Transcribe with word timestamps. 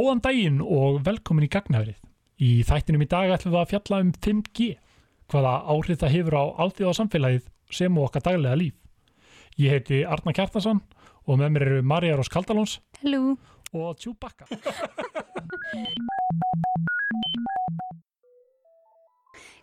Góðan 0.00 0.20
daginn 0.22 0.60
og 0.62 1.00
velkomin 1.02 1.44
í 1.44 1.50
gagnafrið. 1.50 1.98
Í 2.40 2.62
þættinum 2.64 3.02
í 3.04 3.08
dag 3.10 3.32
ætlum 3.34 3.52
við 3.52 3.60
að 3.60 3.70
fjalla 3.72 3.98
um 4.04 4.12
5G, 4.24 4.68
hvaða 5.28 5.54
áhrif 5.74 5.98
það 6.00 6.14
hefur 6.14 6.36
á 6.40 6.44
alltíða 6.64 6.94
samfélagið 6.96 7.48
sem 7.74 7.98
og 7.98 8.06
okkar 8.06 8.24
daglega 8.30 8.56
líf. 8.56 8.76
Ég 9.60 9.74
heiti 9.74 10.00
Arna 10.06 10.32
Kjartason 10.32 10.80
og 11.26 11.40
með 11.42 11.52
mér 11.52 11.66
eru 11.66 11.82
Marja 11.82 12.16
Rós 12.16 12.30
Kaldalóns. 12.32 12.78
Og 13.72 13.96
Tjúbakka. 14.00 14.48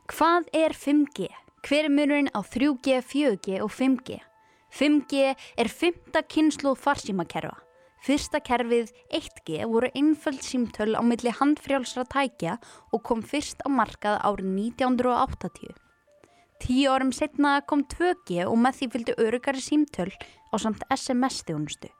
Hvað 0.07 0.47
er 0.55 0.73
5G? 0.73 1.27
Hver 1.67 1.89
er 1.89 1.91
munurinn 1.91 2.31
á 2.31 2.39
3G, 2.39 3.01
4G 3.03 3.59
og 3.59 3.71
5G? 3.73 4.21
5G 4.71 5.33
er 5.35 5.67
fymta 5.67 6.21
kynsluð 6.23 6.77
farsímakerfa. 6.79 7.57
Fyrsta 8.05 8.39
kerfið 8.39 8.93
1G 9.11 9.65
voru 9.67 9.89
einföld 9.97 10.39
símtöl 10.45 10.95
á 10.95 11.01
milli 11.03 11.33
handfrjálsra 11.33 12.05
tækja 12.07 12.55
og 12.93 13.03
kom 13.03 13.25
fyrst 13.25 13.59
á 13.65 13.67
markað 13.67 14.21
árið 14.21 14.53
1980. 14.77 15.75
Tíu 16.63 16.93
árum 16.93 17.11
setna 17.11 17.59
kom 17.67 17.83
2G 17.83 18.45
og 18.47 18.57
með 18.61 18.79
því 18.79 18.91
fylgdu 18.93 19.19
örugari 19.27 19.61
símtöl 19.61 20.11
á 20.13 20.55
samt 20.55 20.85
SMS-þjónustu. 20.93 21.96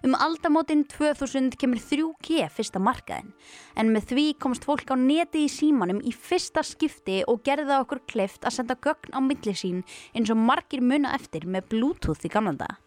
Um 0.00 0.14
aldamótin 0.16 0.86
2000 0.88 1.58
kemur 1.60 1.76
3G 1.76 2.46
fyrsta 2.48 2.80
markaðin 2.80 3.34
en 3.76 3.90
með 3.92 4.06
því 4.14 4.24
komst 4.40 4.64
fólk 4.64 4.88
á 4.88 4.96
neti 4.96 5.42
í 5.44 5.50
símanum 5.52 6.00
í 6.00 6.12
fyrsta 6.16 6.62
skipti 6.64 7.18
og 7.28 7.42
gerði 7.44 7.68
það 7.68 7.84
okkur 7.84 8.00
kleift 8.08 8.48
að 8.48 8.56
senda 8.56 8.78
gögn 8.80 9.12
á 9.12 9.20
milli 9.20 9.52
sín 9.52 9.82
eins 10.16 10.32
og 10.32 10.40
margir 10.40 10.80
muna 10.80 11.12
eftir 11.18 11.44
með 11.44 11.68
Bluetooth 11.74 12.24
í 12.24 12.32
gamla 12.32 12.56
daga. 12.56 12.80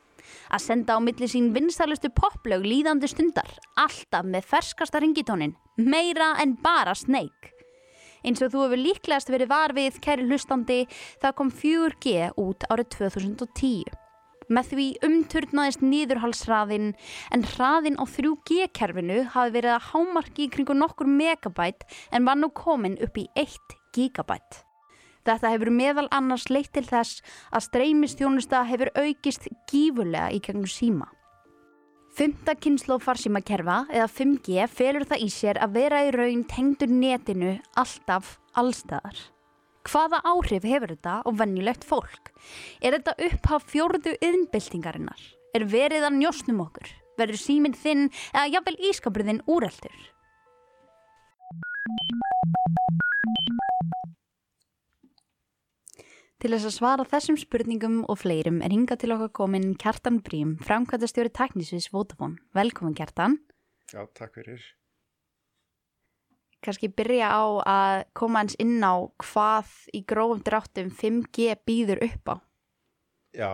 Að 0.49 0.65
senda 0.65 0.97
á 0.97 0.99
milli 1.05 1.29
sín 1.29 1.53
vinstalustu 1.53 2.09
poplög 2.09 2.65
líðandi 2.65 3.11
stundar, 3.11 3.51
alltaf 3.77 4.25
með 4.25 4.49
ferskasta 4.49 5.01
ringitónin, 5.03 5.53
meira 5.77 6.33
en 6.41 6.57
bara 6.65 6.97
Snake. 6.97 7.53
Eins 8.25 8.41
og 8.41 8.55
þú 8.55 8.65
hefur 8.65 8.81
líklegast 8.87 9.29
verið 9.29 9.53
varfið, 9.53 9.99
kæri 10.01 10.25
hlustandi, 10.25 10.85
það 11.21 11.37
kom 11.37 11.53
4G 11.53 12.31
út 12.41 12.65
árið 12.71 12.95
2010. 12.97 14.02
Með 14.51 14.73
því 14.73 14.87
umturnaðist 15.07 15.85
nýðurhalsraðin 15.85 16.91
en 17.35 17.47
hraðin 17.53 17.99
á 17.99 18.03
3G-kerfinu 18.09 19.23
hafi 19.35 19.55
verið 19.55 19.77
að 19.77 19.87
hámarki 19.91 20.47
í 20.47 20.51
kringu 20.51 20.75
nokkur 20.77 21.07
megabæt 21.07 21.87
en 22.11 22.27
var 22.27 22.39
nú 22.39 22.51
komin 22.51 22.99
upp 23.03 23.17
í 23.19 23.27
1 23.39 23.57
gigabæt. 23.95 24.63
Þetta 25.23 25.53
hefur 25.53 25.71
meðal 25.71 26.09
annars 26.11 26.49
leitt 26.51 26.73
til 26.75 26.83
þess 26.83 27.23
að 27.55 27.67
streymistjónusta 27.69 28.65
hefur 28.67 28.91
aukist 28.99 29.47
gífurlega 29.71 30.33
í 30.35 30.41
gegnum 30.43 30.67
síma. 30.67 31.07
Fymta 32.13 32.53
kynnslóð 32.53 33.05
farsímakerfa 33.07 33.79
eða 33.89 34.09
5G 34.11 34.67
felur 34.69 35.07
það 35.09 35.23
í 35.25 35.29
sér 35.33 35.57
að 35.63 35.79
vera 35.79 36.03
í 36.05 36.11
raun 36.13 36.43
tengdur 36.45 36.91
netinu 36.91 37.55
alltaf 37.79 38.35
allstæðar. 38.59 39.32
Hvaða 39.83 40.21
áhrif 40.23 40.63
hefur 40.63 40.93
þetta 40.93 41.19
á 41.27 41.29
vennilegt 41.35 41.83
fólk? 41.83 42.31
Er 42.79 42.95
þetta 42.95 43.17
upphaf 43.27 43.65
fjórðu 43.67 44.15
yðnbyltingarinnar? 44.23 45.19
Er 45.53 45.65
verið 45.67 46.07
að 46.07 46.19
njósnum 46.21 46.61
okkur? 46.63 46.87
Verður 47.19 47.41
síminn 47.41 47.75
þinn 47.77 48.07
eða 48.31 48.47
jafnvel 48.55 48.77
ískapurðinn 48.89 49.43
úreldur? 49.43 49.97
Til 56.43 56.51
þess 56.51 56.67
að 56.67 56.75
svara 56.75 57.07
þessum 57.07 57.37
spurningum 57.39 57.99
og 58.11 58.17
fleirum 58.19 58.63
er 58.63 58.73
hingað 58.73 59.03
til 59.03 59.13
okkar 59.15 59.29
komin 59.35 59.75
Kjartan 59.79 60.21
Brím, 60.23 60.57
framkvæmtastjóri 60.63 61.31
Teknisvis 61.31 61.91
Votafón. 61.93 62.39
Velkomin 62.55 62.95
Kjartan. 62.97 63.37
Já, 63.91 64.03
takk 64.15 64.39
fyrir. 64.39 64.63
Kanski 66.63 66.89
byrja 66.95 67.29
á 67.29 67.43
að 67.67 67.97
koma 68.17 68.43
eins 68.43 68.55
inn 68.61 68.79
á 68.79 68.95
hvað 69.19 69.73
í 69.93 70.03
grófum 70.07 70.43
dráttum 70.45 70.91
5G 70.93 71.57
býður 71.67 72.03
upp 72.07 72.33
á. 72.33 72.35
Já, 73.33 73.51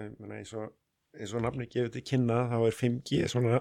eins, 0.00 0.54
og, 0.56 0.72
eins 1.14 1.34
og 1.36 1.44
nafni 1.44 1.68
gefið 1.68 1.92
til 1.98 2.04
kynna 2.12 2.40
þá 2.50 2.58
er 2.60 2.78
5G 2.80 3.30
svona 3.30 3.60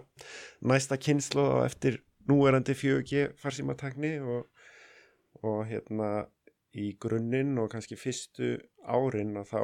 næsta 0.66 0.98
kynslu 0.98 1.44
á 1.44 1.58
eftir 1.68 2.02
núverandi 2.28 2.76
4G 2.76 3.28
farsímatakni 3.40 4.18
og, 4.24 4.48
og 5.44 5.66
hérna 5.70 6.28
í 6.78 6.92
grunninn 7.02 7.58
og 7.62 7.72
kannski 7.74 7.98
fyrstu 8.00 8.56
árin 8.88 9.38
að 9.40 9.52
þá 9.52 9.62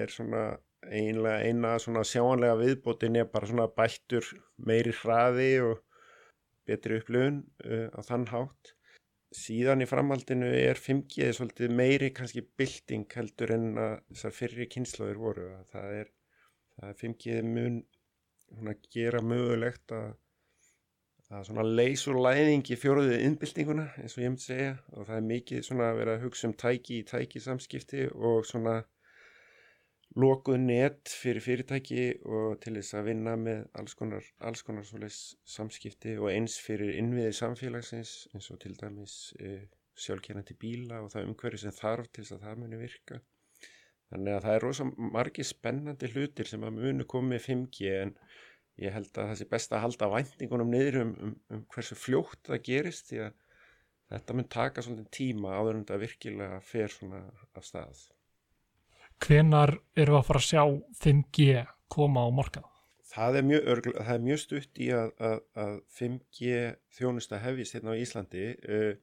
er 0.00 0.12
svona 0.12 0.44
einlega 0.86 1.46
eina 1.46 1.74
svona 1.82 2.04
sjáanlega 2.06 2.58
viðbótin 2.60 3.18
er 3.18 3.28
bara 3.30 3.48
svona 3.48 3.66
bættur 3.70 4.26
meiri 4.56 4.94
hraði 4.94 5.50
og 5.66 5.82
betri 6.66 7.00
upplöfun 7.00 7.42
uh, 7.66 7.88
á 7.94 8.00
þann 8.06 8.26
hátt. 8.32 8.72
Síðan 9.36 9.82
í 9.82 9.88
framhaldinu 9.90 10.48
er 10.54 10.78
5G 10.78 11.32
svolítið 11.34 11.72
meiri 11.76 12.12
kannski 12.14 12.44
bilding 12.56 13.10
heldur 13.18 13.52
en 13.56 13.72
að 13.74 13.96
þessar 14.12 14.36
fyrri 14.36 14.68
kynnslóðir 14.70 15.18
voru. 15.20 15.48
Það 15.72 15.96
er, 16.00 16.12
það 16.78 16.92
er 16.92 17.00
5G 17.02 17.42
mun 17.48 17.80
að 18.70 18.86
gera 18.94 19.22
mögulegt 19.22 19.92
að, 19.92 20.12
að 21.34 21.72
leysur 21.80 22.20
læðingi 22.22 22.78
fjóruðið 22.78 23.24
innbildinguna 23.26 23.88
eins 23.98 24.14
og 24.16 24.22
ég 24.22 24.30
myndi 24.30 24.46
segja 24.46 24.76
og 24.92 25.08
það 25.08 25.16
er 25.16 25.26
mikið 25.32 25.72
að 25.76 25.98
vera 26.00 26.14
að 26.14 26.26
hugsa 26.26 26.48
um 26.48 26.54
tæki 26.62 27.00
í 27.00 27.06
tæki 27.10 27.42
samskipti 27.42 28.06
og 28.14 28.46
svona 28.46 28.78
lokuð 30.16 30.56
net 30.62 31.12
fyrir 31.12 31.44
fyrirtæki 31.44 32.04
og 32.24 32.56
til 32.64 32.76
þess 32.78 32.96
að 32.96 33.08
vinna 33.10 33.34
með 33.36 33.66
alls 33.76 33.96
konar, 33.98 34.24
alls 34.48 34.62
konar 34.64 34.86
samskipti 34.88 36.16
og 36.16 36.30
eins 36.32 36.56
fyrir 36.64 36.96
innviði 36.96 37.34
samfélagsins 37.36 38.14
eins 38.32 38.48
og 38.54 38.60
til 38.62 38.72
dæmis 38.80 39.16
e, 39.40 39.68
sjálfkernandi 39.96 40.56
bíla 40.60 41.02
og 41.04 41.12
það 41.12 41.28
umhverju 41.30 41.60
sem 41.60 41.76
þarf 41.76 42.08
til 42.08 42.24
þess 42.24 42.36
að 42.38 42.48
það 42.48 42.62
muni 42.62 42.80
virka. 42.80 43.20
Þannig 44.06 44.36
að 44.36 44.42
það 44.46 44.56
er 44.56 44.64
rosalega 44.64 45.12
margi 45.18 45.44
spennandi 45.44 46.12
hlutir 46.14 46.48
sem 46.48 46.64
að 46.64 46.76
muni 46.80 47.08
komið 47.12 47.46
5G 47.50 47.94
en 48.00 48.16
ég 48.80 48.96
held 48.96 49.12
að 49.12 49.32
það 49.32 49.38
sé 49.40 49.50
best 49.52 49.72
að 49.72 49.84
halda 49.84 50.12
væntingunum 50.12 50.72
niður 50.72 51.00
um, 51.02 51.14
um, 51.26 51.38
um 51.52 51.64
hversu 51.74 51.96
fljótt 51.98 52.44
það 52.48 52.64
gerist 52.70 53.10
því 53.10 53.24
að 53.26 53.40
þetta 54.14 54.36
mun 54.38 54.52
taka 54.56 54.84
svolítið 54.84 55.14
tíma 55.18 55.56
áður 55.58 55.80
en 55.80 55.88
það 55.88 56.04
virkilega 56.06 56.60
fer 56.64 56.92
svona 56.92 57.26
af 57.56 57.66
stað 57.66 58.06
hvenar 59.24 59.76
eru 59.96 60.18
að 60.18 60.26
fara 60.28 60.42
að 60.42 60.48
sjá 60.48 60.62
5G 61.02 61.62
koma 61.92 62.26
á 62.26 62.30
markað? 62.34 62.66
Það 63.06 63.38
er 63.38 63.46
mjög, 63.48 63.68
örgl, 63.72 63.92
það 63.96 64.14
er 64.14 64.24
mjög 64.26 64.40
stutt 64.42 64.80
í 64.82 64.88
að, 64.92 65.12
að, 65.28 65.38
að 65.62 65.76
5G 65.96 66.56
þjónusta 66.98 67.38
hefist 67.40 67.76
hérna 67.76 67.94
á 67.96 68.00
Íslandi. 68.02 68.46
Uh, 68.66 68.94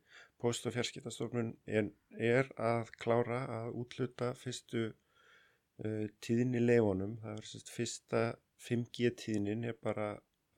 Post- 0.44 0.66
og 0.68 0.74
fjarskiptastofnun 0.76 1.54
er, 1.72 2.50
að 2.60 2.90
klára 3.00 3.38
að 3.48 3.78
útluta 3.80 4.34
fyrstu 4.36 4.82
uh, 4.90 6.08
tíðin 6.20 6.58
í 6.60 6.64
leifunum. 6.66 7.14
Það 7.24 7.38
er 7.40 7.48
sérst 7.48 7.72
fyrsta 7.72 8.24
5G 8.66 9.14
tíðinin 9.22 9.64
er 9.72 9.78
bara 9.80 10.10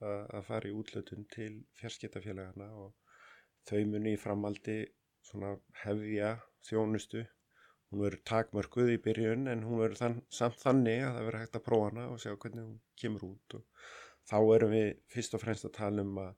að, 0.01 0.23
að 0.39 0.47
fara 0.47 0.71
í 0.71 0.73
útlutun 0.73 1.27
til 1.35 1.51
fjarskiptafélagana 1.77 2.71
og 2.81 2.95
þau 3.69 3.85
muni 3.91 4.15
í 4.15 4.21
framaldi 4.21 4.79
hefja 5.83 6.35
þjónustu 6.65 7.23
hún 7.95 8.03
verður 8.03 8.23
takmörkuð 8.27 8.89
í 8.91 8.97
byrjun 9.05 9.47
en 9.51 9.63
hún 9.63 9.79
verður 9.79 10.01
þann, 10.01 10.17
samt 10.27 10.59
þannig 10.59 11.03
að 11.05 11.13
það 11.15 11.27
verður 11.29 11.41
hægt 11.43 11.59
að 11.59 11.65
prófa 11.69 11.87
hana 11.89 12.07
og 12.11 12.19
sjá 12.21 12.33
hvernig 12.33 12.65
hún 12.65 12.79
kemur 12.99 13.27
út 13.29 13.55
og 13.59 13.85
þá 14.29 14.37
erum 14.57 14.73
við 14.75 14.89
fyrst 15.13 15.37
og 15.37 15.43
fremst 15.43 15.67
að 15.69 15.75
tala 15.77 16.05
um 16.05 16.19
að 16.25 16.33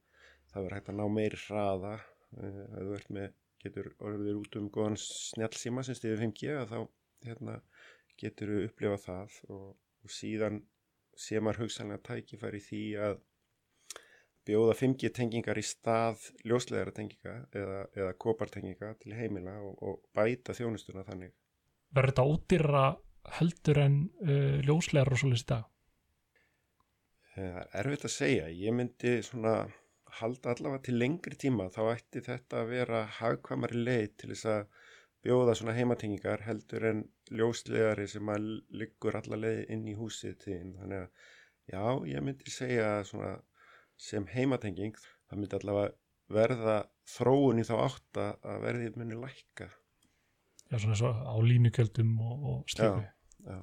það 0.51 0.61
verður 0.61 0.77
hægt 0.77 0.91
að 0.91 0.99
ná 0.99 1.05
meiri 1.17 1.41
hraða. 1.47 1.95
Að 2.37 2.77
þú 2.77 2.95
ert 2.97 3.11
með, 3.17 3.35
getur 3.63 3.91
orðið 4.03 4.41
út 4.41 4.57
um 4.59 4.71
góðan 4.75 4.97
snjálfsíma 5.01 5.83
sem 5.87 5.97
stiður 5.97 6.23
5G 6.25 6.51
að 6.53 6.73
þá 6.73 6.79
hérna, 7.27 7.55
getur 8.19 8.51
við 8.53 8.67
upplifað 8.67 9.05
það 9.05 9.37
og, 9.55 9.69
og 10.03 10.13
síðan 10.13 10.61
sé 11.17 11.41
maður 11.41 11.63
hugsanlega 11.65 12.03
tækifæri 12.11 12.61
því 12.61 12.83
að 13.07 13.17
bjóða 14.47 14.75
5G 14.79 15.11
tengingar 15.15 15.59
í 15.59 15.65
stað 15.65 16.29
ljósleðara 16.47 16.93
tenginga 16.95 17.33
eða, 17.55 17.81
eða 17.97 18.13
kopartenginga 18.21 18.93
til 19.01 19.15
heimila 19.17 19.57
og, 19.63 19.81
og 19.83 20.05
bæta 20.15 20.55
þjónustuna 20.55 21.03
þannig 21.07 21.33
verður 21.95 22.13
þetta 22.13 22.27
ódýra 22.31 22.85
heldur 23.37 23.81
en 23.83 23.97
uh, 24.23 24.59
ljóslegar 24.65 25.13
og 25.13 25.21
svolítið 25.21 25.43
í 25.43 25.49
dag? 25.51 25.65
Eh, 27.37 27.57
það 27.57 27.75
er 27.79 27.79
erfitt 27.83 28.07
að 28.07 28.15
segja. 28.15 28.47
Ég 28.49 28.75
myndi 28.75 29.17
svona 29.25 29.55
halda 30.17 30.53
allavega 30.53 30.85
til 30.87 30.97
lengri 30.97 31.37
tíma 31.37 31.67
þá 31.73 31.81
ætti 31.91 32.23
þetta 32.25 32.61
að 32.61 32.71
vera 32.71 33.01
hagkvamari 33.19 33.83
leið 33.83 34.07
til 34.21 34.31
þess 34.31 34.49
að 34.53 34.63
bjóða 35.27 35.57
svona 35.59 35.75
heimatengingar 35.77 36.45
heldur 36.47 36.87
en 36.91 37.03
ljóslegari 37.35 38.07
sem 38.09 38.31
að 38.31 38.47
liggur 38.81 39.17
alla 39.19 39.39
leið 39.43 39.63
inn 39.75 39.85
í 39.91 39.97
húsið 39.97 40.37
tíðin. 40.45 40.75
Þannig 40.79 41.03
að 41.03 41.09
já, 41.73 41.83
ég 42.13 42.25
myndi 42.25 42.53
segja 42.53 42.91
svona 43.07 43.33
sem 43.97 44.27
heimatenging 44.31 44.97
það 45.01 45.41
myndi 45.41 45.59
allavega 45.59 45.95
verða 46.37 46.77
þróun 47.07 47.61
í 47.61 47.67
þá 47.67 47.75
átt 47.81 48.21
að 48.21 48.63
verðið 48.65 48.97
muni 48.99 49.19
lækka 49.19 49.69
Já, 50.67 50.77
svona 50.81 50.97
svo 50.99 51.11
á 51.13 51.35
línukjöldum 51.39 52.13
og, 52.19 52.45
og 52.51 52.71
slíku. 52.71 53.03
já, 53.47 53.59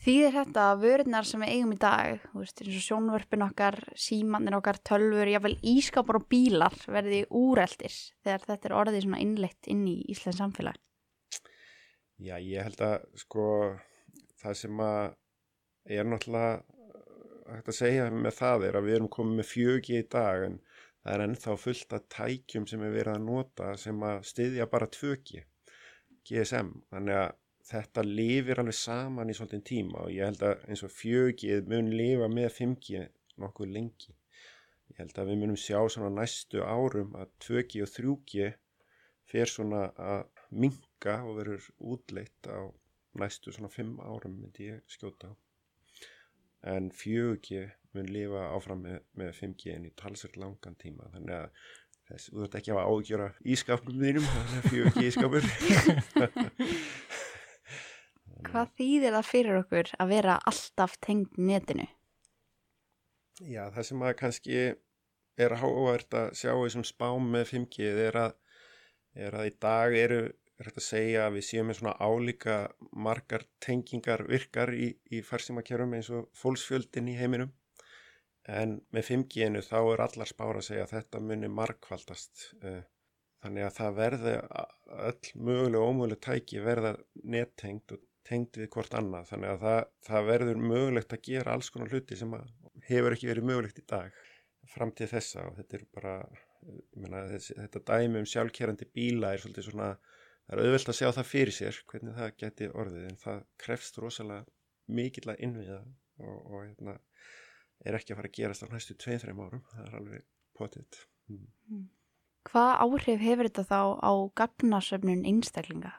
Þýðir 0.00 0.32
þetta 0.32 0.62
að 0.70 0.78
vörurnar 0.80 1.26
sem 1.28 1.42
við 1.44 1.50
eigum 1.52 1.72
í 1.74 1.78
dag, 1.80 2.22
þú 2.30 2.38
veist, 2.40 2.60
eins 2.62 2.76
og 2.78 2.84
sjónvörpin 2.86 3.44
okkar, 3.44 3.76
símannir 4.00 4.56
okkar, 4.56 4.78
tölfur, 4.80 5.28
jáfnvel 5.28 5.58
ískapar 5.74 6.16
og 6.16 6.24
bílar 6.32 6.76
verði 6.88 7.18
úreldir 7.36 7.92
þegar 8.24 8.46
þetta 8.46 8.70
er 8.70 8.76
orðið 8.78 9.04
svona 9.04 9.20
innleitt 9.20 9.68
inn 9.68 9.82
í 9.84 9.98
Íslands 10.08 10.40
samfélag. 10.40 10.80
já, 12.16 12.38
ég 12.40 12.64
held 12.64 12.80
að 12.80 13.04
sko 13.20 13.44
það 14.40 14.56
sem 14.62 14.82
að 14.84 15.04
er 16.00 16.08
náttúrulega 16.08 16.64
hægt 17.50 17.70
að 17.72 17.78
segja 17.82 18.08
með 18.14 18.36
það 18.38 18.66
er 18.68 18.78
að 18.78 18.88
við 18.88 18.96
erum 18.98 19.12
komið 19.12 19.38
með 19.40 19.48
fjögi 19.50 20.00
í 20.00 20.08
dag 20.16 20.48
en 20.48 20.58
það 21.02 21.14
er 21.14 21.24
ennþá 21.26 21.56
fullt 21.60 21.94
af 21.96 22.08
tækjum 22.16 22.66
sem 22.70 22.84
er 22.84 22.94
verið 22.94 23.14
að 23.18 23.24
nota 23.28 23.70
sem 23.80 24.04
að 24.06 24.26
styðja 24.32 24.68
bara 24.70 24.88
2G 24.96 25.44
GSM, 26.28 26.72
þannig 26.92 27.18
að 27.20 27.30
þetta 27.70 28.04
lifir 28.06 28.60
alveg 28.60 28.76
saman 28.76 29.30
í 29.30 29.36
svolítinn 29.36 29.66
tíma 29.66 30.04
og 30.04 30.14
ég 30.14 30.30
held 30.30 30.42
að 30.46 30.64
eins 30.68 30.82
og 30.86 30.92
4G 30.94 31.60
mun 31.70 31.90
lifa 31.94 32.28
með 32.32 32.48
5G 32.56 33.04
nokkuð 33.42 33.74
lengi. 33.76 34.14
Ég 34.90 34.98
held 35.02 35.20
að 35.22 35.30
við 35.30 35.40
munum 35.42 35.60
sjá 35.60 35.78
svona 35.92 36.10
næstu 36.14 36.64
árum 36.66 37.14
að 37.18 37.30
2G 37.46 37.84
og 37.84 37.92
3G 37.94 38.50
fer 39.30 39.52
svona 39.52 39.84
að 39.94 40.24
minka 40.50 41.20
og 41.26 41.36
verður 41.38 41.68
útleitt 41.92 42.50
á 42.50 42.66
næstu 43.20 43.54
svona 43.54 43.70
5 43.70 44.00
árum 44.02 44.40
myndi 44.40 44.70
ég 44.72 44.82
skjóta 44.90 45.30
á. 45.30 45.34
En 46.74 46.90
4G 46.90 47.68
mun 47.94 48.10
lifa 48.10 48.48
áfram 48.50 48.82
með, 48.86 48.98
með 49.18 49.30
5G 49.38 49.76
en 49.76 49.86
í 49.88 49.94
talsvert 49.98 50.36
langan 50.40 50.76
tíma 50.78 51.08
þannig 51.14 51.36
að 51.38 51.70
þess, 52.10 52.30
þú 52.30 52.42
þurft 52.42 52.58
ekki 52.60 52.74
að 52.74 52.90
ágjöra 52.90 53.28
ískapnum 53.54 54.02
þínum 54.04 54.26
þannig 54.34 54.58
að 54.58 54.64
4G 54.74 54.96
ískapur 55.10 55.44
Hvað 58.50 58.70
þýðir 58.80 59.16
það 59.16 59.26
fyrir 59.28 59.58
okkur 59.60 59.90
að 60.00 60.12
vera 60.14 60.36
alltaf 60.48 60.94
tengd 61.04 61.34
netinu? 61.36 61.86
Já, 63.40 63.68
það 63.72 63.86
sem 63.88 64.04
að 64.04 64.14
kannski 64.20 64.60
er 65.40 65.56
hávært 65.60 66.16
að 66.16 66.32
sjá 66.40 66.50
í 66.52 66.62
þessum 66.64 66.86
spám 66.88 67.28
með 67.34 67.44
5G 67.54 67.90
er 68.08 68.18
að, 68.20 68.34
er 69.16 69.36
að 69.36 69.48
í 69.48 69.54
dag 69.64 69.96
eru, 69.96 70.20
er 70.60 70.68
þetta 70.68 70.82
að 70.82 70.88
segja 70.88 71.26
að 71.26 71.36
við 71.36 71.46
séum 71.48 71.70
með 71.70 71.78
svona 71.80 71.96
álíka 72.00 72.56
margar 73.06 73.46
tengingar 73.64 74.24
virkar 74.28 74.72
í, 74.76 74.90
í 75.12 75.22
farsímakerum 75.24 75.96
eins 75.96 76.10
og 76.12 76.28
fólksfjöldin 76.40 77.12
í 77.12 77.16
heiminum 77.20 77.52
en 78.50 78.76
með 78.94 79.08
5G-inu 79.10 79.62
þá 79.66 79.78
er 79.80 80.04
allar 80.06 80.30
spára 80.30 80.60
að 80.62 80.68
segja 80.68 80.86
að 80.86 80.94
þetta 80.96 81.22
muni 81.24 81.50
markvaldast 81.52 82.46
eh, 82.66 82.82
þannig 83.44 83.66
að 83.66 83.76
það 83.78 83.98
verði 83.98 84.36
öll 85.10 85.32
mögulega 85.48 85.82
og 85.82 85.92
ómögulega 85.94 86.24
tæki 86.26 86.62
verða 86.64 86.94
nettengt 87.36 87.94
og 87.96 88.04
tengt 88.26 88.58
við 88.60 88.70
hvort 88.74 88.94
annað. 88.94 89.30
Þannig 89.32 89.54
að 89.54 89.64
það, 89.64 89.80
það 90.08 90.28
verður 90.28 90.62
mögulegt 90.72 91.14
að 91.16 91.24
gera 91.30 91.56
alls 91.56 91.70
konar 91.72 91.94
hluti 91.94 92.18
sem 92.18 92.36
hefur 92.86 93.16
ekki 93.16 93.30
verið 93.30 93.48
mögulegt 93.48 93.80
í 93.80 93.86
dag 93.90 94.20
fram 94.70 94.92
til 94.94 95.08
þessa. 95.10 95.48
Og 95.48 95.58
þetta 95.58 95.78
er 95.78 95.86
bara 95.96 96.14
meina, 96.94 97.24
þessi, 97.30 97.56
þetta 97.56 97.84
dæmi 97.88 98.20
um 98.20 98.28
sjálfkerrandi 98.28 98.88
bíla 98.94 99.34
er 99.34 99.42
svolítið 99.42 99.70
svona 99.70 99.90
það 100.50 100.54
er 100.56 100.62
auðvelt 100.64 100.92
að 100.92 100.98
sjá 100.98 101.08
það 101.16 101.30
fyrir 101.30 101.56
sér 101.56 101.80
hvernig 101.90 102.16
það 102.18 102.32
geti 102.42 102.68
orðið 102.82 103.06
en 103.08 103.20
það 103.24 103.42
krefst 103.64 104.00
rosalega 104.02 104.44
mikill 104.90 105.28
að 105.30 105.44
innviða 105.46 105.80
og, 106.20 106.36
og 106.50 106.56
hérna, 106.64 106.96
er 107.84 107.96
ekki 107.98 108.14
að 108.14 108.20
fara 108.20 108.30
að 108.30 108.36
gerast 108.38 108.66
á 108.66 108.72
næstu 108.72 108.96
2-3 109.00 109.34
árum 109.36 109.64
það 109.70 109.86
er 109.86 109.96
alveg 110.00 110.28
potið 110.58 111.00
mm. 111.30 111.88
Hvað 112.50 112.70
áhrif 112.86 113.20
hefur 113.20 113.48
þetta 113.50 113.64
þá 113.68 113.80
á 114.00 114.12
gagnasöfnun 114.40 115.26
einstaklinga? 115.28 115.90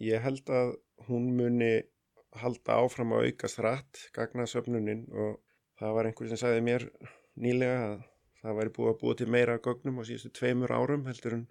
Ég 0.00 0.24
held 0.24 0.48
að 0.48 0.70
hún 1.08 1.34
muni 1.36 1.84
halda 2.40 2.78
áfram 2.80 3.12
að 3.14 3.28
aukast 3.28 3.60
rætt 3.62 4.00
gagnasöfnunin 4.16 5.04
og 5.12 5.36
það 5.78 5.94
var 5.98 6.08
einhver 6.08 6.30
sem 6.30 6.40
sagði 6.40 6.64
mér 6.66 6.86
nýlega 7.44 7.76
að 7.90 7.94
það 8.40 8.58
væri 8.58 8.74
búið 8.78 8.90
að 8.90 8.98
búið 9.02 9.20
til 9.20 9.30
meira 9.34 9.60
gögnum 9.66 10.00
á 10.00 10.02
síðustu 10.08 10.32
tveimur 10.38 10.74
árum 10.74 11.06
heldur 11.08 11.38
en 11.38 11.46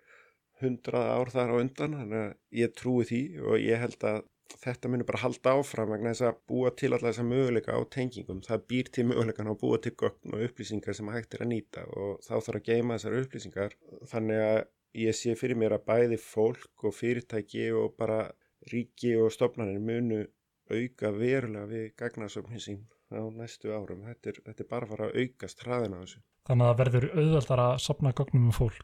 hundrað 0.63 1.09
ár 1.13 1.31
þar 1.33 1.53
á 1.53 1.55
undan 1.61 1.97
þannig 1.99 2.23
að 2.23 2.35
ég 2.59 2.75
trúi 2.77 3.07
því 3.09 3.21
og 3.43 3.55
ég 3.61 3.81
held 3.83 4.07
að 4.09 4.19
þetta 4.63 4.91
muni 4.91 5.07
bara 5.07 5.23
halda 5.23 5.55
áfram 5.57 5.91
vegna 5.93 6.13
þess 6.13 6.27
að 6.29 6.39
búa 6.51 6.71
til 6.79 6.91
alltaf 6.91 7.09
þessa 7.09 7.25
möguleika 7.27 7.75
á 7.75 7.81
tengingum 7.95 8.43
það 8.45 8.65
býr 8.71 8.91
til 8.95 9.07
möguleikan 9.09 9.49
á 9.49 9.53
að 9.53 9.59
búa 9.63 9.79
til 9.83 9.95
gögn 9.99 10.35
og 10.35 10.45
upplýsingar 10.47 10.97
sem 10.97 11.11
hægt 11.13 11.35
er 11.35 11.45
að 11.45 11.51
nýta 11.53 11.83
og 11.89 12.21
þá 12.25 12.33
þarf 12.35 12.59
að 12.59 12.69
geima 12.69 12.97
þessar 12.97 13.17
upplýsingar 13.21 13.75
þannig 14.11 14.45
að 14.45 14.61
ég 15.03 15.17
sé 15.17 15.35
fyrir 15.39 15.59
mér 15.59 15.77
að 15.77 15.85
bæði 15.89 16.19
fólk 16.21 16.87
og 16.87 16.95
fyrirtæki 16.95 17.69
og 17.77 17.95
bara 17.97 18.27
ríki 18.71 19.15
og 19.19 19.31
stopnarnir 19.33 19.81
munu 19.81 20.23
auka 20.71 21.11
verulega 21.11 21.65
við 21.69 21.87
gagnasöfni 21.99 22.61
sín 22.61 22.83
á 23.13 23.21
næstu 23.33 23.73
árum. 23.73 24.05
Þetta 24.07 24.31
er, 24.31 24.39
þetta 24.47 24.63
er 24.63 24.69
bara 24.69 24.87
að 24.87 24.93
fara 24.93 25.09
að 25.09 25.19
aukast 25.21 25.65
hraðina 25.65 25.99
á 25.99 26.03
þessu. 26.03 26.23
Þannig 26.49 26.69
að 26.69 26.79
verður 26.81 27.07
auðvöldar 27.13 27.63
að 27.63 27.75
sapna 27.83 28.13
gögnum 28.15 28.49
um 28.49 28.55
fólk. 28.55 28.81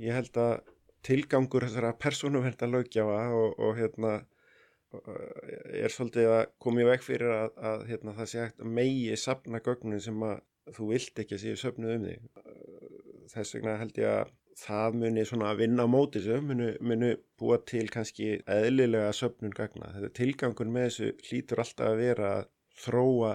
Ég 0.00 0.18
held 0.18 0.38
að 0.40 0.54
tilgangur 1.04 1.66
þessara 1.66 1.94
persónuverda 2.00 2.68
lögjafa 2.70 3.18
og, 3.36 3.58
og 3.60 3.76
hérna 3.78 4.14
er 5.84 5.92
svolítið 5.92 6.30
að 6.34 6.44
koma 6.62 6.82
í 6.82 6.88
veg 6.88 7.04
fyrir 7.04 7.34
að, 7.34 7.50
að 7.70 7.84
hérna, 7.90 8.16
það 8.18 8.30
sé 8.30 8.40
hægt 8.42 8.64
að 8.64 8.72
megi 8.78 9.18
sapna 9.20 9.60
gögnum 9.64 10.02
sem 10.02 10.24
að 10.26 10.40
þú 10.74 10.88
vilt 10.92 11.20
ekki 11.22 11.36
að 11.36 11.44
séu 11.44 11.60
söfnuð 11.60 11.94
um 11.98 12.08
þig. 12.08 12.24
Þess 13.34 13.56
vegna 13.56 13.76
held 13.80 14.00
ég 14.00 14.10
að 14.12 14.32
það 14.58 14.98
muni 15.00 15.24
svona 15.26 15.48
að 15.50 15.62
vinna 15.64 15.86
á 15.86 15.88
móti 15.90 16.22
þessu, 16.22 16.44
muni, 16.46 16.68
muni 16.80 17.10
búa 17.40 17.58
til 17.66 17.86
kannski 17.92 18.36
eðlilega 18.50 19.10
söpnun 19.16 19.54
gagna. 19.54 19.90
Þetta 19.96 20.12
tilgangun 20.18 20.72
með 20.74 20.86
þessu 20.88 21.10
hlýtur 21.28 21.64
alltaf 21.64 21.90
að 21.90 22.02
vera 22.02 22.30
að 22.38 22.46
þróa 22.84 23.32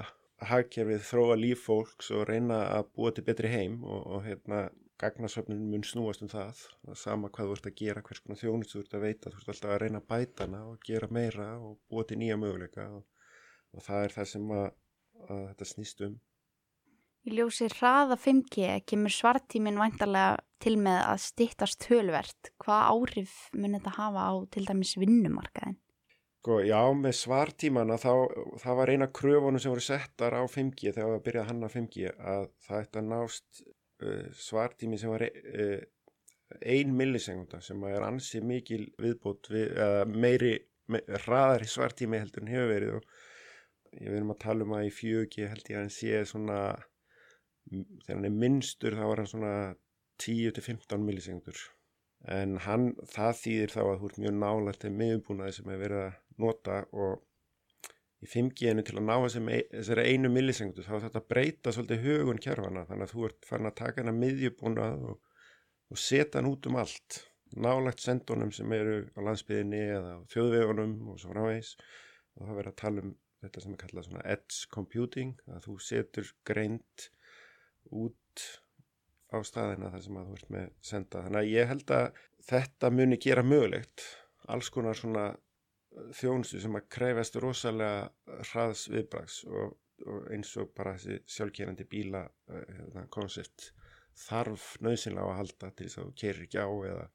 hagkerfið, 0.49 1.01
þróa 1.03 1.39
líf 1.39 1.65
fólks 1.67 2.11
og 2.15 2.27
reyna 2.29 2.61
að 2.77 2.93
búa 2.95 3.11
til 3.15 3.25
betri 3.27 3.51
heim 3.51 3.81
og, 3.83 4.05
og 4.07 4.23
hérna 4.27 4.69
gagnasöfnun 4.99 5.65
mun 5.71 5.85
snúast 5.87 6.23
um 6.25 6.31
það. 6.31 6.63
það 6.87 6.99
sama 7.01 7.29
hvað 7.33 7.49
þú 7.49 7.57
ert 7.57 7.69
að 7.69 7.77
gera, 7.81 8.03
hvers 8.05 8.23
konar 8.23 8.41
þjónust 8.41 8.75
þú 8.75 8.81
ert 8.83 8.95
að 8.97 9.05
veita, 9.05 9.31
þú 9.31 9.41
ert 9.41 9.51
alltaf 9.53 9.73
að 9.73 9.81
reyna 9.83 10.01
að 10.01 10.09
bætana 10.13 10.63
og 10.69 10.87
gera 10.87 11.11
meira 11.19 11.49
og 11.59 11.77
búa 11.89 12.07
til 12.07 12.19
nýja 12.19 12.39
möguleika 12.39 12.87
og, 12.97 13.05
og 13.75 13.85
það 13.85 14.07
er 14.07 14.15
það 14.17 14.31
sem 14.33 14.51
að, 14.57 14.67
að 15.27 15.45
þetta 15.51 15.69
snýst 15.73 16.05
um. 16.07 16.17
Í 17.27 17.35
ljósi 17.35 17.67
hraða 17.73 18.15
5G 18.15 18.79
kemur 18.87 19.11
svartíminn 19.11 19.79
væntarlega 19.79 20.39
til 20.63 20.77
með 20.79 21.01
að 21.03 21.21
stittast 21.23 21.81
tölvert. 21.83 22.51
Hvað 22.63 22.85
áhrif 22.93 23.35
mun 23.55 23.75
þetta 23.75 23.95
hafa 23.97 24.23
á 24.31 24.33
til 24.55 24.63
dæmis 24.67 24.95
vinnumarkaðin? 24.99 25.77
Sko, 26.39 26.61
já, 26.63 26.79
með 26.95 27.17
svartímana 27.19 27.97
þá, 27.99 28.13
það 28.61 28.77
var 28.79 28.91
eina 28.93 29.07
kröfunum 29.11 29.59
sem 29.59 29.73
voru 29.73 29.83
settar 29.83 30.37
á 30.39 30.43
5G 30.47 30.93
þegar 30.95 31.11
við 31.17 31.25
byrjaði 31.25 31.43
að 31.43 31.49
hanna 31.51 31.69
5G 31.73 32.13
að 32.15 32.45
það 32.63 32.85
ætti 32.85 33.01
að 33.01 33.09
nást 33.09 33.63
svartími 34.39 34.99
sem 34.99 35.11
var 35.11 35.25
uh, 35.27 35.79
ein 36.65 36.93
millisegunda 36.97 37.59
sem 37.61 37.81
er 37.85 38.05
ansið 38.07 38.45
mikil 38.49 38.85
viðbót 38.97 39.51
við, 39.53 39.75
meiri, 40.09 40.55
me, 40.89 41.03
hraðari 41.25 41.67
svartími 41.69 42.17
heldur 42.17 42.45
en 42.45 42.53
hefur 42.53 42.71
verið 42.71 42.95
og 42.97 43.11
ég 43.99 44.13
verðum 44.13 44.33
að 44.33 44.41
tala 44.43 44.65
um 44.65 44.73
að 44.77 44.87
í 44.87 44.93
4G 44.95 45.49
held 45.51 45.69
ég 45.69 45.75
að 45.75 45.83
hann 45.83 45.93
sé 45.93 46.23
svona 46.29 46.59
þegar 47.69 48.15
hann 48.15 48.29
er 48.29 48.39
minnstur 48.43 48.97
þá 48.97 49.03
var 49.03 49.21
hann 49.21 49.29
svona 49.29 49.53
10-15 50.23 51.05
millisekundur 51.05 51.61
en 52.39 52.57
hann, 52.65 52.91
það 53.07 53.37
þýðir 53.43 53.73
þá 53.75 53.81
að 53.83 53.97
þú 53.99 54.09
ert 54.09 54.21
mjög 54.23 54.37
nálægt 54.39 54.81
til 54.83 54.93
miðumbúnaði 54.95 55.55
sem 55.55 55.69
hefur 55.69 55.83
verið 55.85 56.05
að 56.07 56.17
nota 56.43 56.79
og 56.91 57.21
í 58.19 58.27
5G-inu 58.27 58.83
til 58.83 58.97
að 58.99 59.05
ná 59.07 59.15
þessari 59.23 60.05
einu 60.11 60.31
millisekundu 60.33 60.83
þá 60.83 61.05
þetta 61.05 61.23
breyta 61.31 61.73
svolítið 61.75 62.05
hugun 62.05 62.41
kjærfana 62.43 62.85
þannig 62.89 63.07
að 63.07 63.13
þú 63.13 63.25
ert 63.29 63.47
farin 63.47 63.69
að 63.69 63.77
taka 63.79 64.03
hana 64.03 64.15
miðjubúnað 64.17 65.05
og, 65.11 65.21
og 65.89 66.01
setja 66.01 66.41
hann 66.41 66.51
út 66.51 66.67
um 66.69 66.79
allt. 66.81 67.23
Nálægt 67.49 68.03
sendunum 68.03 68.51
sem 68.53 68.69
eru 68.75 68.99
á 69.17 69.19
landsbyðinni 69.25 69.79
eða 69.95 70.17
á 70.19 70.27
þjóðvegunum 70.29 70.97
og 71.09 71.21
svo 71.21 71.31
frávegs 71.33 71.71
og 71.79 72.43
það 72.43 72.57
verður 72.59 72.73
að 72.73 72.81
tala 72.83 73.05
um 73.05 73.15
þetta 73.39 73.63
sem 73.63 73.73
er 73.73 73.81
kallað 73.83 74.07
svona 74.09 74.25
edge 74.35 74.67
computing 74.73 75.31
að 75.47 75.63
þú 75.65 75.77
setur 75.81 76.33
greint 76.45 77.07
út 77.89 78.45
á 79.33 79.37
staðina 79.45 79.91
þar 79.93 80.03
sem 80.05 80.19
að 80.19 80.29
þú 80.29 80.37
ert 80.37 80.53
með 80.53 80.69
senda. 80.91 81.23
Þannig 81.25 81.41
að 81.41 81.51
ég 81.53 81.71
held 81.71 81.93
að 81.95 82.23
þetta 82.49 82.91
muni 82.93 83.19
gera 83.21 83.45
mögulegt. 83.45 84.05
Alls 84.49 84.69
konar 84.73 84.97
svona 84.97 85.29
þjónustu 86.15 86.61
sem 86.61 86.77
að 86.77 86.89
krefast 86.95 87.37
rosalega 87.41 88.41
hraðs 88.51 88.87
viðbrags 88.91 89.39
og, 89.49 89.75
og 90.05 90.27
eins 90.33 90.51
og 90.61 90.71
bara 90.77 90.95
þessi 90.97 91.19
sjálfkerandi 91.37 91.87
bíla 91.89 92.25
uh, 92.25 92.61
hérna, 92.67 93.05
koncept 93.13 93.71
þarf 94.19 94.73
nöðsynlega 94.83 95.31
að 95.31 95.39
halda 95.39 95.71
til 95.71 95.87
þess 95.87 96.01
að 96.01 96.09
þú 96.09 96.15
kerir 96.23 96.45
ekki 96.47 96.61
á 96.63 96.69
eða 96.91 97.07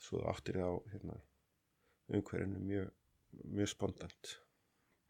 svo 0.00 0.22
áttir 0.30 0.60
þá 0.60 0.68
hérna, 0.92 1.18
umhverjunu 2.10 2.64
mjög, 2.64 2.90
mjög 3.44 3.72
spontant. 3.72 4.34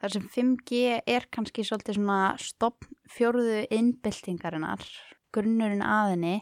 þar 0.03 0.17
sem 0.17 0.29
5G 0.35 1.01
er 1.07 1.27
kannski 1.31 1.65
svolítið 1.67 2.01
svona 2.01 2.21
stopp 2.43 2.87
fjóruðu 3.11 3.65
innbyltingarinnar, 3.75 4.87
grunnurinn 5.35 5.85
aðinni, 5.87 6.41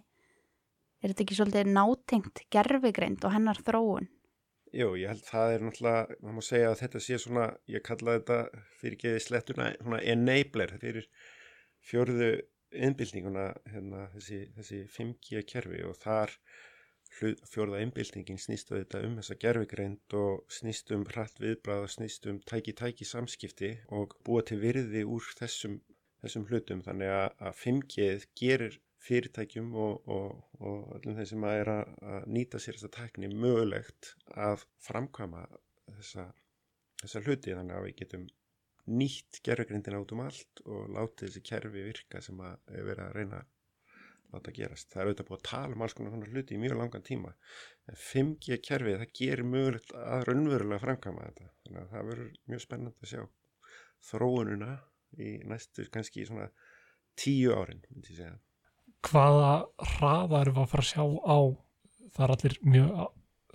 Er 0.98 1.12
þetta 1.12 1.24
ekki 1.24 1.36
svolítið 1.38 1.68
nátengt 1.70 2.40
gerfigreind 2.50 3.22
og 3.26 3.30
hennar 3.30 3.58
þróun? 3.62 4.08
Jú, 4.76 4.92
ég 5.00 5.08
held 5.08 5.24
það 5.24 5.54
er 5.54 5.62
náttúrulega, 5.64 6.16
maður 6.20 6.36
má 6.36 6.44
segja 6.44 6.70
að 6.70 6.80
þetta 6.82 7.00
sé 7.00 7.18
svona, 7.22 7.44
ég 7.72 7.84
kalla 7.86 8.16
þetta 8.18 8.38
fyrir 8.80 8.98
geði 9.00 9.20
slettuna, 9.24 9.68
svona 9.80 10.00
enabler 10.12 10.74
fyrir 10.82 11.06
fjörðu 11.88 12.32
innbyltinguna, 12.88 13.46
hérna, 13.72 14.02
þessi, 14.12 14.40
þessi 14.58 14.80
5G 14.92 15.44
kerfi 15.48 15.80
og 15.88 15.96
þar 16.02 16.34
hlut, 17.18 17.40
fjörða 17.48 17.80
innbyltingin 17.84 18.40
snýst 18.40 18.72
þetta 18.74 19.00
um 19.06 19.16
þessa 19.18 19.38
gerfigreind 19.44 20.16
og 20.20 20.44
snýst 20.52 20.92
um 20.96 21.06
hratt 21.08 21.40
viðbráð 21.40 21.86
og 21.86 21.94
snýst 21.94 22.28
um 22.28 22.42
tæki-tæki 22.50 23.08
samskipti 23.08 23.72
og 23.96 24.18
búa 24.26 24.44
til 24.44 24.60
virði 24.60 25.06
úr 25.08 25.32
þessum, 25.38 25.78
þessum 26.20 26.44
hlutum. 26.50 26.84
Þannig 26.84 27.14
að 27.14 27.56
5G 27.62 28.10
gerir 28.36 28.78
fyrirtækjum 29.04 29.74
og, 29.78 30.08
og, 30.10 30.40
og 30.58 30.94
öllum 30.98 31.18
þeim 31.18 31.28
sem 31.30 31.46
að 31.46 31.60
er 31.60 31.70
að, 31.74 31.92
nýta 32.34 32.60
sér 32.62 32.78
þessa 32.78 32.90
tækni 32.96 33.30
mögulegt 33.30 34.14
að 34.34 34.64
framkvæma 34.84 35.44
þessa, 35.98 36.26
þessa 37.04 37.22
hluti. 37.26 37.54
Þannig 37.54 37.76
að 37.76 37.86
við 37.86 37.94
getum 38.02 38.26
nýtt 38.88 39.40
gerðugrindin 39.44 39.98
át 39.98 40.16
um 40.16 40.24
allt 40.24 40.64
og 40.64 40.90
látið 40.96 41.28
þessi 41.28 41.44
kerfi 41.46 41.86
virka 41.90 42.22
sem 42.24 42.42
að 42.42 42.74
vera 42.88 43.08
að 43.08 43.16
reyna 43.20 43.42
að 43.42 43.54
láta 44.34 44.52
gerast. 44.56 44.90
Það 44.92 45.00
er 45.00 45.10
auðvitað 45.10 45.28
búið 45.28 45.38
að 45.38 45.46
tala 45.48 45.76
um 45.76 45.84
alls 45.84 45.96
konar 45.96 46.14
svona 46.14 46.32
hluti 46.32 46.56
í 46.56 46.60
mjög 46.60 46.80
langan 46.80 47.06
tíma. 47.06 47.32
En 47.88 48.00
5G 48.02 48.58
kerfið 48.64 48.98
það 49.02 49.14
gerir 49.20 49.48
mögulegt 49.52 49.94
að 49.96 50.26
raunverulega 50.28 50.82
framkvæma 50.84 51.28
þetta. 51.28 51.52
Þannig 51.64 51.80
að 51.84 51.94
það 51.94 52.10
verður 52.10 52.34
mjög 52.52 52.64
spennand 52.64 53.06
að 53.06 53.12
sjá 53.14 53.22
þróununa 54.08 54.74
í 55.18 55.30
næstu 55.48 55.88
kannski 55.92 56.26
svona 56.28 56.50
tíu 57.18 57.54
árin 57.56 57.80
myndi 57.88 58.12
ég 58.12 58.20
segja 58.20 58.36
hvaða 59.06 59.52
hraða 59.94 60.42
erum 60.42 60.58
við 60.58 60.64
að 60.64 60.70
fara 60.72 60.84
að 60.84 60.90
sjá 60.90 61.04
á 61.06 61.38
það 62.16 62.24
er 62.24 62.34
allir 62.34 62.58
mjög 62.74 62.98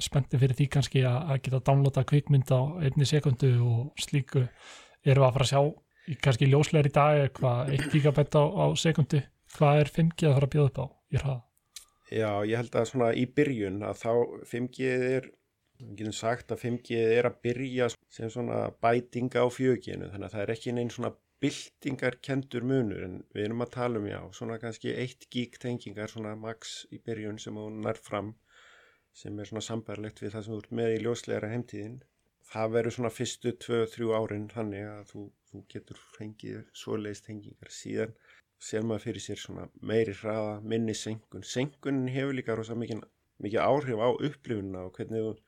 spennti 0.03 0.39
fyrir 0.41 0.57
því 0.57 0.67
kannski 0.73 1.03
að 1.07 1.35
geta 1.45 1.61
downloada 1.67 2.03
kvikmynd 2.09 2.51
á 2.53 2.61
einni 2.83 3.07
sekundu 3.07 3.51
og 3.61 4.01
slíku 4.01 4.45
erum 5.03 5.23
við 5.23 5.27
að 5.27 5.35
fara 5.37 5.47
að 5.47 5.51
sjá 5.51 6.17
kannski 6.23 6.49
ljóslegar 6.49 6.89
í 6.89 6.93
dag 6.95 7.21
eitthvað 7.21 7.73
1 7.77 7.91
gigabit 7.93 8.35
á, 8.35 8.43
á 8.43 8.65
sekundu 8.79 9.21
hvað 9.53 9.83
er 9.83 9.91
5G 9.97 10.27
að 10.27 10.37
fara 10.37 10.49
að 10.49 10.55
bjóða 10.55 10.71
upp 10.71 10.81
á 10.81 10.85
í 11.13 11.21
hraða? 11.21 11.39
Já, 12.13 12.31
ég 12.45 12.59
held 12.59 12.75
að 12.77 12.89
svona 12.89 13.13
í 13.17 13.23
byrjun 13.37 13.79
að 13.87 14.01
þá 14.01 14.11
5G 14.49 14.89
er 15.17 15.29
við 15.83 15.95
getum 15.99 16.15
sagt 16.15 16.53
að 16.53 16.63
5G 16.65 16.99
er 17.17 17.27
að 17.29 17.39
byrja 17.45 17.89
sem 18.13 18.31
svona 18.31 18.65
bætinga 18.83 19.45
á 19.45 19.47
fjöginu 19.51 20.09
þannig 20.11 20.27
að 20.27 20.35
það 20.35 20.43
er 20.43 20.53
ekki 20.55 20.75
neinn 20.75 20.91
svona 20.93 21.13
byltingar 21.43 22.17
kendur 22.23 22.63
munur 22.69 23.03
en 23.03 23.19
við 23.35 23.49
erum 23.49 23.65
að 23.65 23.73
tala 23.75 23.99
um 23.99 24.07
já, 24.07 24.19
svona 24.37 24.59
kannski 24.61 24.93
1 24.95 25.27
gig 25.33 25.59
tengingar 25.59 26.11
svona 26.11 26.33
max 26.39 26.83
í 26.95 27.01
byrjun 27.03 27.41
sem 27.43 27.59
hún 27.59 27.81
nær 27.83 27.99
fram 27.99 28.33
sem 29.13 29.39
er 29.39 29.49
svona 29.49 29.63
sambarlegt 29.65 30.23
við 30.23 30.33
það 30.33 30.45
sem 30.45 30.53
þú 30.55 30.61
ert 30.63 30.75
með 30.79 30.93
í 30.93 31.01
ljósleira 31.03 31.49
heimtíðin. 31.51 31.99
Það 32.53 32.71
verður 32.75 32.95
svona 32.95 33.11
fyrstu 33.13 33.53
2-3 33.65 34.07
árin 34.17 34.47
þannig 34.51 34.87
að 34.89 35.03
þú, 35.11 35.25
þú 35.49 35.61
getur 35.73 35.99
fengið 36.15 36.63
svoleiðist 36.83 37.27
tengingar 37.27 37.73
síðan 37.73 38.15
ser 38.63 38.85
maður 38.87 39.05
fyrir 39.07 39.23
sér 39.23 39.41
svona 39.41 39.67
meiri 39.83 40.15
hraða, 40.15 40.57
minni 40.73 40.95
senkun. 40.95 41.43
Senkunin 41.43 42.11
hefur 42.13 42.37
líka 42.37 42.55
rosa 42.57 42.75
mikið, 42.79 43.03
mikið 43.43 43.63
áhrif 43.63 43.99
á 43.99 44.09
upplifunna 44.11 44.85
og 44.87 44.97
hvernig, 44.97 45.41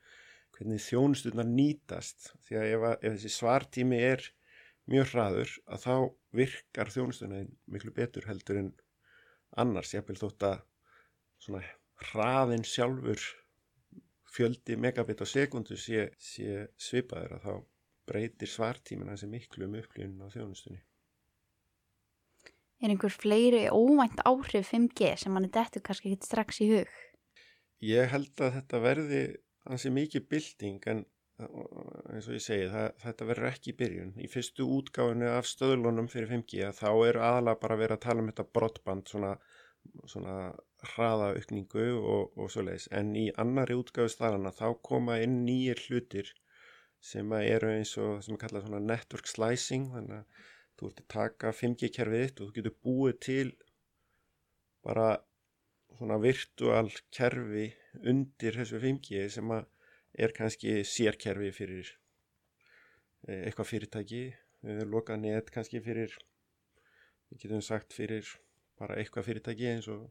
hvernig 0.56 0.82
þjónustunar 0.84 1.48
nýtast 1.48 2.32
því 2.48 2.58
að 2.60 2.72
ef, 2.74 2.88
ef 3.00 3.16
þessi 3.16 3.32
svartími 3.38 4.02
er 4.10 4.26
mjög 4.90 5.12
hraður 5.12 5.54
að 5.66 5.82
þá 5.86 5.94
virkar 6.40 6.92
þjónustunni 6.94 7.42
miklu 7.72 7.92
betur 7.94 8.26
heldur 8.28 8.60
en 8.60 8.70
annars 9.58 9.94
vil 9.96 10.18
þótt 10.18 10.46
að 10.46 10.60
svona 11.42 11.62
hraðin 12.10 12.66
sjálfur 12.66 13.22
fjöldi 14.36 14.76
megabit 14.76 15.22
á 15.24 15.26
sekundu 15.26 15.78
sé, 15.80 16.10
sé 16.20 16.66
svipaður 16.76 17.38
að 17.38 17.46
þá 17.46 17.54
breytir 18.06 18.50
svartímin 18.50 19.10
hansi 19.10 19.28
miklu 19.30 19.66
um 19.66 19.78
upplýðun 19.80 20.28
á 20.28 20.34
þjónustunni. 20.34 20.82
Er 22.84 22.92
einhver 22.92 23.14
fleiri 23.14 23.64
óvænt 23.72 24.20
áhrif 24.28 24.70
5G 24.74 25.14
sem 25.16 25.32
mann 25.32 25.48
er 25.48 25.54
dettu 25.54 25.80
kannski 25.80 26.12
ekki 26.12 26.28
strax 26.28 26.60
í 26.60 26.68
hug? 26.74 26.90
Ég 27.82 28.10
held 28.12 28.36
að 28.44 28.58
þetta 28.58 28.80
verði 28.84 29.22
hansi 29.66 29.92
mikið 29.92 30.28
bilding 30.30 30.88
en 30.92 31.04
eins 31.36 32.26
og 32.30 32.36
ég 32.36 32.42
segi, 32.42 32.68
það, 32.72 32.86
þetta 33.02 33.28
verður 33.28 33.48
ekki 33.50 33.72
í 33.72 33.76
byrjun. 33.80 34.14
Í 34.24 34.28
fyrstu 34.32 34.66
útgáfinu 34.78 35.28
af 35.34 35.48
stöðlunum 35.50 36.08
fyrir 36.12 36.30
5G 36.32 36.70
þá 36.78 36.88
er 37.08 37.20
aðalega 37.20 37.60
bara 37.64 37.76
að 37.76 37.82
vera 37.84 37.98
að 37.98 38.04
tala 38.06 38.24
um 38.24 38.30
þetta 38.30 38.46
brottband, 38.56 39.10
svona, 39.12 39.34
svona 40.08 40.36
hraðaaukningu 40.94 41.86
og, 42.00 42.32
og 42.40 42.50
svo 42.52 42.64
leiðis. 42.64 42.88
En 42.96 43.12
í 43.20 43.26
annari 43.42 43.76
útgáfu 43.76 44.14
staðana 44.14 44.54
þá 44.56 44.66
koma 44.88 45.20
inn 45.24 45.42
nýjir 45.44 45.82
hlutir 45.86 46.32
sem 47.04 47.36
eru 47.42 47.74
eins 47.74 47.92
og 48.00 48.24
sem 48.24 48.38
er 48.38 48.42
kallað 48.46 48.66
svona 48.66 48.82
network 48.86 49.28
slicing, 49.28 49.90
þannig 49.92 50.22
að 50.22 50.42
þú 50.76 50.90
ert 50.90 51.04
að 51.04 51.12
taka 51.12 51.54
5G 51.60 51.92
kerfið 51.92 52.24
þitt 52.24 52.40
og 52.40 52.48
þú 52.48 52.56
getur 52.56 52.78
búið 52.84 53.20
til 53.28 53.46
bara 54.86 55.08
svona 55.96 56.16
virtual 56.20 56.88
kerfi 57.14 57.70
undir 58.08 58.56
þessu 58.60 58.80
5G 58.80 59.28
sem 59.36 59.52
að 59.52 59.68
er 60.16 60.32
kannski 60.36 60.80
sérkerfi 60.88 61.52
fyrir 61.54 61.92
eh, 63.28 63.46
eitthvað 63.46 63.70
fyrirtæki, 63.72 64.24
loka 64.88 65.16
net 65.20 65.50
kannski 65.54 65.82
fyrir, 65.84 66.12
við 67.30 67.42
getum 67.44 67.64
sagt 67.64 67.94
fyrir 67.94 68.28
bara 68.80 68.96
eitthvað 69.00 69.28
fyrirtæki 69.28 69.68
eins 69.74 69.88
og, 69.92 70.06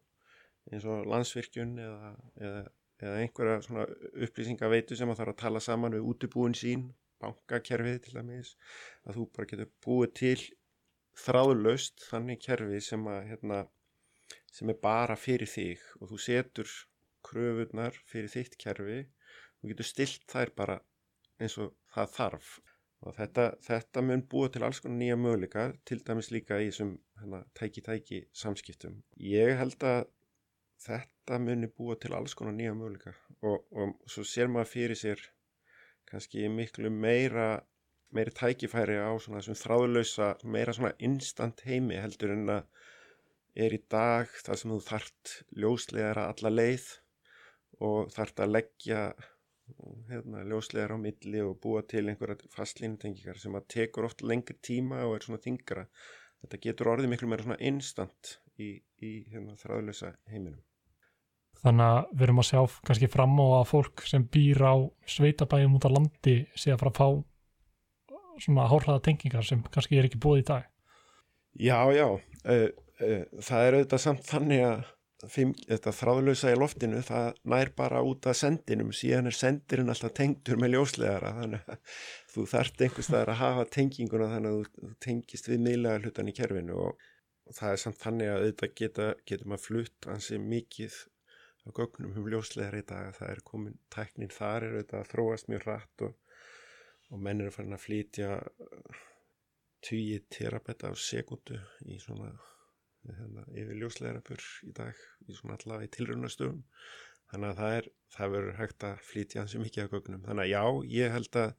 eins 0.72 0.86
og 0.90 1.08
landsvirkjun 1.10 1.74
eða, 1.82 2.12
eða, 2.42 2.62
eða 3.02 3.16
einhverja 3.24 3.64
svona 3.66 3.88
upplýsingaveitu 4.28 4.98
sem 4.98 5.12
að 5.12 5.22
þarf 5.22 5.34
að 5.34 5.42
tala 5.42 5.64
saman 5.64 5.98
við 5.98 6.12
útibúin 6.12 6.58
sín, 6.58 6.92
bankakerfið 7.24 8.00
til 8.06 8.16
dæmis, 8.20 8.56
að 9.06 9.20
þú 9.20 9.28
bara 9.36 9.50
getur 9.52 9.72
búið 9.86 10.16
til 10.22 10.40
þráðlaust 11.16 12.04
þannig 12.10 12.42
kerfi 12.44 12.82
sem 12.84 13.06
að 13.08 13.22
hérna, 13.32 13.62
sem 14.52 14.72
er 14.72 14.80
bara 14.82 15.16
fyrir 15.20 15.50
þig 15.50 15.84
og 16.02 16.12
þú 16.12 16.22
setur 16.22 16.74
kröfunar 17.26 17.96
fyrir 18.10 18.32
þitt 18.32 18.58
kerfi 18.62 19.06
þú 19.66 19.74
getur 19.74 19.90
stilt 19.90 20.26
þær 20.30 20.54
bara 20.56 20.80
eins 21.42 21.58
og 21.58 21.74
það 21.96 22.16
þarf. 22.20 22.56
Og 23.06 23.14
þetta, 23.18 23.46
þetta 23.62 24.02
mun 24.02 24.24
búa 24.30 24.50
til 24.50 24.64
alls 24.66 24.80
konar 24.82 24.98
nýja 24.98 25.18
möguleika 25.20 25.66
til 25.86 26.00
dæmis 26.06 26.32
líka 26.34 26.62
í 26.62 26.70
þessum 26.70 26.96
tæki-tæki 27.58 28.24
samskiptum. 28.34 29.02
Ég 29.20 29.58
held 29.60 29.84
að 29.86 30.06
þetta 30.86 31.40
muni 31.42 31.70
búa 31.70 31.98
til 32.00 32.14
alls 32.18 32.38
konar 32.38 32.56
nýja 32.56 32.74
möguleika 32.78 33.14
og, 33.42 33.66
og 33.76 33.96
svo 34.10 34.26
sér 34.28 34.50
maður 34.52 34.72
fyrir 34.72 35.00
sér 35.00 35.22
kannski 36.10 36.48
miklu 36.52 36.92
meira 36.94 37.50
meiri 38.16 38.34
tækifæri 38.36 38.98
á 39.02 39.12
svona 39.20 39.42
þessum 39.42 39.60
þráðlösa 39.60 40.28
meira 40.56 40.76
svona 40.76 40.94
instant 41.04 41.64
heimi 41.68 41.98
heldur 42.00 42.36
en 42.36 42.52
að 42.58 42.68
er 43.66 43.76
í 43.76 43.82
dag 43.92 44.30
það 44.44 44.60
sem 44.62 44.74
þú 44.74 44.82
þart 44.90 45.34
ljóslegar 45.64 46.20
að 46.22 46.32
alla 46.34 46.54
leið 46.54 46.88
og 47.86 48.12
þart 48.16 48.44
að 48.44 48.54
leggja 48.56 49.02
hérna, 50.10 50.44
ljóslegar 50.46 50.94
á 50.94 50.98
milli 51.02 51.42
og 51.42 51.58
búa 51.64 51.82
til 51.88 52.06
einhverja 52.10 52.52
fastlínutengingar 52.54 53.40
sem 53.42 53.56
að 53.58 53.68
tekur 53.76 54.08
oft 54.10 54.22
lengri 54.22 54.58
tíma 54.62 55.04
og 55.08 55.18
er 55.18 55.26
svona 55.26 55.42
þingra 55.42 55.88
þetta 56.46 56.62
getur 56.62 56.92
orðið 56.94 57.12
miklu 57.12 57.30
meira 57.30 57.46
svona 57.46 57.60
instant 57.66 58.38
í, 58.62 58.76
í 59.02 59.12
hérna, 59.32 59.58
þráðlösa 59.60 60.14
heiminum. 60.32 60.62
Þannig 61.66 61.86
að 61.88 62.00
við 62.12 62.26
erum 62.28 62.42
að 62.42 62.50
sjá 62.50 62.60
kannski 62.88 63.10
fram 63.10 63.38
á 63.42 63.46
að 63.58 63.70
fólk 63.72 64.04
sem 64.06 64.26
býr 64.30 64.62
á 64.62 64.76
sveitabæjum 65.10 65.78
út 65.80 65.88
á 65.88 65.96
landi 65.96 66.36
sé 66.54 66.74
að 66.74 66.82
fara 66.84 66.92
að 66.94 67.00
fá 67.00 67.08
svona 68.44 68.68
hórhlaða 68.70 69.04
tengingar 69.08 69.48
sem 69.48 69.64
kannski 69.72 69.98
er 69.98 70.10
ekki 70.10 70.20
búið 70.22 70.44
í 70.44 70.48
dag. 70.52 70.68
Já, 71.56 71.80
já 71.96 72.08
uh, 72.12 72.20
uh, 72.52 73.22
það 73.40 73.68
er 73.68 73.78
auðvitað 73.80 74.04
samt 74.04 74.28
þannig 74.28 74.66
að 74.68 74.92
þetta 75.24 75.94
þráðlösa 75.96 76.52
í 76.52 76.58
loftinu 76.60 77.00
það 77.06 77.38
nær 77.48 77.72
bara 77.78 78.02
út 78.04 78.28
af 78.28 78.38
sendinum. 78.38 78.92
Síðan 78.94 79.30
er 79.30 79.38
sendirinn 79.38 79.92
alltaf 79.92 80.14
tengdur 80.18 80.60
með 80.60 80.76
ljóslegara 80.76 81.34
þannig 81.40 81.70
að 81.72 81.98
þú 82.34 82.46
þart 82.52 82.82
einhvers 82.84 83.10
staðar 83.10 83.32
að 83.34 83.42
hafa 83.42 83.66
tenginguna 83.78 84.30
þannig 84.34 84.52
að 84.52 84.60
þú, 84.60 84.94
tengist 85.06 85.50
við 85.50 85.62
miðlega 85.68 86.02
hlutan 86.04 86.32
í 86.32 86.36
kerfinu 86.36 86.80
og, 86.84 87.06
og 87.48 87.58
það 87.58 87.76
er 87.76 87.84
samt 87.86 88.02
þannig 88.04 88.32
að 88.32 88.40
auðvitað 88.42 88.76
geta, 88.82 89.10
getur 89.26 89.52
maður 89.52 89.66
flutt 89.66 90.10
hansi 90.12 90.40
mikið 90.42 91.00
á 91.66 91.68
gögnum 91.80 92.20
um 92.20 92.30
ljóslegara 92.34 92.82
í 92.82 92.88
dag. 92.92 93.14
Það 93.16 93.32
er 93.32 93.44
komin, 93.48 93.78
tæknin 93.96 94.34
þar 94.36 94.68
er 94.68 94.76
auðvitað 94.76 95.00
að 95.00 95.12
þróast 95.14 95.52
mjög 95.52 95.70
rætt 95.70 96.06
og, 96.10 96.18
og 97.12 97.24
menn 97.24 97.46
eru 97.46 97.56
farin 97.56 97.78
að 97.78 97.86
flytja 97.88 98.34
20 99.86 100.28
terabetta 100.34 100.92
á 100.92 100.94
sekundu 100.98 101.62
í 101.88 102.02
svona 102.02 102.34
hérna, 103.14 103.44
yfir 103.54 103.82
ljóslegarapur 103.82 104.46
í 104.66 104.72
dag 104.76 105.04
í 105.28 105.36
svona 105.38 105.58
allavega 105.60 105.88
í 105.88 105.94
tilrunastöfum 105.96 106.64
þannig 107.32 107.52
að 107.52 107.60
það 107.60 107.76
er, 107.78 107.88
það 108.16 108.34
verður 108.36 108.60
hægt 108.60 108.86
að 108.88 109.06
flytja 109.10 109.42
hansi 109.42 109.62
mikið 109.62 109.88
á 109.88 109.94
gögnum. 109.94 110.24
Þannig 110.26 110.44
að 110.46 110.52
já, 110.52 110.64
ég 110.96 111.16
held 111.16 111.40
að 111.42 111.54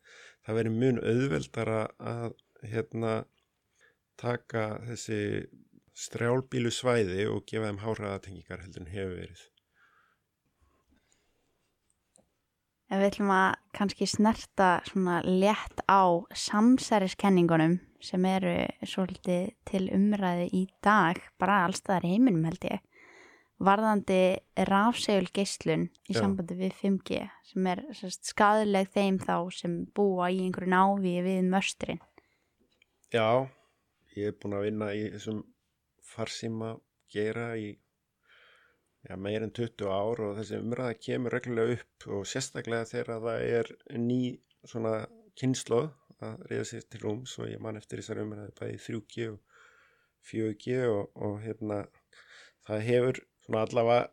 það 0.46 0.58
verður 0.60 0.76
mun 0.82 1.02
auðveldara 1.02 1.80
að 2.12 2.36
hérna 2.66 3.14
taka 4.16 4.64
þessi 4.86 5.20
strjálbílu 5.96 6.72
svæði 6.72 7.26
og 7.32 7.44
gefa 7.48 7.70
þeim 7.70 7.82
háraðatengingar 7.82 8.64
heldur 8.64 8.84
en 8.84 8.92
hefur 8.92 9.14
verið. 9.20 9.44
Ef 12.86 13.00
við 13.00 13.08
ætlum 13.08 13.32
að 13.34 13.48
kannski 13.74 14.06
snerta 14.06 14.68
svona 14.86 15.18
létt 15.26 15.80
á 15.90 16.22
samsæriskenningunum 16.30 17.80
sem 18.02 18.24
eru 18.28 18.54
svolítið 18.86 19.48
til 19.68 19.86
umræði 19.94 20.50
í 20.54 20.66
dag, 20.84 21.20
bara 21.40 21.64
allstaðar 21.66 22.06
í 22.06 22.12
heiminum 22.14 22.46
held 22.48 22.66
ég, 22.68 22.82
varðandi 23.56 24.20
rafsegul 24.68 25.30
geislun 25.32 25.86
í 26.04 26.14
Já. 26.14 26.20
sambandi 26.20 26.58
við 26.58 26.74
5G 26.82 27.22
sem 27.50 27.70
er 27.72 27.82
sérst, 27.96 28.26
skadileg 28.28 28.90
þeim 28.92 29.18
þá 29.22 29.36
sem 29.54 29.78
búa 29.96 30.28
í 30.28 30.42
einhverju 30.44 30.72
návi 30.74 31.16
við 31.24 31.48
möstrin. 31.48 32.02
Já, 33.14 33.48
ég 34.16 34.32
er 34.32 34.38
búin 34.42 34.58
að 34.58 34.68
vinna 34.68 34.92
í 34.92 35.06
þessum 35.14 35.42
farsíma 36.04 36.74
gera 37.12 37.52
í 37.56 37.70
já, 39.06 39.16
meir 39.16 39.44
en 39.46 39.54
20 39.54 39.88
ár 39.88 40.22
og 40.26 40.40
þessi 40.40 40.60
umræða 40.60 40.98
kemur 41.08 41.36
reglulega 41.36 41.78
upp 41.78 42.08
og 42.12 42.26
sérstaklega 42.28 42.88
þegar 42.90 43.22
það 43.24 43.46
er 43.60 43.70
ný 44.02 44.20
svona 44.66 44.98
kynnslóð 45.38 45.92
að 46.24 46.44
reyða 46.50 46.66
sér 46.70 46.86
til 46.90 47.02
rúms 47.02 47.36
og 47.40 47.50
ég 47.50 47.62
man 47.62 47.78
eftir 47.80 48.00
þessari 48.00 48.24
umræði 48.24 48.54
bæði 48.60 48.78
3G 48.86 49.30
og 49.32 49.64
4G 50.26 50.78
og, 50.90 51.10
og 51.14 51.40
hérna 51.44 51.82
það 52.66 52.86
hefur 52.90 53.20
svona 53.46 53.64
allavega 53.66 54.06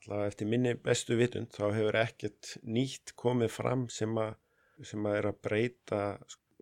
allavega 0.00 0.30
eftir 0.32 0.48
minni 0.48 0.74
bestu 0.84 1.16
vitund 1.18 1.50
þá 1.54 1.64
hefur 1.76 1.98
ekkert 2.00 2.54
nýtt 2.64 3.14
komið 3.20 3.52
fram 3.52 3.88
sem 3.92 4.16
að, 4.20 4.32
sem 4.86 5.06
að 5.06 5.18
er 5.18 5.28
að 5.30 5.40
breyta 5.44 6.00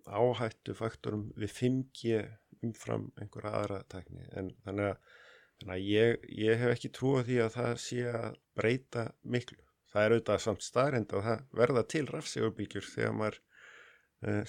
áhættu 0.09 0.75
faktorum 0.75 1.29
við 1.37 1.55
5G 1.55 2.21
umfram 2.67 3.09
einhverja 3.21 3.55
aðra 3.61 3.83
tækni 3.93 4.27
en 4.37 4.51
þannig 4.65 4.91
að, 4.91 5.17
þannig 5.61 5.75
að 5.77 5.87
ég, 5.87 6.29
ég 6.43 6.63
hef 6.63 6.75
ekki 6.75 6.93
trú 6.97 7.15
á 7.19 7.23
því 7.29 7.41
að 7.45 7.55
það 7.59 7.73
sé 7.85 8.05
að 8.11 8.39
breyta 8.59 9.05
miklu. 9.23 9.61
Það 9.89 10.05
er 10.05 10.15
auðvitað 10.15 10.43
samt 10.45 10.65
staðrind 10.65 11.15
að 11.17 11.29
það 11.29 11.45
verða 11.61 11.85
til 11.95 12.05
rafsegubíkjur 12.09 12.89
þegar 12.89 13.15
maður 13.21 13.39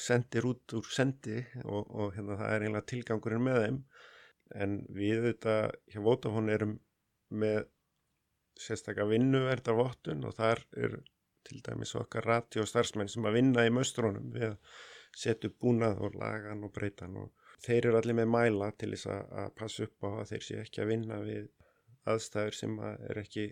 sendir 0.02 0.48
út 0.50 0.74
úr 0.78 0.88
sendi 0.90 1.38
og, 1.64 1.90
og 1.90 2.16
hérna 2.16 2.38
það 2.40 2.54
er 2.56 2.66
einlega 2.66 2.90
tilgangurinn 2.90 3.46
með 3.46 3.60
þeim. 3.64 3.82
En 4.58 4.78
við 4.98 5.20
auðvitað 5.20 5.76
hjá 5.94 6.00
Vodafone 6.08 6.56
erum 6.56 6.78
með 7.30 7.60
sérstakka 8.60 9.06
vinnuverda 9.08 9.76
vottun 9.78 10.26
og 10.26 10.34
þar 10.40 10.64
er 10.78 10.98
til 11.48 11.62
dæmis 11.66 11.94
okkar 11.96 12.26
radiostarfsmenn 12.28 13.12
sem 13.12 13.28
að 13.30 13.38
vinna 13.40 13.66
í 13.68 13.74
möstrónum 13.74 14.34
við 14.34 14.50
að 14.50 14.58
setja 15.18 15.50
upp 15.50 15.62
búnað 15.64 16.02
og 16.06 16.18
lagan 16.20 16.66
og 16.66 16.74
breytan 16.76 17.16
og 17.22 17.32
þeir 17.64 17.90
eru 17.90 18.00
allir 18.00 18.18
með 18.20 18.30
mæla 18.34 18.70
til 18.80 18.92
þess 18.94 19.10
að, 19.14 19.48
passa 19.58 19.88
upp 19.88 20.06
á 20.06 20.10
að 20.10 20.30
þeir 20.34 20.46
sé 20.46 20.60
ekki 20.64 20.84
að 20.84 20.92
vinna 20.94 21.20
við 21.24 21.48
aðstæður 22.10 22.58
sem 22.60 22.78
að 22.84 23.08
er 23.10 23.22
ekki 23.24 23.46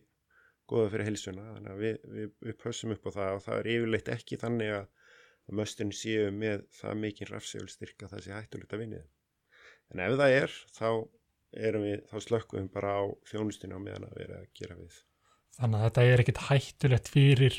góða 0.67 0.91
fyrir 0.93 1.09
heilsuna. 1.09 1.47
Þannig 1.55 1.73
að 1.73 1.83
við, 1.83 1.97
við, 2.15 2.29
við 2.47 2.57
pössum 2.63 2.93
upp 2.95 3.07
á 3.07 3.11
það 3.17 3.33
og 3.35 3.43
það 3.45 3.59
er 3.59 3.69
yfirleitt 3.73 4.13
ekki 4.15 4.39
þannig 4.43 4.73
að, 4.77 4.87
að 5.47 5.59
mösturinn 5.59 5.95
séu 5.95 6.31
með 6.35 6.65
það 6.75 7.03
mikið 7.03 7.31
rafsegulstyrk 7.33 8.03
að 8.03 8.15
það 8.15 8.23
sé 8.25 8.35
hættulegt 8.35 8.75
að 8.75 8.83
vinni 8.83 9.01
þeim 9.01 9.13
en 9.93 10.03
ef 10.03 10.17
það 10.19 10.37
er 10.37 10.55
þá 10.75 10.89
við, 11.57 11.99
þá 12.11 12.17
slökkum 12.27 12.59
við 12.59 12.71
bara 12.73 12.95
á 12.99 13.03
þjónustinu 13.31 13.79
á 13.79 13.81
meðan 13.81 14.07
að 14.09 14.17
vera 14.21 14.41
að 14.41 14.49
gera 14.59 14.79
við 14.79 15.03
Þannig 15.57 15.77
að 15.79 15.85
þetta 15.87 16.01
er 16.05 16.21
ekkit 16.21 16.41
hættulegt 16.47 17.07
fyrir 17.09 17.55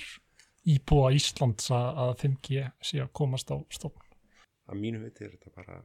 íbúa 0.69 1.09
Íslands 1.17 1.71
að 1.75 2.03
að 2.05 2.13
5G 2.23 2.67
sé 2.91 3.01
að 3.03 3.15
komast 3.21 3.51
á 3.51 3.57
stofn. 3.75 4.05
að 4.69 4.83
mínu 4.83 5.01
viti 5.03 5.25
er 5.25 5.33
þetta 5.35 5.55
bara 5.57 5.79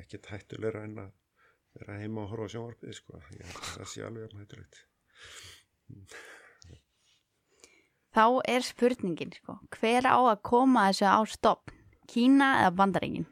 ekkert 0.00 0.30
hættulegra 0.32 0.84
en 0.88 0.96
að 1.04 1.12
vera 1.76 1.98
heima 2.00 2.24
og 2.24 2.32
horfa 2.32 2.48
á 2.48 2.52
sjónvarpið 2.54 2.96
sko. 2.96 3.20
Ég 3.36 3.44
held 3.44 3.60
að 3.60 3.76
það 3.76 3.90
sé 3.92 4.06
alveg 4.06 4.24
jafn 4.24 4.40
hættulegt 4.42 4.80
Þá 8.14 8.26
er 8.46 8.62
spurningin, 8.62 9.32
sko, 9.34 9.56
hver 9.74 10.06
á 10.06 10.14
að 10.18 10.42
koma 10.46 10.88
þessu 10.90 11.10
á 11.10 11.20
stopn? 11.26 11.74
Kína 12.06 12.50
eða 12.60 12.74
bandaringin? 12.78 13.26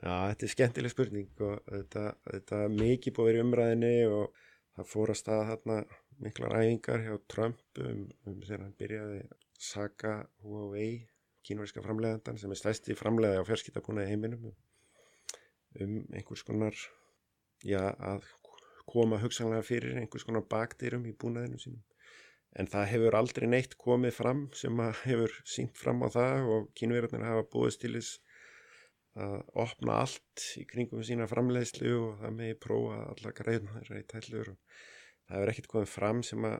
Já, 0.00 0.12
þetta 0.30 0.46
er 0.46 0.52
skemmtileg 0.52 0.92
spurning 0.92 1.42
og 1.44 1.60
þetta, 1.68 2.04
þetta 2.30 2.60
mikið 2.72 3.14
búið 3.16 3.38
í 3.38 3.42
umræðinni 3.42 3.94
og 4.08 4.40
það 4.76 4.88
fór 4.92 5.12
að 5.12 5.20
staða 5.20 5.48
þarna 5.50 5.78
miklar 6.24 6.56
æfingar 6.60 7.04
hjá 7.04 7.16
Trump 7.32 7.80
um, 7.84 8.04
um 8.28 8.38
þegar 8.44 8.64
hann 8.64 8.76
byrjaði 8.80 9.20
að 9.24 9.34
saka 9.66 10.12
Huawei, 10.44 11.06
kínverska 11.46 11.84
framleiðandan 11.84 12.40
sem 12.40 12.52
er 12.52 12.60
stæsti 12.60 12.96
framleiði 12.96 13.40
á 13.40 13.48
fjarskiptabúnaði 13.48 14.12
heiminum 14.12 14.48
um 15.80 15.98
einhvers 16.16 16.44
konar 16.46 16.76
já, 17.64 17.82
að 17.92 18.24
koma 18.88 19.20
hugsanlega 19.20 19.64
fyrir 19.66 20.00
einhvers 20.00 20.24
konar 20.24 20.44
bakdyrum 20.48 21.04
í 21.08 21.12
búnaðinu 21.16 21.60
sínum. 21.60 21.82
En 22.56 22.68
það 22.72 22.90
hefur 22.92 23.16
aldrei 23.18 23.48
neitt 23.50 23.76
komið 23.80 24.14
fram 24.16 24.46
sem 24.56 24.80
hefur 25.04 25.32
sínt 25.44 25.76
fram 25.76 26.00
á 26.04 26.08
það 26.12 26.50
og 26.54 26.68
kínverðarnir 26.78 27.28
hafa 27.28 27.48
búist 27.52 27.82
til 27.82 27.92
þess 27.98 28.20
að 29.16 29.36
opna 29.64 30.00
allt 30.02 30.44
í 30.60 30.66
kringum 30.68 31.04
sína 31.04 31.28
framleiðslu 31.28 31.92
og 31.96 32.20
það 32.20 32.36
megi 32.36 32.58
prófa 32.60 32.98
alla 33.12 33.32
greiðnar 33.36 33.92
í 33.96 34.04
tællur 34.12 34.52
og 34.52 34.78
það 35.26 35.36
hefur 35.36 35.52
ekkert 35.52 35.70
komið 35.72 35.92
fram 35.92 36.22
sem 36.26 36.48
að, 36.48 36.58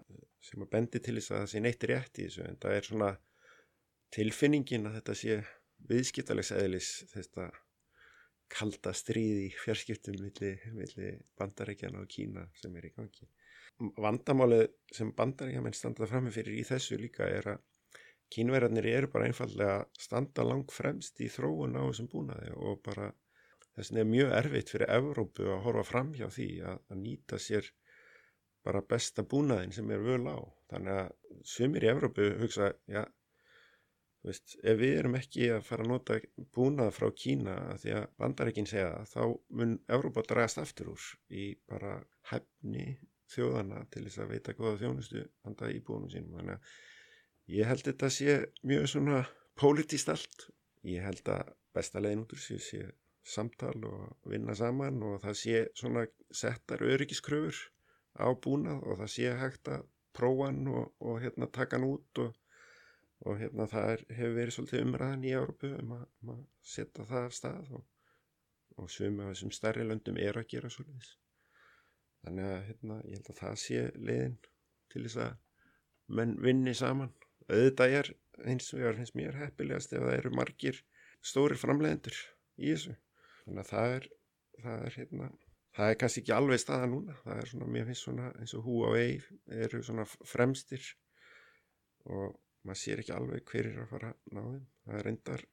sem 0.49 0.65
að 0.65 0.73
bendi 0.73 1.03
til 1.05 1.17
þess 1.19 1.33
að 1.33 1.43
það 1.43 1.53
sé 1.53 1.63
neitt 1.65 1.87
rétt 1.91 2.21
í 2.21 2.29
þessu 2.29 2.47
en 2.47 2.61
það 2.65 2.79
er 2.79 2.89
svona 2.89 3.11
tilfinningin 4.17 4.89
að 4.89 4.99
þetta 5.01 5.17
sé 5.21 5.39
viðskiptalegs 5.91 6.53
eðlis 6.57 6.91
þetta 7.13 7.51
kalda 8.53 8.93
stríð 8.95 9.43
í 9.47 9.49
fjarskiptum 9.59 10.21
milli, 10.23 10.53
milli 10.77 11.13
bandarækjana 11.39 12.03
og 12.03 12.11
Kína 12.11 12.47
sem 12.61 12.77
er 12.79 12.89
í 12.89 12.93
gangi. 12.95 13.29
Vandamálið 13.77 14.67
sem 14.97 15.11
bandarækjamenn 15.17 15.77
standa 15.77 16.09
fram 16.09 16.27
með 16.27 16.39
fyrir 16.39 16.61
í 16.61 16.65
þessu 16.65 16.97
líka 17.01 17.27
er 17.29 17.51
að 17.55 17.65
kínverðarnir 18.33 18.89
eru 18.91 19.11
bara 19.13 19.29
einfallega 19.29 19.77
standa 20.01 20.45
lang 20.47 20.65
fremst 20.73 21.21
í 21.23 21.29
þróun 21.31 21.77
á 21.79 21.85
þessum 21.85 22.09
búnaði 22.11 22.55
og 22.57 22.81
bara 22.87 23.11
þess 23.77 23.91
vegna 23.91 24.03
er 24.03 24.09
mjög 24.13 24.33
erfitt 24.39 24.73
fyrir 24.73 24.93
Evrópu 24.97 25.51
að 25.53 25.61
horfa 25.67 25.85
fram 25.91 26.15
hjá 26.17 26.27
því 26.33 26.49
að, 26.71 26.81
að 26.91 27.03
nýta 27.03 27.41
sér 27.43 27.69
bara 28.67 28.83
besta 28.83 29.23
búnaðin 29.23 29.75
sem 29.77 29.91
er 29.95 30.03
völ 30.03 30.25
á. 30.27 30.39
Þannig 30.73 30.97
að 31.03 31.43
sumir 31.47 31.87
í 31.87 31.91
Evrópu 31.93 32.31
hugsa, 32.41 32.73
já, 32.91 33.05
þú 34.23 34.33
veist, 34.33 34.57
ef 34.65 34.81
við 34.81 34.97
erum 35.03 35.19
ekki 35.21 35.51
að 35.55 35.67
fara 35.69 35.85
að 35.87 35.93
nota 35.93 36.17
búnað 36.57 36.95
frá 36.97 37.11
Kína 37.15 37.59
að 37.75 37.85
því 37.85 37.93
að 38.01 38.09
bandarækin 38.23 38.71
segja 38.73 38.89
það, 38.89 39.13
þá 39.13 39.61
mun 39.61 39.77
Evrópa 39.99 40.25
dragast 40.27 40.63
aftur 40.65 40.95
úr 40.97 41.07
í 41.31 41.47
bara 41.69 42.01
hefni 42.33 42.89
þjóðana 43.33 43.85
til 43.93 44.05
þess 44.07 44.23
að 44.23 44.35
veita 44.35 44.55
góða 44.59 44.81
þjónustu 44.83 45.25
handa 45.47 45.73
íbúinum 45.75 46.13
sínum. 46.13 46.37
Þannig 46.39 46.59
að 46.59 47.57
ég 47.57 47.71
held 47.71 47.87
þetta 47.89 48.13
sé 48.13 48.37
mjög 48.63 48.87
svona 48.93 49.25
pólitist 49.59 50.13
allt. 50.13 50.49
Ég 50.87 51.03
held 51.07 51.29
að 51.33 51.53
besta 51.77 52.03
leiðin 52.03 52.25
út 52.25 52.37
úr 52.37 52.43
sér 52.43 52.63
sé 52.63 52.83
samtal 53.27 53.77
og 53.89 54.31
vinna 54.31 54.55
saman 54.55 55.03
og 55.03 55.19
það 55.25 55.39
sé 55.41 55.63
svona 55.75 56.07
settar 56.31 56.85
öryggiskröfur 56.87 57.59
á 58.23 58.31
búnað 58.33 58.85
og 58.87 59.01
það 59.03 59.13
sé 59.17 59.33
hægt 59.41 59.71
að 59.75 59.87
prófa 60.17 60.49
hann 60.49 60.69
og, 60.73 60.93
og 61.03 61.19
hérna 61.25 61.49
taka 61.53 61.77
hann 61.77 61.89
út 61.89 62.23
og, 62.23 62.39
og 63.27 63.41
hérna 63.43 63.67
það 63.73 63.93
er, 63.97 64.05
hefur 64.21 64.39
verið 64.39 64.57
svolítið 64.57 64.87
umræðan 64.87 65.27
í 65.27 65.35
Európu 65.35 65.73
um 65.75 65.95
að, 65.99 66.07
um 66.23 66.33
að 66.37 66.43
setja 66.77 67.09
það 67.11 67.29
af 67.29 67.37
stað 67.41 67.77
og, 67.81 67.85
og 68.77 68.91
sumi 68.93 69.25
af 69.25 69.35
þessum 69.35 69.55
stærri 69.59 69.89
löndum 69.89 70.21
eru 70.23 70.43
að 70.43 70.51
gera 70.55 70.73
svolítið. 70.73 71.13
Þannig 72.27 72.47
að 72.51 72.63
hérna, 72.67 72.95
ég 73.07 73.21
held 73.21 73.29
að 73.31 73.37
það 73.39 73.59
sé 73.63 73.83
leiðin 73.95 74.39
til 74.91 75.03
þess 75.05 75.19
að 75.23 76.15
menn 76.19 76.33
vinni 76.43 76.73
saman. 76.75 77.13
Auðvitað 77.47 77.93
er 78.01 78.09
eins 78.51 78.73
og 78.75 78.81
ég 78.83 78.97
finnst 78.99 79.15
mér 79.19 79.39
heppilegast 79.39 79.95
ef 79.95 80.03
það 80.03 80.17
eru 80.17 80.33
margir 80.35 80.81
stóri 81.23 81.59
framleiðendur 81.61 82.17
í 82.59 82.73
þessu. 82.73 82.97
Þannig 83.45 83.63
að 83.63 83.71
það 83.71 83.95
er, 83.99 84.09
það 84.65 84.87
er 84.89 84.97
hérna, 84.99 85.29
það 85.79 85.93
er 85.93 86.01
kannski 86.01 86.23
ekki 86.25 86.35
alveg 86.35 86.63
staða 86.65 86.89
núna. 86.91 87.15
Það 87.23 87.43
er 87.45 87.53
svona, 87.53 87.71
mér 87.77 87.87
finnst 87.93 88.09
svona 88.09 88.33
eins 88.41 88.57
og 88.59 88.67
Huawei 88.67 89.07
eru 89.63 89.83
svona 89.87 90.09
fremstir 90.11 90.91
og 92.11 92.35
maður 92.67 92.83
sér 92.83 93.05
ekki 93.05 93.15
alveg 93.15 93.47
hver 93.53 93.71
er 93.71 93.81
að 93.85 93.93
fara 93.95 94.13
að 94.17 94.35
ná 94.35 94.43
þeim. 94.49 94.67
Það 94.83 94.99
er 94.99 95.09
reyndar 95.11 95.47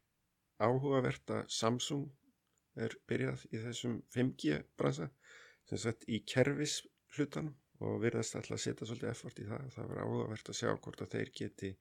áhugavert 0.63 1.37
að 1.37 1.45
Samsung 1.53 2.09
er 2.81 2.97
byrjað 3.05 3.45
í 3.53 3.61
þessum 3.61 3.99
5G 4.15 4.63
bransa 4.79 5.11
sem 5.69 5.81
sagt 5.81 6.07
í 6.07 6.21
kerfis 6.27 6.81
hlutanum 7.15 7.55
og 7.83 7.99
virðast 8.03 8.37
alltaf 8.37 8.57
að 8.57 8.63
setja 8.63 8.87
svolítið 8.87 9.09
effort 9.11 9.39
í 9.41 9.47
það. 9.47 9.65
Það 9.75 9.89
verður 9.89 10.03
áhugavert 10.05 10.51
að 10.51 10.59
sjá 10.59 10.69
hvort 10.73 11.03
að 11.03 11.15
þeir 11.15 11.31
geti 11.39 11.71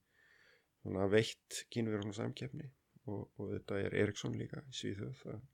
svona 0.83 1.09
veitt 1.11 1.61
kynverðunum 1.73 2.17
samkeppni 2.17 2.69
og, 3.07 3.29
og 3.39 3.53
þetta 3.53 3.79
er 3.87 3.97
Ericsson 4.03 4.39
líka 4.39 4.63
í 4.67 4.75
Svíþjóð 4.79 5.23
að, 5.35 5.45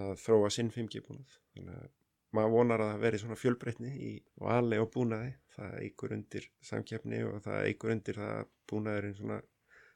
að 0.00 0.10
þróa 0.24 0.50
sinn 0.54 0.72
5G 0.72 1.04
búnað. 1.04 1.36
Þannig 1.56 1.80
að 1.82 1.92
maður 2.34 2.54
vonar 2.56 2.82
að 2.82 2.92
það 2.92 3.04
veri 3.04 3.22
svona 3.22 3.38
fjölbreytni 3.38 3.92
í 3.94 4.12
vali 4.42 4.80
og 4.82 4.90
búnaði. 4.94 5.34
Það 5.54 5.76
eigur 5.84 6.16
undir 6.16 6.48
samkeppni 6.66 7.20
og 7.28 7.42
það 7.44 7.68
eigur 7.68 7.94
undir 7.94 8.18
það 8.18 8.32
að 8.40 8.48
búnaðurinn 8.72 9.18
svona 9.20 9.40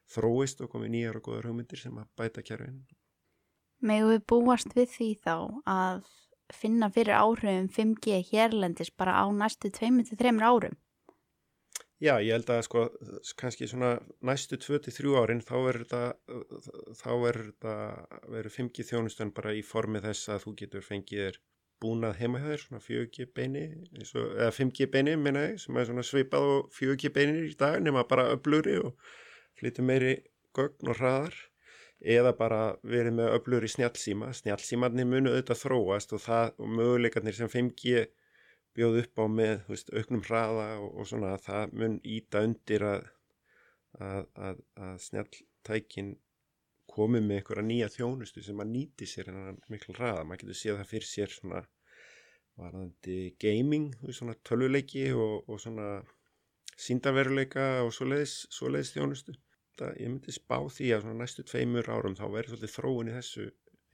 þróist 0.09 0.63
og 0.63 0.71
komið 0.73 0.93
nýjar 0.95 1.19
og 1.19 1.25
góðar 1.27 1.49
hugmyndir 1.49 1.81
sem 1.81 1.99
að 1.99 2.09
bæta 2.17 2.45
kerfin. 2.45 2.79
Megu 3.85 4.13
við 4.13 4.23
búast 4.27 4.73
við 4.75 4.89
því 4.93 5.09
þá 5.23 5.35
að 5.69 6.07
finna 6.53 6.89
fyrir 6.93 7.15
áhrifum 7.17 7.67
5G 7.75 8.21
hérlendis 8.31 8.91
bara 8.91 9.17
á 9.21 9.25
næstu 9.31 9.69
2-3 9.69 10.39
árum? 10.41 10.77
Já, 11.99 12.15
ég 12.23 12.31
held 12.31 12.49
að 12.53 12.61
sko 12.63 12.85
kannski 13.35 13.67
svona 13.67 13.97
næstu 14.23 14.55
2-3 14.55 15.15
árin 15.19 15.43
þá 15.43 15.55
er 15.57 15.81
er 17.29 17.39
þetta 17.49 17.73
verið 18.31 18.55
5G 18.55 18.87
þjónustan 18.91 19.33
bara 19.35 19.53
í 19.53 19.61
formi 19.61 19.99
þess 19.99 20.31
að 20.31 20.45
þú 20.45 20.55
getur 20.61 20.85
fengið 20.85 21.25
þér 21.25 21.41
búnað 21.83 22.17
heima 22.19 22.39
hjá 22.39 22.49
þér 22.51 22.63
svona 22.63 22.81
4G 22.83 23.27
beini 23.35 23.63
eða 23.99 24.51
5G 24.55 24.87
beini 24.93 25.15
minna 25.19 25.45
ég 25.49 25.61
sem 25.63 25.77
er 25.79 25.87
svona 25.89 26.05
svipað 26.07 26.47
og 26.55 26.73
4G 26.75 27.11
beinir 27.15 27.47
í 27.47 27.55
dag 27.59 27.79
nema 27.83 28.05
bara 28.07 28.29
öfluri 28.33 28.77
og 28.83 28.95
flyttu 29.59 29.85
meiri 29.87 30.15
gögn 30.55 30.91
og 30.91 30.99
hraðar 30.99 31.37
eða 31.99 32.31
bara 32.37 32.61
verið 32.87 33.17
með 33.17 33.33
öfluri 33.35 33.69
snjálfsíma 33.71 34.31
snjálfsímanni 34.37 35.05
munu 35.07 35.33
auðvitað 35.33 35.61
þróast 35.63 36.15
og, 36.15 36.23
það, 36.23 36.53
og 36.57 36.71
möguleikarnir 36.77 37.35
sem 37.35 37.51
5G 37.51 38.05
bjóð 38.77 39.01
upp 39.01 39.19
á 39.19 39.25
með 39.27 39.55
veist, 39.67 39.91
auknum 39.91 40.23
hraða 40.23 40.67
og, 40.79 40.93
og 41.01 41.09
svona 41.09 41.33
að 41.35 41.45
það 41.47 41.73
mun 41.81 41.97
íta 42.17 42.43
undir 42.47 42.85
að, 42.87 43.09
að, 43.99 44.29
að, 44.47 44.61
að 44.85 45.01
snjalltækin 45.07 46.13
komi 46.89 47.21
með 47.23 47.41
einhverja 47.41 47.65
nýja 47.67 47.89
þjónustu 47.93 48.43
sem 48.45 48.63
að 48.63 48.71
nýti 48.73 49.07
sér 49.09 49.29
en 49.33 49.59
miklu 49.71 49.95
hraða. 49.97 50.23
Maður 50.25 50.45
getur 50.45 50.59
séð 50.61 50.79
það 50.79 50.93
fyrir 50.93 51.09
sér 51.09 51.35
svona 51.35 51.61
varðandi 52.59 53.19
gaming, 53.39 53.91
svona 54.15 54.35
tölvuleiki 54.47 55.05
og, 55.15 55.45
og 55.47 55.61
svona 55.61 55.89
síndaveruleika 56.79 57.83
og 57.85 57.93
svoleiðis, 57.95 58.41
svoleiðis 58.55 58.93
þjónustu. 58.95 59.35
Það, 59.79 59.91
ég 59.95 60.11
myndi 60.11 60.35
spá 60.35 60.57
því 60.75 60.89
að 60.97 61.09
næstu 61.15 61.45
tveimur 61.47 61.87
árum 61.87 62.17
þá 62.19 62.25
verður 62.33 62.57
svolítið 62.57 62.73
þróun 62.75 63.11
í 63.11 63.15
þessu 63.15 63.45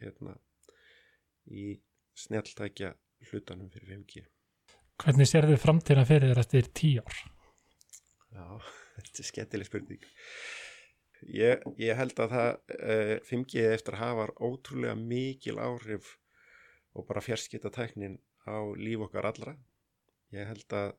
hérna, 0.01 0.35
í 1.45 1.65
snjalltækja 2.17 2.93
hlutanum 3.29 3.69
fyrir 3.73 3.91
5G. 3.93 4.25
Hvernig 5.03 5.29
sér 5.29 5.47
þið 5.49 5.61
framtíðna 5.61 6.05
fyrir 6.07 6.31
þér 6.31 6.41
eftir 6.41 6.69
tíu 6.79 7.03
ár? 7.03 7.19
Já, 8.35 8.45
þetta 8.95 9.21
er 9.21 9.29
skemmtileg 9.29 9.69
spurning. 9.69 10.07
Ég, 11.35 11.63
ég 11.81 11.97
held 11.97 12.19
að 12.21 12.33
það 12.35 12.49
uh, 12.75 13.13
5G 13.29 13.65
eftir 13.75 13.97
að 13.97 14.03
hafa 14.03 14.27
ótrúlega 14.41 14.97
mikil 14.99 15.57
áhrif 15.61 16.15
og 16.95 17.07
bara 17.07 17.23
fjarskita 17.23 17.71
tæknin 17.73 18.17
á 18.47 18.57
líf 18.79 19.05
okkar 19.07 19.29
allra. 19.29 19.55
Ég 20.33 20.49
held 20.49 20.75
að 20.75 20.93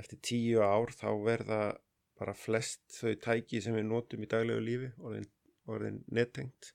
eftir 0.00 0.20
tíu 0.24 0.62
ár 0.64 0.92
þá 0.96 1.08
verða 1.24 1.62
bara 2.22 2.36
flest 2.38 2.86
þau 3.00 3.16
tæki 3.26 3.60
sem 3.64 3.74
við 3.76 3.88
notum 3.90 4.22
í 4.22 4.30
daglegu 4.30 4.62
lífi 4.62 4.92
orðin, 5.02 5.28
orðin 5.66 6.00
nettengt. 6.14 6.72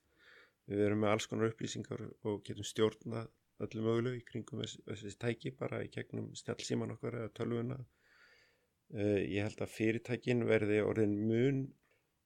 Við 0.67 0.83
verum 0.83 1.03
með 1.03 1.13
alls 1.15 1.27
konar 1.31 1.53
upplýsingar 1.53 2.03
og 2.27 2.41
getum 2.45 2.67
stjórnað 2.67 3.31
öllu 3.63 3.83
mögulegu 3.85 4.19
í 4.19 4.25
kringum 4.27 4.61
þessi, 4.61 4.81
þessi 4.85 5.13
tæki 5.21 5.53
bara 5.57 5.81
í 5.85 5.89
gegnum 5.93 6.29
snjálfsíman 6.37 6.93
okkar 6.97 7.21
eða 7.21 7.33
tölvuna 7.39 7.77
uh, 7.79 9.21
ég 9.23 9.47
held 9.47 9.63
að 9.63 9.73
fyrirtækin 9.73 10.45
verði 10.49 10.81
orðin 10.85 11.15
mun 11.29 11.63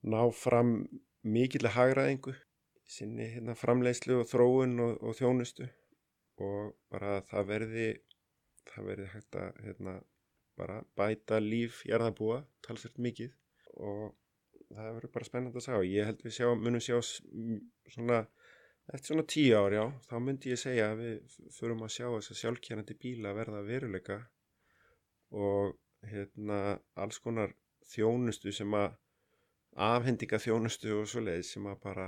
ná 0.02 0.22
fram 0.36 0.74
mikilvæg 1.22 1.78
hagraðingu 1.78 2.34
sinni 2.92 3.30
hérna, 3.32 3.56
framleiðslu 3.56 4.20
og 4.20 4.28
þróun 4.28 4.80
og, 4.84 4.98
og 5.00 5.16
þjónustu 5.16 5.70
og 6.42 6.74
bara 6.92 7.22
það 7.30 7.48
verði 7.54 7.88
það 8.72 8.90
verði 8.90 9.10
hægt 9.14 9.38
að 9.40 9.62
hérna, 9.66 9.96
bara 10.60 10.82
bæta 10.98 11.40
líf 11.44 11.84
jarðabúa 11.88 12.42
talsveit 12.66 12.98
mikið. 13.02 13.36
Og 13.82 14.12
það 14.72 14.96
verður 14.98 15.14
bara 15.16 15.28
spennand 15.28 15.60
að 15.62 15.78
og 15.80 15.88
ég 15.90 16.08
held 16.10 16.24
við 16.26 16.38
sjá, 16.38 16.48
munum 16.56 16.84
sjá 16.84 16.98
svona 17.02 18.26
Eftir 18.92 19.14
svona 19.14 19.24
tíu 19.30 19.56
ár, 19.56 19.72
já, 19.72 19.84
þá 20.10 20.16
myndi 20.20 20.50
ég 20.52 20.60
segja 20.60 20.90
að 20.92 21.02
við 21.02 21.36
förum 21.56 21.84
að 21.86 21.94
sjá 21.94 22.06
þess 22.08 22.32
að 22.34 22.40
sjálfkjærandi 22.40 22.96
bíla 23.00 23.34
verða 23.38 23.62
veruleika 23.64 24.18
og 25.32 25.78
hérna 26.12 26.58
alls 27.00 27.22
konar 27.24 27.54
þjónustu 27.94 28.52
sem 28.56 28.74
að 28.76 28.98
afhendinga 29.88 30.42
þjónustu 30.44 30.92
og 30.98 31.08
svo 31.08 31.24
leiðis 31.24 31.54
sem 31.56 31.70
að 31.72 31.80
bara 31.86 32.08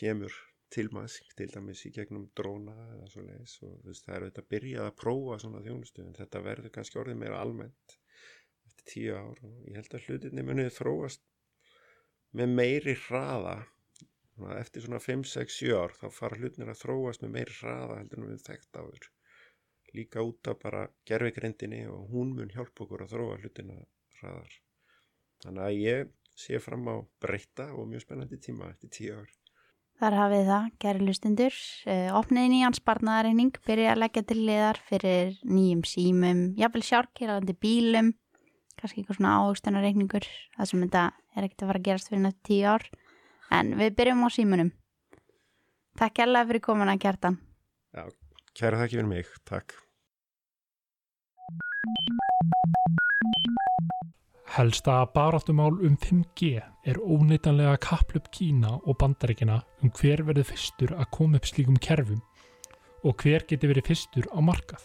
kemur 0.00 0.34
til 0.74 0.88
maður, 0.94 1.30
til 1.38 1.46
dæmis 1.52 1.84
í 1.86 1.92
gegnum 1.94 2.26
dróna 2.36 2.74
eða 2.96 3.06
svo 3.12 3.22
leiðis 3.26 3.54
og 3.66 3.76
veist 3.86 4.06
það 4.06 4.16
er 4.16 4.24
auðvitað 4.24 4.42
að 4.42 4.50
byrja 4.54 4.82
að 4.86 4.96
prófa 5.02 5.38
svona 5.42 5.62
þjónustu 5.66 6.02
en 6.02 6.18
þetta 6.18 6.42
verður 6.46 6.74
kannski 6.74 7.00
orðið 7.02 7.20
meira 7.22 7.38
almennt 7.42 7.96
eftir 8.66 8.88
tíu 8.90 9.14
ár 9.14 9.42
og 9.46 9.68
ég 9.70 9.78
held 9.78 9.96
að 9.96 10.08
hlutinni 10.08 10.46
munið 10.46 10.72
þróast 10.74 11.22
með 12.36 12.52
meiri 12.60 12.96
hraða. 13.06 13.56
Eftir 14.58 14.84
svona 14.84 15.00
5-6-7 15.00 15.70
ár 15.78 15.94
þá 15.96 16.06
fara 16.12 16.36
hlutinir 16.36 16.72
að 16.72 16.82
þróast 16.82 17.22
með 17.24 17.32
meiri 17.38 17.56
hraða 17.60 18.00
heldur 18.02 18.20
en 18.20 18.32
við 18.32 18.42
þekkt 18.44 18.80
áður. 18.82 19.08
Líka 19.96 20.24
út 20.26 20.50
af 20.50 20.58
bara 20.60 20.82
gerfigrindinni 21.08 21.86
og 21.88 22.10
hún 22.12 22.34
mun 22.36 22.52
hjálpa 22.52 22.84
okkur 22.84 23.06
að 23.06 23.14
þróa 23.14 23.38
hlutina 23.40 23.78
hraðar. 24.18 24.58
Þannig 25.44 25.64
að 25.64 25.80
ég 25.80 26.12
sé 26.36 26.60
fram 26.60 26.84
á 26.92 26.96
breyta 27.22 27.70
og 27.72 27.88
mjög 27.88 28.04
spennandi 28.04 28.42
tíma 28.42 28.68
eftir 28.74 28.92
10 28.98 29.16
ár 29.22 29.34
Þar 29.96 30.14
hafið 30.20 30.48
það, 30.50 30.64
gæri 30.82 31.06
lustundur 31.06 31.54
uh, 31.88 32.10
opniði 32.18 32.50
nýjan 32.52 32.76
sparnaðareining 32.76 33.54
byrja 33.64 33.94
að 33.94 34.00
leggja 34.02 34.22
til 34.28 34.38
liðar 34.42 34.80
fyrir 34.90 35.38
nýjum 35.48 35.84
símum, 35.88 36.42
jáfnvel 36.58 36.84
sjárkýrandi 36.84 37.56
bílum 37.56 38.12
kannski 38.76 39.00
eitthvað 39.00 39.20
svona 39.20 39.36
áhugstunarreikningur 39.40 40.26
það 40.28 40.70
sem 40.70 40.84
þetta 40.84 41.06
er 41.32 41.46
ekkert 41.46 41.64
að 41.64 41.72
fara 41.72 41.80
að 41.80 41.88
gerast 41.88 42.12
fyrir 42.12 42.22
nættu 42.26 42.44
10 42.50 42.68
ár. 42.74 42.86
En 43.56 43.72
við 43.78 43.96
byrjum 43.96 44.26
á 44.26 44.28
símunum. 44.36 44.74
Takk 45.96 46.22
alveg 46.26 46.52
fyrir 46.52 46.66
komuna 46.66 46.98
Kjartan. 47.00 47.40
Já, 47.96 48.04
kæra 48.52 48.82
þakki 48.82 49.00
fyrir 49.00 49.12
mig, 49.14 49.32
takk 49.48 49.78
Helsta 54.56 55.04
baráttumál 55.12 55.74
um 55.84 55.96
5G 56.00 56.62
er 56.82 56.96
óneitanlega 56.96 57.76
kaplöp 57.76 58.30
Kína 58.32 58.78
og 58.86 58.96
bandaríkina 58.96 59.58
um 59.84 59.90
hver 59.92 60.22
verður 60.24 60.46
fyrstur 60.48 60.94
að 60.96 61.10
koma 61.12 61.36
upp 61.36 61.48
slíkum 61.50 61.76
kerfum 61.76 62.22
og 63.04 63.20
hver 63.20 63.44
geti 63.50 63.68
verið 63.68 63.90
fyrstur 63.90 64.24
á 64.32 64.40
markað. 64.40 64.80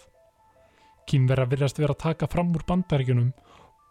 Kínverða 1.08 1.46
virðast 1.54 1.80
vera 1.80 1.96
að 1.96 2.02
taka 2.04 2.28
fram 2.28 2.52
úr 2.52 2.66
bandaríkunum 2.68 3.30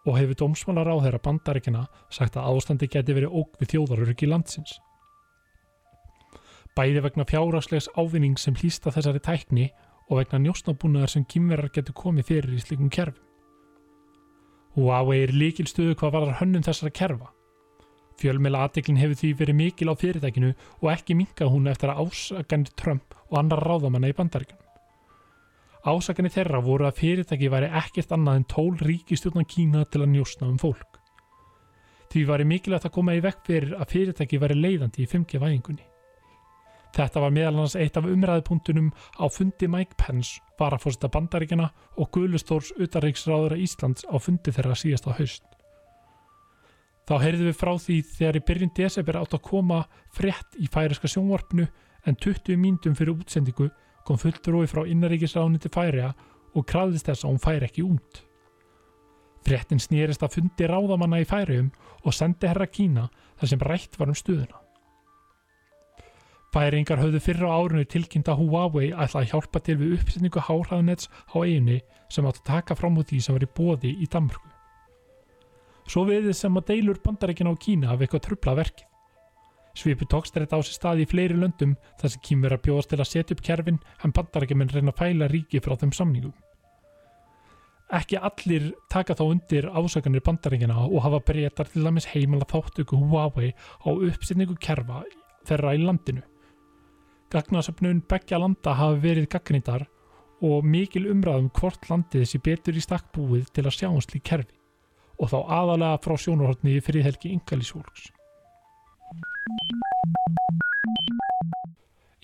og 0.05 0.19
hefur 0.19 0.39
dómsmálar 0.43 0.91
á 0.93 1.01
þeirra 1.01 1.23
bandaríkina 1.25 1.83
sagt 2.13 2.37
að 2.37 2.51
ástandi 2.51 2.91
geti 2.99 3.17
verið 3.17 3.33
óg 3.41 3.57
við 3.57 3.73
þjóðaröryggi 3.73 4.29
landsins. 4.29 4.77
Bæði 6.77 7.01
vegna 7.07 7.25
fjáraslegs 7.25 7.89
ávinning 7.97 8.37
sem 8.37 8.53
hlýsta 8.53 8.93
þessari 8.93 9.25
tækni 9.25 9.71
og 10.11 10.21
vegna 10.21 10.45
njóstnabúnaðar 10.45 11.15
sem 11.17 11.25
kýmverar 11.25 11.73
getur 11.73 11.97
komið 12.05 12.29
fyrir 12.29 12.53
í 12.53 12.61
slikum 12.61 12.93
kerfum. 12.93 13.30
Huawei 14.75 15.23
er 15.25 15.33
líkil 15.35 15.67
stöðu 15.67 15.97
hvað 15.99 16.13
varðar 16.15 16.39
hönnum 16.39 16.63
þessara 16.63 16.93
kerfa. 16.95 17.31
Fjölmela 18.21 18.65
aðdeklin 18.65 18.99
hefur 19.01 19.17
því 19.19 19.31
verið 19.39 19.57
mikil 19.57 19.91
á 19.91 19.95
fyrirtækinu 19.97 20.51
og 20.53 20.89
ekki 20.93 21.17
minkað 21.17 21.51
hún 21.51 21.67
eftir 21.71 21.91
að 21.91 22.05
ásakandi 22.05 22.75
Trump 22.79 23.15
og 23.29 23.39
annar 23.41 23.63
ráðamanna 23.65 24.11
í 24.11 24.15
bandaríkunum. 24.15 24.67
Ásakanir 25.81 26.31
þeirra 26.35 26.61
voru 26.61 26.85
að 26.85 26.99
fyrirtæki 27.01 27.49
væri 27.49 27.71
ekkert 27.81 28.11
annað 28.13 28.39
en 28.39 28.49
tól 28.53 28.73
ríkistjórnan 28.77 29.49
Kína 29.49 29.85
til 29.89 30.03
að 30.03 30.11
njósna 30.13 30.47
um 30.51 30.59
fólk. 30.61 30.99
Því 32.11 32.27
væri 32.29 32.45
mikilvægt 32.45 32.85
að 32.85 32.95
koma 32.99 33.15
í 33.17 33.23
vekk 33.23 33.47
fyrir 33.47 33.73
að 33.79 33.95
fyrirtæki 33.95 34.39
væri 34.39 34.59
leiðandi 34.59 35.01
í 35.01 35.09
5G 35.09 35.41
væðingunni. 35.41 35.90
Þetta 36.91 37.21
var 37.23 37.31
meðal 37.31 37.53
annars 37.53 37.77
eitt 37.79 37.95
af 37.95 38.07
umræðupunktunum 38.09 38.89
á 39.15 39.25
fundi 39.31 39.67
Mike 39.71 39.95
Pence, 39.99 40.41
varafórsta 40.59 41.07
bandaríkjana 41.11 41.69
og 41.95 42.09
Guðlustórs 42.11 42.73
utarriksráðura 42.75 43.59
Íslands 43.59 44.03
á 44.11 44.15
fundi 44.19 44.51
þeirra 44.51 44.75
síðast 44.75 45.07
á 45.07 45.15
haust. 45.15 45.45
Þá 47.07 47.15
heyrðum 47.23 47.47
við 47.49 47.57
frá 47.57 47.71
því 47.81 47.95
þegar 48.07 48.37
í 48.37 48.43
byrjun 48.47 48.73
desember 48.77 49.19
átt 49.21 49.37
að 49.37 49.45
koma 49.47 49.79
frett 50.15 50.59
í 50.59 50.67
færiska 50.71 51.09
sjónvarpnu 51.11 51.65
en 52.07 52.17
20 52.17 52.59
mínutum 52.59 52.97
fyrir 52.97 53.15
útsendingu 53.15 53.69
kom 54.05 54.19
fulltrúi 54.19 54.67
frá 54.69 54.83
innaríkisráðunni 54.87 55.61
til 55.61 55.71
færiða 55.73 56.11
og 56.55 56.67
krafðist 56.67 57.07
þess 57.07 57.25
að 57.25 57.33
hún 57.33 57.41
færi 57.41 57.67
ekki 57.69 57.85
út. 57.87 58.21
Frettin 59.41 59.81
snýrist 59.81 60.21
að 60.21 60.37
fundi 60.37 60.67
ráðamanna 60.69 61.21
í 61.23 61.27
færiðum 61.29 61.71
og 62.05 62.15
sendi 62.15 62.49
herra 62.49 62.67
Kína 62.69 63.07
þar 63.39 63.53
sem 63.53 63.65
rætt 63.65 63.97
var 63.97 64.11
um 64.11 64.17
stuðuna. 64.17 64.59
Færingar 66.51 66.99
höfðu 66.99 67.19
fyrra 67.23 67.47
á 67.47 67.63
árinu 67.63 67.85
tilkynnt 67.87 68.27
að 68.27 68.41
Huawei 68.41 68.89
ætla 68.91 69.21
að 69.21 69.29
hjálpa 69.31 69.59
til 69.63 69.77
við 69.79 69.93
uppsetningu 69.95 70.41
háhraðnets 70.43 71.07
á 71.31 71.39
eiginu 71.39 71.77
sem 72.11 72.25
átt 72.27 72.41
að 72.41 72.49
taka 72.49 72.75
fram 72.75 72.97
úr 72.99 73.05
því 73.07 73.19
sem 73.23 73.37
var 73.37 73.45
í 73.45 73.51
bóði 73.55 73.91
í 73.95 74.07
Danmörku. 74.11 74.49
Svo 75.87 76.03
við 76.09 76.27
sem 76.35 76.57
að 76.59 76.73
deilur 76.73 76.99
bandarækina 77.03 77.51
á 77.51 77.55
Kína 77.55 77.93
af 77.93 78.03
eitthvað 78.03 78.25
trubla 78.25 78.55
verkið. 78.59 78.87
Svipu 79.79 80.03
tókst 80.11 80.35
þetta 80.35 80.59
á 80.59 80.61
sér 80.67 80.75
staði 80.75 81.05
í 81.05 81.07
fleiri 81.07 81.37
löndum 81.39 81.77
þar 82.01 82.11
sem 82.11 82.23
kýmur 82.27 82.55
að 82.57 82.63
bjóðast 82.65 82.91
til 82.91 82.99
að 82.99 83.07
setja 83.07 83.37
upp 83.37 83.43
kerfin 83.47 83.79
en 84.03 84.15
bandarækjumenn 84.17 84.73
reyna 84.75 84.91
að 84.91 84.99
fæla 84.99 85.29
ríki 85.31 85.61
frá 85.63 85.77
þeim 85.79 85.93
samningum. 85.95 86.33
Ekki 87.95 88.19
allir 88.19 88.73
taka 88.91 89.15
þá 89.15 89.23
undir 89.29 89.69
ásakanir 89.71 90.23
bandarækjana 90.27 90.83
og 90.83 90.99
hafa 91.07 91.23
breytar 91.31 91.71
til 91.71 91.87
dæmis 91.87 92.09
heimala 92.11 92.47
þáttöku 92.51 92.99
Huawei 92.99 93.53
á 93.55 93.87
uppsetningu 93.87 94.59
kerfa 94.59 95.05
þeirra 95.47 95.75
í 95.79 95.81
landinu. 95.87 96.27
Gagnasöfnun 97.31 98.01
begja 98.11 98.35
landa 98.41 98.73
hafa 98.75 98.97
verið 98.99 99.29
gagnitar 99.31 99.85
og 100.43 100.65
mikil 100.67 101.05
umræðum 101.13 101.47
hvort 101.55 101.85
landið 101.87 102.25
sé 102.27 102.41
betur 102.43 102.75
í 102.75 102.83
stakkbúið 102.83 103.53
til 103.55 103.63
að 103.63 103.75
sjá 103.77 103.87
um 103.87 104.01
slík 104.03 104.25
kerfi 104.27 104.57
og 105.21 105.29
þá 105.31 105.37
aðalega 105.59 106.01
frá 106.03 106.17
sjónarhóttni 106.19 106.75
í 106.75 106.81
friðhelgi 106.83 107.31
yngalísfólks. 107.37 108.09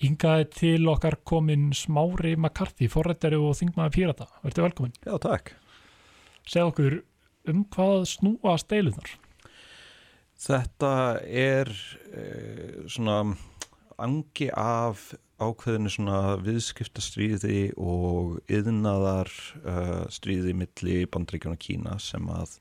Yngaði 0.04 0.48
til 0.54 0.90
okkar 0.92 1.16
komin 1.26 1.70
Smári 1.74 2.34
McCarthy, 2.36 2.90
forrættari 2.92 3.38
og 3.40 3.56
þingmaði 3.58 3.94
pírata. 3.96 4.28
Verður 4.44 4.68
velkomin. 4.68 4.96
Já, 5.06 5.14
takk. 5.24 5.54
Segð 6.44 6.72
okkur 6.74 7.00
um 7.48 7.64
hvað 7.72 8.04
snúa 8.12 8.58
steilunar. 8.60 9.14
Þetta 10.38 10.92
er 11.24 11.72
eh, 12.12 12.82
svona 12.90 13.22
angi 13.98 14.48
af 14.54 15.10
ákveðinu 15.38 15.90
svona 15.92 16.36
viðskiptastríði 16.42 17.72
og 17.78 18.38
yðnaðar 18.50 19.30
uh, 19.62 20.06
stríði 20.10 20.54
milli 20.58 21.04
bandríkjana 21.10 21.58
Kína 21.60 21.94
sem 22.02 22.26
að 22.34 22.56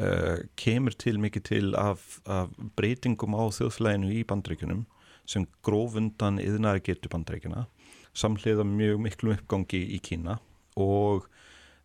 uh, 0.00 0.42
kemur 0.58 0.96
til 0.98 1.20
mikið 1.22 1.46
til 1.50 1.68
af, 1.78 2.18
af 2.26 2.50
breytingum 2.78 3.36
á 3.38 3.46
þjóðflæginu 3.54 4.10
í 4.14 4.24
bandríkjunum 4.26 4.84
sem 5.30 5.46
gróf 5.64 5.94
undan 6.00 6.42
yðnaðar 6.42 6.82
getur 6.88 7.14
bandríkjana 7.14 7.66
samhliða 8.14 8.66
mjög 8.66 9.00
miklu 9.06 9.34
uppgangi 9.36 9.84
í 9.94 10.02
Kína 10.02 10.40
og 10.78 11.28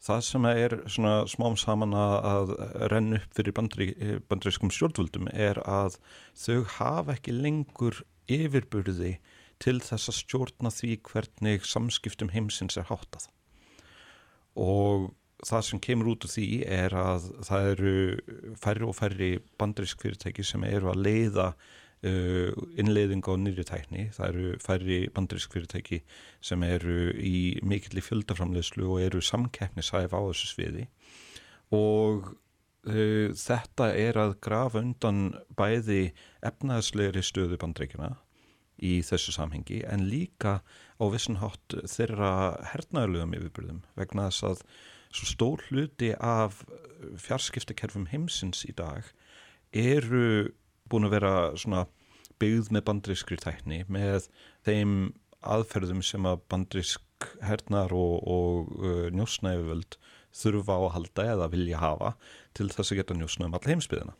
það 0.03 0.21
sem 0.25 0.47
er 0.49 0.75
svona 0.87 1.15
smám 1.29 1.57
saman 1.59 1.95
að, 1.97 2.53
renna 2.91 3.19
upp 3.19 3.35
fyrir 3.35 3.55
bandri, 3.55 3.89
bandrískum 4.31 4.71
stjórnvöldum 4.73 5.29
er 5.33 5.59
að 5.67 5.99
þau 6.39 6.63
hafa 6.77 7.17
ekki 7.17 7.35
lengur 7.35 8.01
yfirburði 8.29 9.17
til 9.59 9.79
þess 9.83 10.11
að 10.11 10.19
stjórna 10.21 10.71
því 10.71 10.99
hvernig 11.09 11.67
samskiptum 11.67 12.31
heimsins 12.31 12.79
er 12.79 12.87
háttað. 12.87 13.27
Og 14.59 15.09
það 15.45 15.65
sem 15.67 15.81
kemur 15.83 16.13
út 16.13 16.25
úr 16.27 16.31
því 16.31 16.47
er 16.67 16.95
að 16.95 17.27
það 17.47 17.69
eru 17.73 17.93
færri 18.59 18.87
og 18.87 18.95
færri 18.95 19.29
bandrisk 19.59 20.01
fyrirtæki 20.03 20.45
sem 20.47 20.63
eru 20.67 20.91
að 20.91 21.03
leiða 21.05 21.51
innleiðing 21.99 23.25
á 23.27 23.33
nýri 23.35 23.65
tækni 23.67 24.05
það 24.15 24.29
eru 24.29 24.51
færri 24.63 24.99
bandrisk 25.11 25.51
fyrirtæki 25.51 25.99
sem 26.39 26.63
eru 26.63 27.09
í 27.19 27.59
mikill 27.67 27.99
í 27.99 28.05
fjöldaframleyslu 28.05 28.87
og 28.87 29.01
eru 29.03 29.19
samkeppnisæf 29.19 30.15
á 30.15 30.19
þessu 30.29 30.47
sviði. 30.53 30.85
Og 31.75 32.31
uh, 32.31 33.27
þetta 33.35 33.91
er 33.91 34.19
að 34.21 34.37
grafa 34.45 34.79
undan 34.79 35.33
bæði 35.59 36.13
efnaðslegri 36.45 37.23
stöðu 37.25 37.59
bandreikina 37.59 38.13
í 38.79 38.99
þessu 39.03 39.35
samhengi 39.35 39.81
en 39.83 40.07
líka 40.07 40.61
á 40.63 41.03
vissunhátt 41.11 41.75
þeirra 41.83 42.31
hernaðurlegum 42.71 43.35
yfirbyrðum 43.35 43.83
vegna 43.99 44.29
þess 44.29 44.47
að 44.47 44.63
svo 45.09 45.27
stór 45.33 45.65
hluti 45.67 46.13
af 46.15 46.61
fjarskiptakerfum 47.19 48.07
heimsins 48.11 48.63
í 48.67 48.71
dag 48.77 49.07
eru 49.75 50.53
búin 50.91 51.07
að 51.07 51.15
vera 51.17 51.33
svona 51.59 51.85
byggð 52.39 52.71
með 52.75 52.85
bandriskri 52.87 53.39
tækni 53.39 53.81
með 53.91 54.29
þeim 54.67 54.93
aðferðum 55.39 56.03
sem 56.03 56.25
að 56.27 56.41
bandrisk 56.51 57.27
hernar 57.43 57.93
og, 57.95 58.15
og 58.27 58.71
uh, 58.79 59.07
njósnæfivöld 59.15 59.99
þurfa 60.35 60.77
á 60.77 60.79
að 60.79 60.93
halda 60.95 61.27
eða 61.33 61.49
vilja 61.51 61.81
hafa 61.81 62.13
til 62.57 62.69
þess 62.71 62.93
að 62.93 63.01
geta 63.01 63.17
njósna 63.17 63.49
um 63.49 63.57
alla 63.57 63.73
heimsbyðina. 63.73 64.15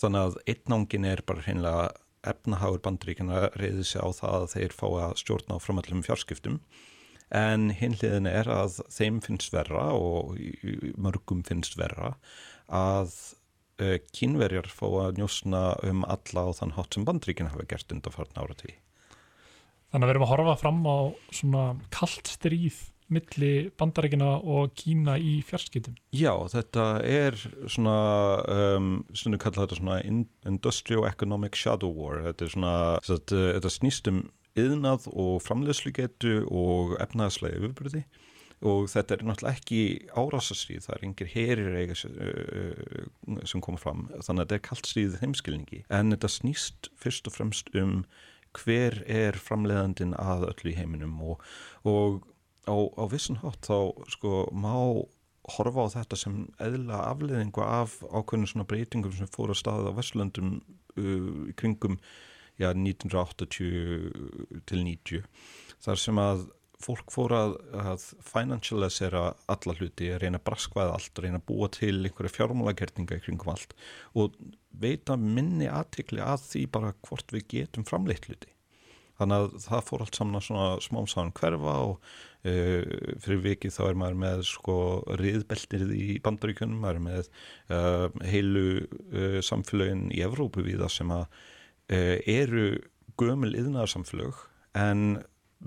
Þannig 0.00 0.26
að 0.26 0.38
einnangin 0.52 1.08
er 1.08 1.22
bara 1.26 1.44
hreinlega 1.44 1.86
efnahagur 2.26 2.82
bandríkina 2.84 3.46
reyði 3.54 3.84
sig 3.86 4.02
á 4.02 4.08
það 4.16 4.36
að 4.40 4.52
þeir 4.54 4.76
fá 4.76 4.86
að 4.88 5.16
stjórna 5.22 5.58
á 5.58 5.62
framallum 5.62 6.02
fjárskiptum 6.06 6.60
en 7.34 7.70
hinliðin 7.74 8.28
er 8.30 8.50
að 8.50 8.80
þeim 8.92 9.20
finnst 9.24 9.54
verra 9.54 9.88
og 9.94 10.36
mörgum 10.98 11.42
finnst 11.46 11.78
verra 11.78 12.14
að 12.66 13.14
kínverjar 14.16 14.68
fá 14.72 14.86
að 15.04 15.20
njósna 15.20 15.62
um 15.84 16.04
alla 16.08 16.48
á 16.48 16.50
þann 16.56 16.74
hátt 16.78 16.96
sem 16.96 17.04
bandríkina 17.04 17.52
hafa 17.52 17.68
gert 17.68 17.92
undan 17.92 18.14
farn 18.14 18.38
ára 18.40 18.56
tí. 18.56 18.74
Þannig 19.92 20.06
að 20.06 20.08
við 20.08 20.14
erum 20.14 20.26
að 20.26 20.32
horfa 20.32 20.58
fram 20.60 20.80
á 20.88 20.98
svona 21.30 21.64
kallt 21.94 22.30
stríð 22.32 22.78
milli 23.12 23.70
bandarækina 23.78 24.32
og 24.42 24.72
Kína 24.78 25.14
í 25.22 25.38
fjarskiptum. 25.46 25.94
Já, 26.16 26.32
þetta 26.50 26.86
er 27.06 27.36
svona, 27.70 27.98
um, 28.50 28.88
stundu 29.14 29.38
kalla 29.42 29.62
þetta 29.62 29.78
svona 29.78 30.00
Industrial 30.48 31.06
Economic 31.06 31.58
Shadow 31.58 31.92
War. 31.94 32.24
Þetta 32.26 32.46
er 32.46 32.54
svona, 32.56 32.74
þetta, 33.06 33.42
þetta 33.58 33.72
snýst 33.76 34.10
um 34.10 34.24
yðnað 34.58 35.06
og 35.12 35.36
framlegslugetu 35.44 36.40
og 36.48 36.96
efnaðslega 37.02 37.60
yfirbyrði 37.60 38.06
og 38.64 38.86
þetta 38.88 39.16
er 39.16 39.24
náttúrulega 39.28 39.58
ekki 39.58 39.80
árásastríð, 40.16 40.86
það 40.86 40.94
er 40.96 41.04
yngir 41.08 41.32
herir 41.32 41.74
eiga 41.76 41.96
sem 41.98 43.64
koma 43.64 43.80
fram, 43.80 44.06
þannig 44.16 44.30
að 44.30 44.44
þetta 44.44 44.56
er 44.56 44.64
kallt 44.68 44.88
stríð 44.88 45.18
heimskilningi. 45.20 45.82
En 45.92 46.14
þetta 46.14 46.32
snýst 46.32 46.90
fyrst 46.96 47.28
og 47.28 47.36
fremst 47.36 47.68
um 47.76 47.98
hver 48.56 49.02
er 49.04 49.36
framleiðandin 49.36 50.16
að 50.16 50.48
öllu 50.48 50.72
í 50.72 50.78
heiminum. 50.78 51.18
Og, 51.20 51.44
og 51.84 52.24
á, 52.64 52.76
á 52.96 53.04
vissun 53.12 53.42
hátt 53.42 53.68
þá 53.68 53.92
sko 54.12 54.46
má 54.56 55.04
horfa 55.56 55.86
á 55.86 55.94
þetta 56.00 56.18
sem 56.18 56.38
eðla 56.62 57.02
afleðingu 57.12 57.62
af 57.62 58.00
ákveðinu 58.08 58.50
svona 58.50 58.68
breytingum 58.68 59.14
sem 59.14 59.30
fór 59.30 59.52
að 59.52 59.60
staða 59.60 59.92
á 59.94 59.96
Vestlöndum 59.98 60.56
uh, 60.98 61.52
kringum 61.58 62.00
já, 62.58 62.72
1980 62.72 64.64
til 64.66 64.82
90 64.82 65.26
þar 65.84 66.02
sem 66.02 66.18
að 66.18 66.48
fólk 66.82 67.12
fór 67.12 67.32
að, 67.36 67.54
að 67.80 68.04
financialisera 68.26 69.22
alla 69.52 69.74
hluti, 69.78 70.10
að 70.12 70.20
reyna 70.24 70.40
að 70.40 70.46
braskvaða 70.50 70.96
allt, 70.98 71.12
að 71.16 71.26
reyna 71.26 71.40
að 71.40 71.46
búa 71.48 71.68
til 71.72 71.94
einhverja 72.02 72.34
fjármálagerninga 72.34 73.20
kringum 73.24 73.52
allt 73.54 73.72
og 74.18 74.36
veita 74.76 75.16
minni 75.20 75.70
aðtikli 75.72 76.20
að 76.24 76.44
því 76.50 76.66
bara 76.76 76.92
hvort 77.06 77.32
við 77.32 77.48
getum 77.54 77.86
framleitt 77.88 78.28
hluti. 78.28 78.52
Þannig 79.16 79.46
að 79.46 79.54
það 79.64 79.84
fór 79.86 80.02
allt 80.04 80.18
saman 80.18 80.44
svona 80.44 80.66
smám 80.84 81.06
saman 81.08 81.32
hverfa 81.38 81.76
og 81.86 81.94
uh, 81.96 82.82
fyrir 83.24 83.40
vikið 83.46 83.72
þá 83.72 83.80
er 83.86 83.96
maður 84.02 84.18
með 84.20 84.42
sko 84.50 84.76
riðbeltir 85.22 85.86
í 85.96 86.18
bandaríkunum, 86.24 86.82
maður 86.82 87.00
er 87.00 87.06
með 87.06 87.30
uh, 87.72 88.26
heilu 88.28 88.66
uh, 88.82 89.38
samfélögin 89.40 90.10
í 90.12 90.20
Evrópu 90.26 90.66
við 90.66 90.84
það 90.84 90.92
sem 90.98 91.16
að 91.16 91.42
eru 91.86 92.80
gömul 93.14 93.52
yðnaðarsamfélög 93.54 94.40
en 94.74 95.20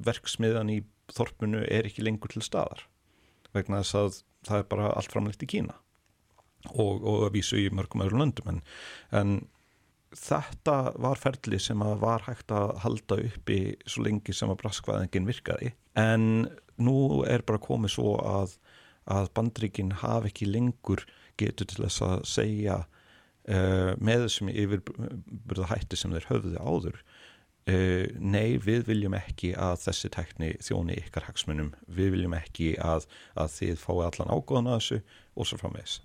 verksmiðan 0.04 0.72
í 0.74 0.82
þorpunu 1.16 1.64
er 1.66 1.88
ekki 1.90 2.06
lengur 2.06 2.32
til 2.34 2.44
staðar 2.46 2.86
vegna 3.56 3.82
þess 3.82 3.98
að 3.98 4.18
það 4.48 4.62
er 4.62 4.68
bara 4.72 4.90
allt 4.94 5.14
framleitt 5.14 5.46
í 5.46 5.50
Kína 5.50 5.78
og, 6.74 7.00
og 7.00 7.24
að 7.28 7.34
vísu 7.38 7.60
í 7.60 7.70
mörgum 7.74 8.04
öðrum 8.06 8.24
löndum. 8.24 8.52
En, 8.52 8.62
en 9.16 9.34
þetta 10.16 10.78
var 11.02 11.22
ferli 11.22 11.60
sem 11.62 11.82
að 11.86 12.02
var 12.04 12.26
hægt 12.28 12.54
að 12.56 12.76
halda 12.84 13.20
uppi 13.30 13.60
svo 13.86 14.06
lengi 14.08 14.36
sem 14.36 14.52
að 14.52 14.62
braskvæðingin 14.64 15.30
virkaði. 15.30 15.74
En 16.00 16.50
nú 16.82 17.24
er 17.28 17.44
bara 17.48 17.62
komið 17.62 17.96
svo 17.98 18.16
að, 18.24 18.56
að 19.10 19.32
bandríkin 19.38 19.96
hafi 20.04 20.32
ekki 20.32 20.50
lengur 20.50 21.06
getur 21.40 21.70
til 21.70 21.86
þess 21.86 22.04
að 22.06 22.18
segja 22.30 22.80
uh, 22.84 23.94
með 24.00 24.28
þessum 24.28 24.52
yfirbyrða 24.54 25.72
hætti 25.74 26.00
sem 26.00 26.16
þeir 26.16 26.30
höfðu 26.32 26.60
áður 26.60 27.02
nei, 28.20 28.58
við 28.62 28.86
viljum 28.90 29.16
ekki 29.18 29.54
að 29.60 29.80
þessi 29.86 30.12
tekni 30.16 30.52
þjóni 30.64 30.98
ykkar 31.04 31.28
hagsmunum, 31.30 31.74
við 31.88 32.14
viljum 32.16 32.36
ekki 32.38 32.74
að, 32.84 33.08
að 33.40 33.56
þið 33.58 33.82
fái 33.84 33.98
allan 34.08 34.34
ágóðan 34.34 34.72
að 34.74 34.80
þessu 34.80 35.00
og 35.36 35.50
svo 35.50 35.60
framvegs. 35.62 36.00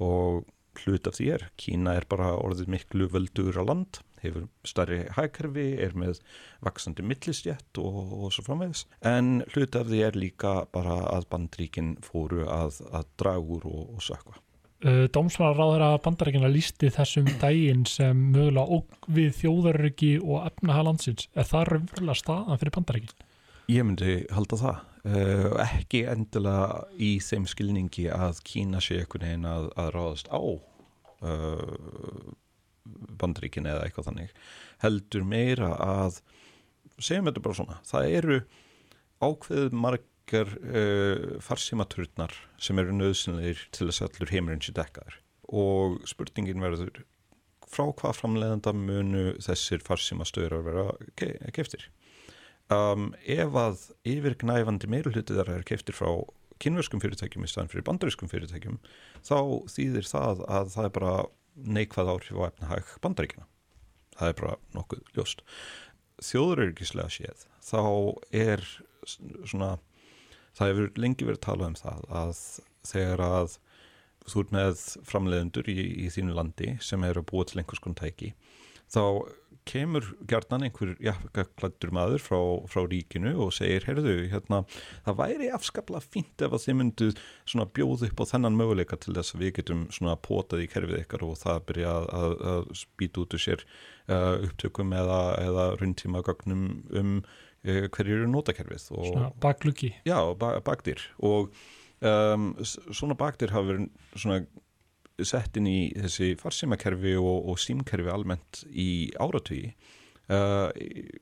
Og 0.00 0.44
hlut 0.84 1.08
af 1.10 1.16
því 1.18 1.26
er, 1.36 1.48
Kína 1.60 1.96
er 1.98 2.06
bara 2.10 2.32
orðið 2.38 2.70
miklu 2.74 3.08
völdur 3.12 3.58
á 3.58 3.64
land, 3.66 4.00
hefur 4.20 4.46
starri 4.68 5.00
hægkerfi, 5.16 5.66
er 5.80 5.96
með 5.98 6.20
vaksandi 6.64 7.04
millistjett 7.06 7.80
og, 7.80 8.14
og 8.20 8.34
svo 8.34 8.44
framvegs. 8.46 8.84
En 9.06 9.40
hlut 9.54 9.78
af 9.78 9.88
því 9.88 10.04
er 10.06 10.18
líka 10.18 10.54
bara 10.74 11.00
að 11.10 11.28
bandríkin 11.32 11.96
fóru 12.04 12.46
að, 12.48 12.82
að 12.92 13.10
dragur 13.20 13.66
og, 13.70 13.96
og 13.96 14.04
sökva. 14.04 14.38
Uh, 14.80 15.04
Dómsmálaráður 15.12 15.82
að 15.84 15.98
bandarækina 16.06 16.48
lísti 16.48 16.88
þessum 16.94 17.26
daginn 17.42 17.82
sem 17.84 18.16
mögulega 18.32 18.78
óg 18.78 19.08
við 19.12 19.34
þjóðaröki 19.36 20.14
og 20.22 20.46
efnaha 20.46 20.86
landsins. 20.86 21.26
Er 21.36 21.44
það 21.44 21.66
raunverulega 21.68 22.16
staðan 22.16 22.60
fyrir 22.62 22.74
bandarækin? 22.78 23.26
Ég 23.68 23.84
myndi 23.84 24.14
halda 24.32 24.58
það. 24.62 24.78
Uh, 25.00 25.50
ekki 25.66 26.00
endilega 26.08 26.80
í 26.96 27.10
þeim 27.24 27.44
skilningi 27.48 28.06
að 28.12 28.40
Kína 28.48 28.80
sé 28.84 29.02
einhvern 29.02 29.26
veginn 29.26 29.46
að, 29.48 29.68
að 29.80 29.92
ráðast 29.98 30.32
á 30.32 30.40
uh, 30.40 32.32
bandaríkin 33.20 33.68
eða 33.68 33.84
eitthvað 33.84 34.08
þannig. 34.08 34.34
Heldur 34.80 35.28
meira 35.28 35.74
að, 35.76 36.22
segjum 36.96 37.28
þetta 37.28 37.44
bara 37.44 37.60
svona, 37.60 37.80
það 37.88 38.16
eru 38.16 38.40
ákveðið 39.20 39.76
marg 39.76 40.09
margar 40.30 40.58
uh, 40.62 41.40
farsímaturnar 41.40 42.32
sem 42.58 42.78
eru 42.78 42.92
nöðsynleir 42.94 43.58
til 43.72 43.88
þess 43.88 44.02
að 44.02 44.10
allur 44.10 44.32
heimurinn 44.34 44.62
sé 44.62 44.72
dekkaður. 44.72 45.16
Og 45.50 46.00
spurningin 46.06 46.62
verður 46.62 47.04
frá 47.70 47.90
hvað 47.92 48.18
framleiðanda 48.18 48.72
munu 48.74 49.34
þessir 49.42 49.82
farsímastöður 49.82 50.58
að 50.58 50.68
vera 50.68 50.84
ke 51.18 51.30
keftir 51.54 51.88
um, 52.70 53.12
ef 53.22 53.54
að 53.54 53.84
yfirgnæfandi 54.06 54.90
meirulhutið 54.90 55.38
þar 55.38 55.52
er 55.54 55.66
keiftir 55.66 55.94
frá 55.94 56.08
kynverskum 56.60 57.00
fyrirtækjum 57.00 57.46
í 57.46 57.50
staðan 57.50 57.70
fyrir 57.70 57.86
bandarískum 57.86 58.30
fyrirtækjum 58.30 58.80
þá 59.22 59.38
þýðir 59.70 60.08
það 60.10 60.42
að 60.50 60.74
það 60.74 60.88
er 60.88 60.96
bara 60.98 61.14
neikvað 61.78 62.10
áhrif 62.16 62.42
á 62.42 62.48
efnahag 62.50 62.90
bandaríkina 63.06 63.46
það 64.18 64.32
er 64.32 64.40
bara 64.42 64.56
nokkuð 64.74 65.14
ljóst. 65.14 65.46
Þjóðurörgislega 66.20 67.14
séð 67.14 67.46
þá 67.70 67.80
er 68.34 68.66
svona 69.46 69.76
það 70.58 70.72
hefur 70.72 71.02
lengi 71.04 71.28
verið 71.28 71.44
talað 71.46 71.72
um 71.72 71.80
það 71.80 72.06
að 72.22 72.44
þegar 72.90 73.24
að 73.26 73.58
þú 74.30 74.44
ert 74.44 74.54
með 74.54 74.86
framleiðendur 75.08 75.68
í, 75.72 75.78
í 76.04 76.08
þínu 76.12 76.36
landi 76.36 76.74
sem 76.84 77.04
eru 77.06 77.22
að 77.22 77.30
búa 77.32 77.46
til 77.48 77.60
einhvers 77.60 77.82
konar 77.82 78.02
tæki 78.02 78.34
þá 78.90 79.02
kemur 79.68 80.06
gjarnan 80.28 80.64
einhver 80.66 80.94
jakkaklættur 81.04 81.92
maður 81.94 82.22
frá, 82.24 82.38
frá 82.70 82.80
ríkinu 82.88 83.34
og 83.44 83.52
segir, 83.54 83.84
heyrðu, 83.86 84.14
hérna, 84.32 84.62
það 85.06 85.18
væri 85.20 85.50
afskaplega 85.54 86.02
fínt 86.02 86.44
ef 86.44 86.56
að 86.56 86.64
þið 86.64 86.78
myndu 86.80 87.10
bjóð 87.76 88.06
upp 88.08 88.22
á 88.24 88.30
þennan 88.32 88.56
möguleika 88.58 88.98
til 89.00 89.14
þess 89.18 89.36
að 89.36 89.44
við 89.44 89.52
getum 89.60 89.84
potað 90.24 90.64
í 90.64 90.70
kerfið 90.72 91.02
ykkar 91.04 91.26
og 91.28 91.36
það 91.42 91.62
byrja 91.68 91.92
að, 91.92 92.08
að, 92.22 92.34
að 92.54 92.72
spýta 92.82 93.22
út 93.22 93.36
úr 93.36 93.44
sér 93.44 93.66
uh, 93.66 94.34
upptökum 94.48 94.96
eða, 94.96 95.20
eða 95.44 95.68
rundtíma 95.82 96.24
gagnum 96.26 96.66
um 96.90 97.14
uh, 97.66 97.86
hverju 97.88 98.16
eru 98.20 98.30
svona 99.10 99.30
bakluki. 99.42 99.92
Já, 100.08 100.18
ba 100.38 100.56
bakdýr 100.64 101.02
og 101.18 101.52
um, 102.00 102.52
svona 102.64 103.16
bakdýr 103.18 103.54
hafa 103.54 103.72
verið 103.72 103.88
svona 104.14 104.42
sett 105.26 105.56
inn 105.60 105.68
í 105.68 105.80
þessi 105.96 106.34
farsímakerfi 106.40 107.16
og, 107.20 107.50
og 107.50 107.58
símkerfi 107.60 108.08
almennt 108.12 108.62
í 108.70 109.10
áratví 109.20 109.74
uh, 110.32 110.70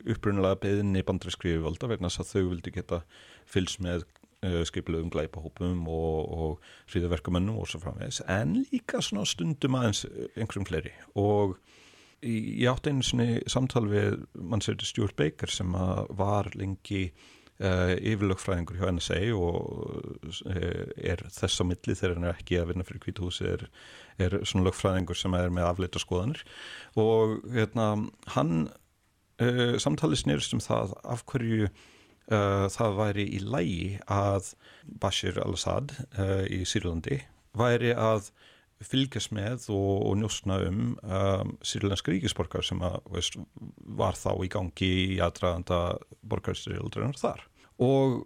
upprunalega 0.07 0.61
beðinni 0.62 1.03
bandræskriði 1.07 1.64
völda 1.64 1.90
vegna 1.90 2.11
þess 2.12 2.22
að 2.24 2.31
þau 2.33 2.53
vildi 2.53 2.74
geta 2.77 3.01
fylgst 3.48 3.83
með 3.85 4.07
uh, 4.46 4.62
skipilegum 4.68 5.11
glæpahópum 5.14 5.83
og, 5.90 6.20
og 6.29 6.70
hriðaverkamönnum 6.92 7.59
og 7.59 7.70
svo 7.70 7.83
framvegs 7.83 8.22
en 8.31 8.61
líka 8.70 9.03
svona 9.05 9.27
stundum 9.29 9.79
aðeins 9.81 10.05
einhverjum 10.37 10.68
fleiri. 10.68 10.94
Og 11.18 11.59
ég 12.22 12.68
átti 12.70 12.92
einu 12.92 13.04
svona 13.07 13.40
samtal 13.50 13.87
við 13.90 14.22
Stuart 14.87 15.16
Baker 15.16 15.50
sem 15.52 15.74
var 16.18 16.50
lengi 16.59 17.09
Uh, 17.59 17.96
yfirlögfræðingur 18.07 18.76
hjá 18.78 18.87
NSA 18.94 19.16
og 19.35 20.20
uh, 20.46 20.85
er 20.94 21.24
þess 21.35 21.59
á 21.59 21.66
milli 21.66 21.96
þegar 21.98 22.12
hann 22.14 22.26
er 22.28 22.37
ekki 22.37 22.61
að 22.61 22.68
vinna 22.70 22.85
fyrir 22.87 23.00
kvítahúsi 23.02 23.48
er, 23.50 23.64
er 24.22 24.37
svona 24.46 24.68
lögfræðingur 24.68 25.18
sem 25.18 25.35
er 25.35 25.50
með 25.50 25.66
afleita 25.66 25.98
skoðanir. 25.98 26.44
Og 27.02 27.40
hérna, 27.50 27.88
hann 28.37 28.52
uh, 29.42 29.74
samtali 29.83 30.20
snýrst 30.20 30.54
um 30.54 30.62
það 30.62 30.94
af 31.02 31.26
hverju 31.33 31.72
það 32.28 32.96
væri 32.98 33.24
í 33.24 33.38
lægi 33.40 33.85
að 34.12 34.50
Bashir 35.00 35.38
al-Assad 35.40 35.94
í 36.52 36.59
Sýrlandi 36.68 37.22
væri 37.57 37.94
að 37.96 38.28
fylgjast 38.85 39.33
með 39.35 39.69
og, 39.75 39.95
og 40.09 40.19
njósna 40.21 40.59
um, 40.69 40.83
um 41.03 41.55
sýrlenska 41.67 42.12
ríkisborgar 42.12 42.67
sem 42.67 42.83
að, 42.85 42.99
veist, 43.14 43.38
var 43.99 44.19
þá 44.19 44.31
í 44.45 44.51
gangi 44.53 44.91
í 45.14 45.21
aðdraðanda 45.25 45.81
borgarstyrjaldurinnar 46.31 47.19
þar. 47.19 47.43
Og 47.83 48.21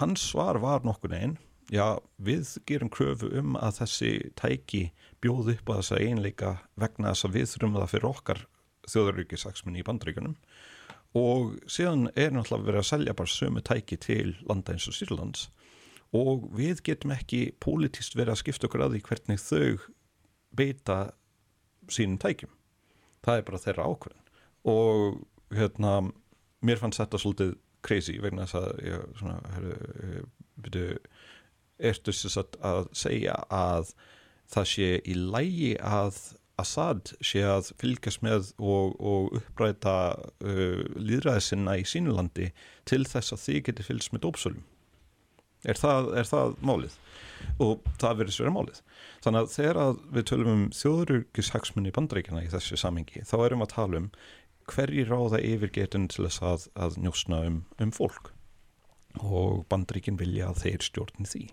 hans 0.00 0.30
svar 0.32 0.60
var 0.62 0.86
nokkur 0.86 1.14
einn 1.16 1.36
já 1.72 1.98
við 2.22 2.56
gerum 2.68 2.90
kröfu 2.92 3.30
um 3.40 3.56
að 3.58 3.80
þessi 3.80 4.10
tæki 4.38 4.82
bjóð 5.24 5.56
upp 5.56 5.72
á 5.72 5.74
þessa 5.80 5.98
einleika 5.98 6.52
vegna 6.78 7.12
þess 7.12 7.26
að 7.26 7.36
við 7.36 7.48
þurfum 7.52 7.78
það 7.78 7.92
fyrir 7.92 8.08
okkar 8.10 8.42
þjóðaríkisaksminni 8.86 9.82
í 9.82 9.86
bandríkunum 9.86 10.36
og 11.18 11.56
síðan 11.70 12.10
er 12.14 12.34
náttúrulega 12.34 12.68
verið 12.68 12.82
að 12.82 12.90
selja 12.90 13.16
bara 13.18 13.34
sömu 13.34 13.62
tæki 13.66 13.98
til 13.98 14.36
landa 14.46 14.74
eins 14.74 14.86
og 14.90 14.94
Sýrlands 14.94 15.48
og 16.14 16.46
við 16.56 16.82
getum 16.86 17.14
ekki 17.16 17.40
pólitist 17.62 18.16
verið 18.16 18.36
að 18.36 18.42
skipta 18.42 18.68
okkur 18.68 18.86
að 18.86 18.96
því 18.96 19.02
hvernig 19.08 19.42
þau 19.42 19.88
beita 20.56 20.98
sínum 21.92 22.20
tækjum. 22.22 22.52
Það 23.26 23.40
er 23.40 23.46
bara 23.48 23.62
þeirra 23.62 23.88
ákveðin 23.90 24.22
og 24.66 25.18
hérna 25.54 25.92
mér 26.66 26.80
fannst 26.80 27.00
þetta 27.02 27.20
svolítið 27.22 27.54
crazy 27.86 28.16
vegna 28.22 28.46
þess 28.46 28.58
að 28.58 28.86
ég 28.86 29.04
svona, 29.20 29.36
herru, 29.54 30.24
byrju 30.64 30.86
ertu 31.90 32.14
þess 32.14 32.40
að, 32.40 32.58
að 32.66 32.88
segja 32.96 33.36
að 33.52 33.92
það 34.50 34.68
sé 34.72 34.90
í 35.04 35.16
lægi 35.18 35.76
að 35.82 36.18
Assad 36.56 37.10
sé 37.20 37.42
að 37.44 37.66
fylgjast 37.76 38.22
með 38.24 38.46
og, 38.56 38.94
og 38.96 39.34
uppræta 39.36 39.96
uh, 40.16 40.86
líðræðisina 40.96 41.74
í 41.76 41.84
sínulandi 41.84 42.46
til 42.88 43.02
þess 43.04 43.34
að 43.36 43.42
þið 43.42 43.58
geti 43.66 43.84
fylgst 43.90 44.14
með 44.14 44.22
dópsölum 44.24 44.62
er 45.66 45.80
það, 45.80 46.10
er 46.20 46.30
það 46.30 46.56
málið? 46.70 46.96
Og 47.62 47.84
það 48.00 48.18
verður 48.20 48.36
sverja 48.36 48.54
málið. 48.54 48.80
Þannig 49.24 49.42
að 49.42 49.52
þegar 49.52 50.00
við 50.16 50.26
tölum 50.30 50.52
um 50.52 50.64
þjóðururkishagsmunni 50.76 51.92
bandreikina 51.96 52.44
í 52.44 52.50
þessu 52.52 52.78
samengi 52.80 53.24
þá 53.26 53.36
erum 53.44 53.62
við 53.62 53.68
að 53.68 53.74
tala 53.74 54.00
um 54.02 54.08
hverji 54.66 55.04
ráða 55.06 55.42
yfirgetun 55.46 56.08
til 56.10 56.26
þess 56.26 56.42
að, 56.42 56.66
að 56.86 56.98
njósna 57.04 57.42
um, 57.50 57.60
um 57.82 57.92
fólk. 57.94 58.32
Og 59.22 59.62
bandreikin 59.70 60.18
vilja 60.20 60.50
að 60.50 60.64
þeir 60.64 60.88
stjórn 60.90 61.28
því 61.28 61.46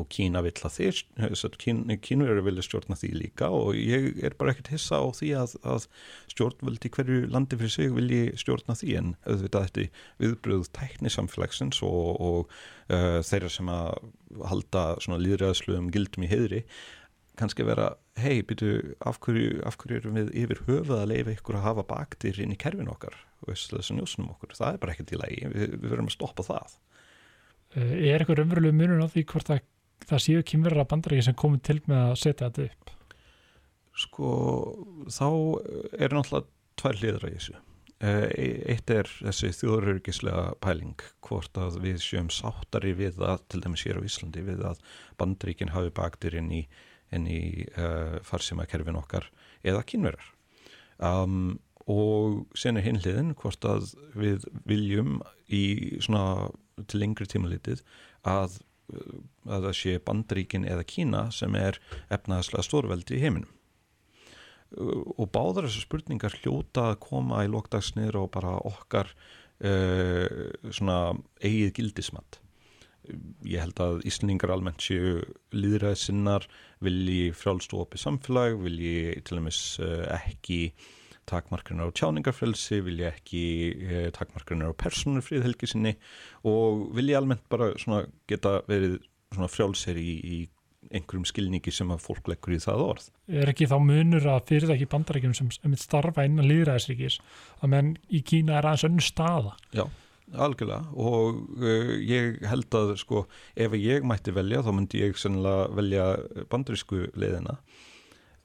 og 0.00 0.08
Kína 0.10 0.42
vill 0.42 0.56
að 0.66 0.76
þeir 0.78 1.98
Kínu 2.02 2.26
eru 2.26 2.42
vilja 2.46 2.64
stjórna 2.66 2.96
því 2.98 3.10
líka 3.14 3.50
og 3.54 3.76
ég 3.78 4.18
er 4.26 4.34
bara 4.38 4.54
ekkert 4.54 4.72
hissa 4.74 4.98
á 4.98 5.06
því 5.14 5.30
að, 5.38 5.54
að 5.62 5.86
stjórnvöldi 6.32 6.90
hverju 6.96 7.20
landi 7.30 7.58
fyrir 7.60 7.74
sig 7.76 7.94
vilji 7.94 8.24
stjórna 8.40 8.74
því 8.80 8.96
en 8.98 9.12
auðvitað 9.28 9.68
þetta 9.68 9.86
viðbröð 10.24 10.66
tæknisamfélagsins 10.80 11.80
og, 11.86 12.10
og 12.18 12.56
uh, 12.90 13.20
þeirra 13.22 13.52
sem 13.54 13.70
að 13.70 14.10
halda 14.50 14.84
svona 15.04 15.22
líðræðsluðum 15.22 15.92
gildum 15.94 16.26
í 16.26 16.32
heðri 16.32 16.64
kannski 17.38 17.66
vera, 17.66 17.92
hei, 18.20 18.42
byrju 18.46 18.94
af 19.06 19.18
hverju, 19.22 19.60
af 19.66 19.78
hverju 19.80 20.00
erum 20.00 20.18
við 20.18 20.34
yfir 20.44 20.60
höfuð 20.68 21.00
að 21.00 21.08
leifa 21.10 21.34
ykkur 21.34 21.58
að 21.58 21.66
hafa 21.66 21.86
baktir 21.88 22.38
inn 22.42 22.54
í 22.54 22.58
kerfin 22.60 22.90
okkar 22.90 23.16
og 23.42 23.54
þessum 23.58 23.98
njósnum 23.98 24.30
okkur, 24.34 24.54
það 24.56 24.68
er 24.76 24.82
bara 24.82 24.94
ekkert 24.94 25.14
í 25.14 25.18
lagi. 25.20 25.40
Við, 25.52 25.74
við 25.74 25.88
verðum 25.90 26.10
að 26.10 26.14
stoppa 26.14 26.46
það. 26.46 26.76
Uh, 27.74 27.94
Er 27.98 28.22
eitthvað 28.22 28.44
umveruleg 28.44 28.76
munum 28.78 29.02
á 29.02 29.10
því 29.10 29.26
hvort 29.32 29.50
að 29.50 29.64
það 30.08 30.24
séu 30.26 30.46
kynverðar 30.46 30.88
bandaríki 30.90 31.26
sem 31.28 31.36
komið 31.38 31.62
til 31.68 31.78
með 31.90 32.00
að 32.00 32.16
setja 32.22 32.48
þetta 32.48 32.66
upp? 32.70 32.94
Sko, 34.04 34.30
þá 35.12 35.28
er 36.02 36.16
náttúrulega 36.16 36.48
tvær 36.80 36.98
hlýðra 37.00 37.30
í 37.30 37.36
þessu. 37.36 37.60
Eh, 38.04 38.24
eitt 38.74 38.90
er 38.90 39.08
þessi 39.08 39.52
þjóðurörgislega 39.54 40.48
pæling, 40.64 41.04
hvort 41.24 41.60
að 41.60 41.78
við 41.84 42.00
sjöum 42.02 42.30
sáttari 42.34 42.92
við 42.98 43.22
að, 43.22 43.44
til 43.48 43.62
dæmis 43.64 43.84
hér 43.86 44.00
á 44.02 44.06
Íslandi, 44.06 44.42
við 44.44 44.64
að 44.66 44.82
bandaríkin 45.20 45.72
hafi 45.72 45.92
baktir 45.94 46.36
inn 46.40 46.50
í, 46.52 46.64
í 47.14 47.40
uh, 47.78 48.18
farsímakerfin 48.26 48.98
okkar 48.98 49.30
eða 49.62 49.84
kynverðar. 49.86 50.26
Um, 50.98 51.60
og 51.90 52.44
sen 52.58 52.80
er 52.80 52.86
hinliðin 52.86 53.32
hvort 53.38 53.64
að 53.68 53.94
við 54.18 54.44
viljum 54.66 55.18
í 55.52 56.00
svona 56.02 56.50
til 56.90 57.00
lengri 57.02 57.28
tímalítið 57.30 57.84
að 58.26 58.58
að 58.92 59.68
það 59.68 59.76
sé 59.78 59.98
bandríkin 60.04 60.66
eða 60.68 60.86
Kína 60.88 61.26
sem 61.34 61.54
er 61.58 61.80
efnaðslega 62.12 62.66
stórveldi 62.66 63.18
í 63.18 63.22
heiminum. 63.24 63.52
Og 64.74 65.28
báðar 65.32 65.68
þessar 65.68 65.86
spurningar 65.86 66.38
hljóta 66.42 66.88
að 66.90 67.00
koma 67.04 67.44
í 67.46 67.50
lókdagsnir 67.52 68.16
og 68.18 68.32
bara 68.34 68.56
okkar 68.66 69.12
uh, 69.62 70.26
svona 70.70 71.14
eigið 71.44 71.72
gildismat. 71.78 72.40
Ég 73.44 73.60
held 73.60 73.80
að 73.84 74.02
Íslingar 74.08 74.54
almennt 74.54 74.82
séu 74.82 75.20
líðræðsinnar 75.52 76.46
vilji 76.84 77.34
frjálstofi 77.36 78.00
samfélag 78.00 78.56
vilji 78.64 79.20
til 79.28 79.38
dæmis 79.38 79.60
uh, 79.84 80.08
ekki 80.16 80.60
takmarkunar 81.30 81.90
á 81.90 81.96
tjáningarfrelsi, 81.96 82.80
vilja 82.84 83.12
ekki 83.14 83.44
eh, 83.84 84.08
takmarkunar 84.14 84.74
á 84.74 84.80
personurfríðhelgi 84.80 85.70
sinni 85.70 85.94
og 86.48 86.90
vilja 86.96 87.20
almennt 87.20 87.44
bara 87.52 87.72
geta 88.28 88.60
verið 88.68 89.00
frjálsir 89.34 89.98
í, 89.98 90.12
í 90.22 90.38
einhverjum 90.94 91.26
skilningi 91.28 91.72
sem 91.74 91.90
að 91.92 92.02
fólk 92.04 92.28
leggur 92.30 92.54
í 92.56 92.60
það 92.62 92.84
orð. 92.84 93.08
Er 93.40 93.50
ekki 93.50 93.68
þá 93.70 93.76
munur 93.82 94.26
að 94.34 94.48
fyrirtæki 94.50 94.88
bandarækjum 94.92 95.34
sem, 95.36 95.50
sem 95.56 95.76
starfa 95.80 96.26
innan 96.28 96.48
líðræðisríkis 96.50 97.20
að 97.60 97.72
menn 97.74 97.92
í 98.08 98.22
Kína 98.26 98.58
er 98.58 98.68
aðeins 98.68 98.86
önnu 98.90 99.04
staða? 99.04 99.54
Já, 99.74 99.84
algjörlega 100.46 100.92
og 100.92 101.40
uh, 101.62 101.94
ég 102.00 102.44
held 102.48 102.78
að 102.80 102.94
sko 103.00 103.24
ef 103.56 103.76
ég 103.80 104.06
mætti 104.06 104.34
velja 104.36 104.62
þá 104.64 104.70
myndi 104.76 105.02
ég 105.04 105.18
sennilega 105.20 105.66
velja 105.80 106.06
bandarísku 106.52 107.08
leiðina 107.16 107.58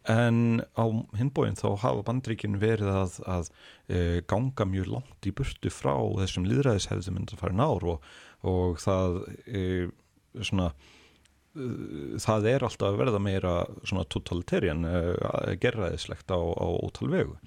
en 0.09 0.61
á 0.73 0.85
hinbóin 1.19 1.57
þá 1.59 1.67
hafa 1.83 2.05
bandríkin 2.07 2.59
verið 2.61 2.91
að, 2.91 3.17
að 3.29 3.49
e, 3.87 3.99
ganga 4.29 4.67
mjög 4.69 4.91
langt 4.95 5.29
í 5.29 5.33
burtu 5.35 5.71
frá 5.73 5.93
þessum 6.21 6.47
líðræðishefðum 6.49 7.19
en 7.19 7.27
það 7.29 7.43
fari 7.43 7.59
nár 7.59 7.85
og, 7.93 8.07
og 8.49 8.79
það 8.81 9.19
e, 9.45 9.63
svona 10.39 10.71
e, 11.53 11.69
það 12.25 12.51
er 12.55 12.67
alltaf 12.67 12.89
að 12.89 13.01
verða 13.03 13.23
meira 13.23 13.55
totalitarian 14.09 14.85
gerraðislegt 15.61 16.33
á, 16.33 16.39
á 16.39 16.67
ótal 16.79 17.11
vegu 17.13 17.37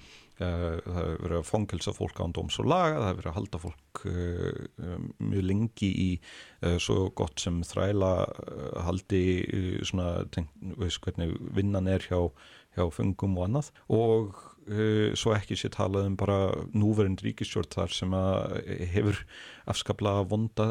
það 0.43 0.97
hefur 0.99 1.21
verið 1.25 1.39
að 1.39 1.49
fangilsa 1.49 1.95
fólk 1.97 2.21
án 2.23 2.35
dóms 2.37 2.59
og 2.63 2.69
laga, 2.71 2.99
það 2.99 3.09
hefur 3.09 3.21
verið 3.21 3.31
að 3.31 3.37
halda 3.39 3.61
fólk 3.63 4.03
uh, 4.11 5.03
mjög 5.23 5.45
lengi 5.49 5.91
í 5.91 6.09
uh, 6.21 6.79
svo 6.83 6.97
gott 7.19 7.43
sem 7.43 7.61
þræla 7.67 8.13
haldi 8.87 9.23
svona, 9.89 10.09
tenk, 10.35 10.51
veist 10.81 11.03
hvernig 11.05 11.37
vinnan 11.57 11.91
er 11.91 12.05
hjá, 12.09 12.19
hjá 12.77 12.87
fungum 12.95 13.39
og 13.39 13.49
annað 13.49 13.71
og 13.93 14.49
svo 15.19 15.33
ekki 15.35 15.57
sé 15.59 15.67
talað 15.75 16.05
um 16.07 16.15
bara 16.15 16.37
núverend 16.71 17.25
ríkistjórn 17.25 17.67
þar 17.73 17.91
sem 17.91 18.13
hefur 18.93 19.19
afskapla 19.67 20.21
vonda 20.31 20.69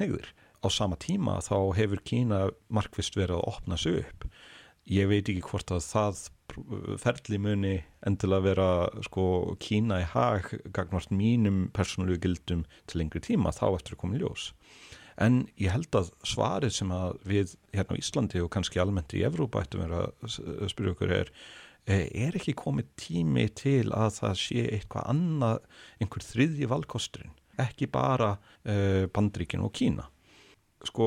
neyður. 0.00 0.26
Á 0.60 0.66
sama 0.66 0.98
tíma 0.98 1.36
þá 1.46 1.70
hefur 1.78 2.02
Kína 2.02 2.40
markvist 2.74 3.14
verið 3.14 3.38
að 3.38 3.46
opna 3.52 3.78
sig 3.78 4.00
upp 4.02 4.26
ég 4.90 5.10
veit 5.10 5.28
ekki 5.28 5.44
hvort 5.46 5.70
að 5.74 5.84
það 5.86 6.22
ferli 7.00 7.38
muni 7.40 7.76
endilega 8.06 8.44
vera 8.44 8.68
sko 9.06 9.24
kína 9.62 10.00
í 10.02 10.08
hag 10.12 10.50
gagnvart 10.76 11.12
mínum 11.14 11.68
persónulegu 11.76 12.22
gildum 12.26 12.64
til 12.86 13.02
lengri 13.02 13.22
tíma 13.24 13.54
þá 13.56 13.66
eftir 13.72 13.96
að 13.96 14.02
koma 14.02 14.18
í 14.18 14.22
ljós. 14.22 14.50
En 15.20 15.42
ég 15.60 15.74
held 15.74 15.96
að 15.98 16.12
svarið 16.24 16.76
sem 16.78 16.92
að 16.96 17.18
við 17.28 17.56
hérna 17.74 17.96
á 17.96 18.00
Íslandi 18.00 18.44
og 18.44 18.52
kannski 18.54 18.80
almennt 18.80 19.12
í 19.16 19.24
Evrópa 19.26 19.64
ættum 19.64 19.84
vera 19.84 20.06
að 20.24 20.70
spyrja 20.72 20.94
okkur 20.94 21.12
er 21.18 21.32
e, 21.84 22.06
er 22.08 22.38
ekki 22.38 22.56
komið 22.56 22.88
tími 23.00 23.44
til 23.52 23.90
að 23.92 24.14
það 24.22 24.40
sé 24.44 24.64
eitthvað 24.70 25.10
annað 25.12 25.60
einhver 26.00 26.24
þriðji 26.24 26.70
valkosturinn 26.70 27.36
ekki 27.60 27.90
bara 27.92 28.34
uh, 28.38 29.04
Bandríkin 29.12 29.64
og 29.64 29.74
Kína 29.76 30.06
sko, 30.88 31.06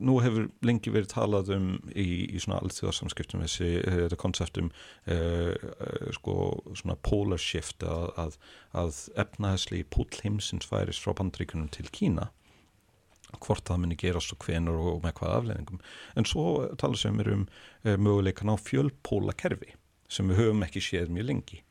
nú 0.00 0.16
hefur 0.24 0.48
lengi 0.64 0.92
verið 0.92 1.10
talað 1.12 1.52
um 1.56 1.66
í, 1.92 2.32
í 2.32 2.40
svona 2.40 2.60
allþjóðarsamskiptum 2.62 3.42
þessi, 3.44 3.70
þetta 3.84 4.18
konseptum 4.20 4.70
uh, 4.72 5.52
uh, 5.52 6.06
sko, 6.16 6.36
svona 6.78 6.96
polar 7.04 7.42
shift 7.42 7.84
að, 7.84 8.08
að, 8.22 8.38
að 8.84 9.02
efnaðsli 9.24 9.82
púl 9.92 10.08
heimsins 10.22 10.68
færis 10.68 11.00
frá 11.02 11.14
bandríkunum 11.18 11.68
til 11.72 11.88
Kína 11.92 12.30
hvort 13.40 13.64
það 13.64 13.84
muni 13.84 13.96
gerast 13.96 14.32
og 14.34 14.44
hvenur 14.44 14.80
og 14.92 15.04
með 15.04 15.14
hvað 15.20 15.36
afleðingum 15.38 15.84
en 16.20 16.26
svo 16.28 16.46
tala 16.80 16.98
sem 17.00 17.20
er 17.22 17.30
um 17.32 17.46
uh, 17.46 17.96
möguleikan 17.96 18.52
á 18.52 18.56
fjölpóla 18.60 19.36
kerfi 19.36 19.72
sem 20.12 20.28
við 20.28 20.42
höfum 20.42 20.66
ekki 20.66 20.82
séð 20.84 21.12
mjög 21.12 21.28
lengi. 21.30 21.62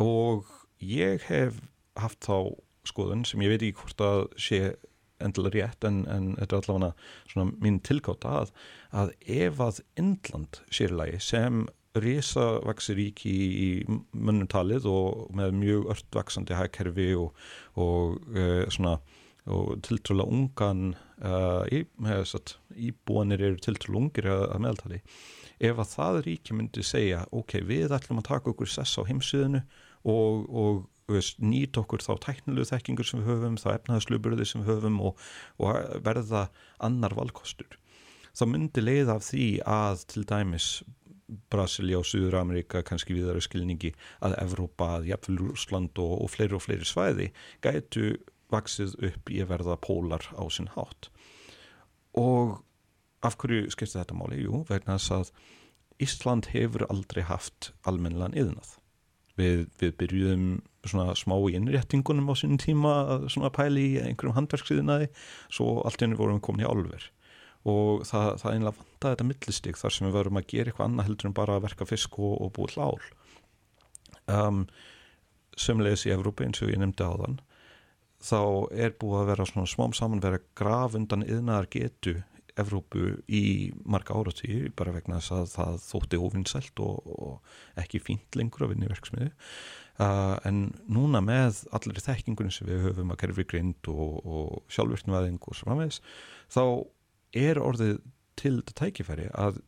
Og 0.00 0.48
ég 0.80 1.24
hef 1.28 1.58
haft 1.98 2.22
þá 2.24 2.54
skoðun 2.88 3.26
sem 3.28 3.42
ég 3.44 3.52
veit 3.52 3.64
ekki 3.66 3.82
hvort 3.82 4.04
að 4.04 4.22
sé 4.40 4.60
endilega 5.24 5.68
rétt 5.68 5.88
en, 5.88 6.02
en 6.10 6.30
þetta 6.38 6.56
er 6.56 6.62
allavega 6.62 6.92
svona 7.32 7.56
mín 7.64 7.80
tilgáta 7.86 8.34
að, 8.42 8.54
að 9.02 9.12
ef 9.38 9.62
að 9.64 9.82
Indland 10.00 10.62
sérlægi 10.74 11.20
sem 11.24 11.66
risavaksaríki 11.98 13.32
í 13.32 13.68
munnumtalið 14.12 14.86
og 14.90 15.30
með 15.34 15.56
mjög 15.58 15.88
öllvaksandi 15.94 16.58
hægkerfi 16.58 17.08
og, 17.18 17.48
og 17.80 18.20
uh, 18.36 18.98
og 19.48 19.78
tiltrúlega 19.84 20.28
ungan 20.28 20.80
uh, 21.24 21.64
í, 21.72 21.84
íbúanir 22.88 23.44
eru 23.46 23.60
tiltrúlega 23.64 24.02
ungir 24.02 24.28
að, 24.28 24.44
að 24.52 24.62
meðaltali 24.64 25.00
ef 25.58 25.80
að 25.80 25.92
það 25.94 26.20
ríki 26.26 26.56
myndi 26.56 26.84
segja 26.86 27.24
ok, 27.34 27.58
við 27.66 27.94
ætlum 27.96 28.20
að 28.20 28.28
taka 28.28 28.52
okkur 28.52 28.70
sess 28.70 29.00
á 29.00 29.08
heimsviðinu 29.08 29.62
og, 30.04 30.44
og 30.48 30.84
nýta 31.40 31.82
okkur 31.82 32.04
þá 32.04 32.12
tæknilegu 32.26 32.68
þekkingur 32.68 33.08
sem 33.08 33.22
við 33.22 33.32
höfum, 33.32 33.58
þá 33.60 33.68
efnaðsluburði 33.78 34.46
sem 34.48 34.64
við 34.64 34.74
höfum 34.74 35.00
og, 35.08 35.26
og 35.58 35.78
verða 36.04 36.48
annar 36.84 37.16
valkostur. 37.16 37.78
Þá 38.36 38.44
myndi 38.46 38.84
leiða 38.84 39.18
af 39.18 39.26
því 39.30 39.46
að 39.66 40.04
til 40.12 40.24
dæmis 40.28 40.68
Brasilia 41.52 41.98
og 42.00 42.06
Suður 42.08 42.38
Amerika 42.40 42.82
kannski 42.86 43.16
viðar 43.16 43.40
skilningi 43.44 43.92
að 44.24 44.36
Evrópa, 44.40 44.94
að 44.98 45.10
jafnvel 45.10 45.52
Úsland 45.52 46.00
og, 46.00 46.14
og 46.24 46.32
fleiri 46.32 46.56
og 46.56 46.64
fleiri 46.64 46.88
svæði 46.88 47.28
gætu 47.64 48.14
vaksið 48.52 48.96
upp 49.10 49.32
í 49.32 49.42
að 49.42 49.50
verða 49.52 49.76
pólar 49.84 50.24
á 50.32 50.44
sinn 50.52 50.70
hátt. 50.72 51.10
Og 52.16 52.56
af 53.24 53.36
hverju 53.40 53.68
skiptir 53.74 54.00
þetta 54.00 54.16
máli? 54.16 54.40
Jú, 54.44 54.64
vegna 54.68 54.96
þess 54.96 55.14
að 55.18 55.32
Ísland 55.98 56.48
hefur 56.54 56.86
aldrei 56.88 57.24
haft 57.26 57.72
almennilegan 57.88 58.36
yðnað. 58.38 58.76
Við, 59.38 59.66
við 59.80 59.94
byrjuðum 59.98 60.46
svona 60.92 61.14
smá 61.18 61.36
í 61.48 61.54
innréttingunum 61.58 62.32
á 62.32 62.34
sínum 62.38 62.60
tíma 62.62 62.94
svona 63.30 63.52
pæli 63.54 63.84
í 63.92 64.02
einhverjum 64.02 64.36
handverksiðinaði 64.38 65.08
svo 65.46 65.78
allt 65.84 66.04
henni 66.04 66.18
vorum 66.18 66.40
við 66.40 66.46
komin 66.48 66.66
í 66.66 66.68
álver. 66.68 67.08
Og 67.68 68.04
það, 68.08 68.28
það 68.42 68.52
einlega 68.54 68.76
vandaði 68.78 69.14
þetta 69.14 69.28
millistig 69.28 69.78
þar 69.80 69.94
sem 69.94 70.06
við 70.06 70.18
verum 70.18 70.38
að 70.40 70.46
gera 70.52 70.70
eitthvað 70.70 70.88
annað 70.88 71.08
heldur 71.08 71.28
en 71.28 71.38
bara 71.38 71.58
að 71.58 71.64
verka 71.66 71.88
fisk 71.88 72.20
og, 72.22 72.36
og 72.44 72.52
búið 72.56 72.76
hlál 72.78 73.00
um, 74.28 74.64
sömleis 75.58 76.06
í 76.06 76.14
Evrópi 76.14 76.46
eins 76.46 76.62
og 76.62 76.72
ég 76.72 76.80
nefndi 76.80 77.06
á 77.06 77.12
þann 77.18 77.38
þá 78.24 78.40
er 78.74 78.96
búið 78.98 79.20
að 79.20 79.30
vera 79.32 79.46
svona 79.46 79.70
smám 79.70 79.94
saman 79.94 80.22
vera 80.22 80.42
graf 80.58 80.96
undan 80.98 81.26
yðnaðar 81.26 81.70
getu 81.72 82.18
Evrópu 82.58 83.12
í 83.30 83.70
marga 83.86 84.16
áratí 84.18 84.64
bara 84.74 84.94
vegna 84.96 85.20
þess 85.20 85.34
að 85.36 85.50
það 85.52 85.76
þótti 85.84 86.18
ofinsælt 86.26 86.80
og, 86.82 86.96
og 87.06 87.82
ekki 87.82 88.00
fínt 88.02 88.38
lengur 88.38 88.66
að 88.66 88.72
vinna 88.74 88.88
í 88.88 88.90
verksmiðu 88.90 89.28
Uh, 89.98 90.36
en 90.46 90.68
núna 90.86 91.18
með 91.18 91.64
allir 91.74 91.96
þekkingunum 91.98 92.52
sem 92.54 92.68
við 92.68 92.84
höfum 92.84 93.08
að 93.10 93.16
kerfi 93.18 93.44
grind 93.50 93.88
og, 93.90 94.20
og 94.22 94.60
sjálfvirknuvæðing 94.70 95.40
og 95.42 95.56
svo 95.58 95.66
framvegs 95.66 95.98
þá 96.54 96.62
er 97.34 97.58
orðið 97.58 97.96
til 98.38 98.52
þetta 98.60 98.76
tækifæri 98.78 99.26
að 99.34 99.58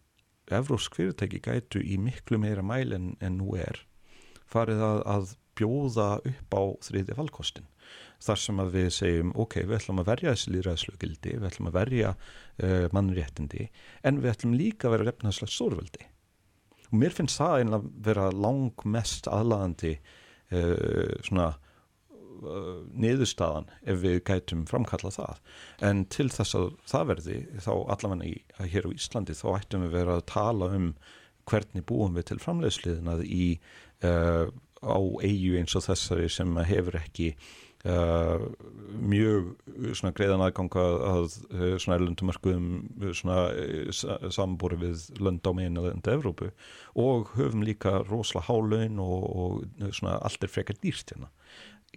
evrósk 0.55 0.95
fyrirtæki 1.01 1.41
gætu 1.43 1.83
í 1.83 1.99
miklu 1.99 2.39
meira 2.39 2.63
mæl 2.63 2.95
en, 2.95 3.09
en 3.19 3.41
nú 3.41 3.57
er 3.59 3.83
farið 4.55 4.85
að, 4.87 5.03
að 5.17 5.35
bjóða 5.59 6.07
upp 6.31 6.55
á 6.55 6.63
þriði 6.87 7.19
valkostin 7.19 7.67
þar 8.23 8.41
sem 8.45 8.63
að 8.63 8.73
við 8.77 8.89
segjum 9.01 9.35
ok, 9.35 9.59
við 9.65 9.77
ætlum 9.81 10.05
að 10.05 10.13
verja 10.13 10.37
þessi 10.37 10.55
líðræðslugildi, 10.55 11.37
við 11.41 11.51
ætlum 11.51 11.73
að 11.73 11.79
verja 11.81 12.15
uh, 12.15 12.87
mannréttindi 12.95 13.67
en 14.07 14.23
við 14.23 14.37
ætlum 14.37 14.57
líka 14.63 14.87
að 14.87 14.95
vera 14.95 15.11
refnaðslega 15.11 15.57
stórveldi. 15.59 16.09
Og 16.91 16.99
mér 17.03 17.19
finnst 17.19 17.43
það 17.43 17.59
einlega 17.65 17.95
vera 18.07 18.31
lang 18.31 18.85
mest 18.95 19.27
aðlagandi 19.31 19.97
uh, 19.99 20.17
svona 21.27 21.49
uh, 21.55 22.81
niðurstaðan 22.97 23.71
ef 23.87 24.03
við 24.03 24.19
gætum 24.27 24.67
framkalla 24.71 25.13
það. 25.15 25.41
En 25.87 26.05
til 26.13 26.29
þess 26.33 26.59
að 26.59 26.69
það 26.91 27.09
verði 27.13 27.39
þá 27.63 27.73
allavega 27.97 28.69
hér 28.75 28.91
á 28.91 28.97
Íslandi 28.97 29.39
þá 29.39 29.47
ættum 29.57 29.87
við 29.87 29.97
vera 29.99 30.19
að 30.19 30.29
tala 30.33 30.73
um 30.77 30.93
hvernig 31.51 31.87
búum 31.89 32.19
við 32.19 32.31
til 32.31 32.41
framleiðsliðnað 32.43 33.25
í 33.27 33.47
uh, 34.07 34.47
á 34.81 35.01
eigu 35.21 35.59
eins 35.61 35.77
og 35.77 35.85
þessari 35.89 36.29
sem 36.33 36.57
hefur 36.65 37.01
ekki 37.01 37.35
Uh, 37.81 38.51
mjög 39.01 39.55
svona 39.97 40.13
greiðan 40.13 40.43
aðganga 40.45 40.83
að 41.09 41.37
uh, 41.49 41.79
svona 41.81 41.97
erlundumarkuðum 41.97 42.67
svona 43.17 43.39
sambúri 44.29 44.77
við 44.83 45.07
lönd 45.17 45.49
á 45.49 45.53
meina 45.57 45.87
enda 45.89 46.13
Evrópu. 46.13 46.51
Og 47.01 47.33
höfum 47.39 47.65
líka 47.65 48.03
rosalega 48.05 48.51
hálaun 48.51 49.01
og, 49.01 49.25
og 49.33 49.95
svona 49.97 50.19
allt 50.21 50.45
er 50.45 50.53
frekar 50.53 50.77
dýrt 50.83 51.15
hérna. 51.15 51.31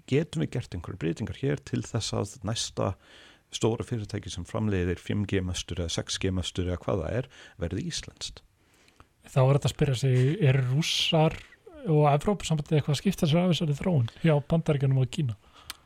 Getum 0.07 0.45
við 0.45 0.53
gert 0.55 0.73
einhverju 0.77 1.01
breytingar 1.03 1.41
hér 1.41 1.59
til 1.67 1.83
þess 1.83 2.15
að 2.15 2.39
næsta 2.47 2.93
stóra 3.53 3.85
fyrirtæki 3.85 4.31
sem 4.31 4.47
framleiðir 4.47 5.01
5G 5.01 5.43
mestur 5.45 5.83
eða 5.83 5.93
6G 5.99 6.31
mestur 6.33 6.69
eða 6.69 6.81
hvaða 6.85 7.11
er 7.19 7.29
verði 7.61 7.87
íslenskt? 7.91 8.41
Þá 9.27 9.39
er 9.43 9.57
þetta 9.57 9.69
að 9.69 9.75
spyrja 9.75 9.99
sig 9.99 10.43
er 10.43 10.59
rússar 10.71 11.37
og 11.83 12.05
Evrópusambandið 12.07 12.79
eitthvað 12.79 12.95
að 12.95 13.01
skipta 13.01 13.27
sér 13.27 13.43
af 13.43 13.53
þessari 13.53 13.77
þróun 13.77 14.11
hjá 14.23 14.35
bandaríkanum 14.47 15.03
og 15.03 15.11
Kína 15.11 15.35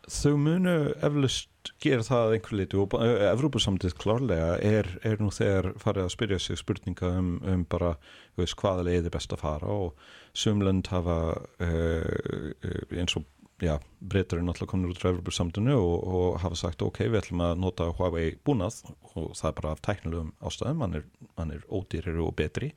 Þau 0.08 0.38
munu 0.40 0.74
eflust 1.04 1.72
gera 1.84 2.04
það 2.06 2.38
einhver 2.38 2.58
liti 2.62 2.78
og 2.80 2.94
Evrópusamtið 2.96 3.96
klárlega 4.00 4.54
er, 4.64 4.88
er 5.04 5.20
nú 5.20 5.34
þegar 5.36 5.74
farið 5.82 6.06
að 6.06 6.14
spyrja 6.14 6.38
sig 6.40 6.60
spurninga 6.62 7.10
um, 7.20 7.34
um 7.44 7.66
bara 7.68 7.98
veist, 8.40 8.56
hvaða 8.62 8.86
leiði 8.88 9.12
best 9.12 9.36
að 9.36 9.44
fara 9.44 9.74
og 9.74 10.06
sumlönd 10.38 10.88
hafa 10.94 11.18
uh, 11.36 12.96
eins 12.96 13.18
og 13.20 13.28
já, 13.60 13.76
breytar 14.00 14.40
er 14.40 14.46
náttúrulega 14.48 14.72
komin 14.72 14.94
út 14.94 15.02
frá 15.02 15.12
Evrópusamtinu 15.12 15.76
og, 15.76 16.08
og 16.08 16.40
hafa 16.44 16.62
sagt 16.62 16.86
ok, 16.86 17.04
við 17.10 17.22
ætlum 17.24 17.44
að 17.44 17.60
nota 17.66 17.90
Huawei 17.98 18.38
búnað 18.48 18.80
og 19.18 19.34
það 19.36 19.50
er 19.50 19.60
bara 19.60 19.76
af 19.76 19.84
tæknilegum 19.86 20.34
ástæðum, 20.40 20.84
hann 20.86 21.00
er, 21.02 21.06
er 21.44 21.68
ódýrir 21.68 22.24
og 22.24 22.36
betri. 22.38 22.72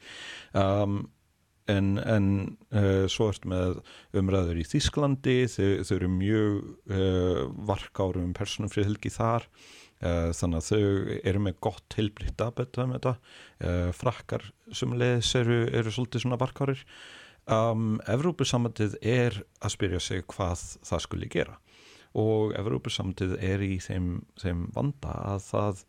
Um, 0.56 1.04
en, 1.70 1.92
en 2.02 2.26
uh, 2.74 3.06
svo 3.10 3.30
ertu 3.30 3.50
með 3.50 3.78
umræður 4.16 4.60
í 4.60 4.66
Þísklandi 4.68 5.36
þau, 5.50 5.68
þau 5.86 5.94
eru 5.96 6.10
mjög 6.14 6.56
uh, 6.90 7.44
varkárum 7.70 8.28
um 8.28 8.34
personumfriðhelgi 8.36 9.12
þar 9.14 9.46
uh, 9.46 10.30
þannig 10.36 10.60
að 10.60 10.68
þau 10.68 11.16
eru 11.32 11.44
með 11.46 11.58
gott 11.68 11.98
heilbritt 11.98 12.44
aðbetta 12.44 12.86
með 12.88 13.00
þetta. 13.00 13.16
Frakkar 13.96 14.44
sem 14.72 14.92
leðis 14.96 15.34
eru, 15.36 15.64
eru 15.76 15.92
svolítið 15.92 16.24
svona 16.24 16.40
varkárir. 16.40 16.84
Um, 17.50 17.98
Evrópusamandið 18.08 18.94
er 19.02 19.34
að 19.60 19.74
spyrja 19.74 20.00
sig 20.02 20.24
hvað 20.30 20.62
það 20.86 21.04
skulle 21.06 21.30
gera. 21.32 21.58
Og 22.18 22.54
Evrópusamandið 22.58 23.36
er 23.44 23.62
í 23.64 23.76
þeim, 23.82 24.20
þeim 24.40 24.68
vanda 24.74 25.14
að 25.34 25.44
það 25.48 25.84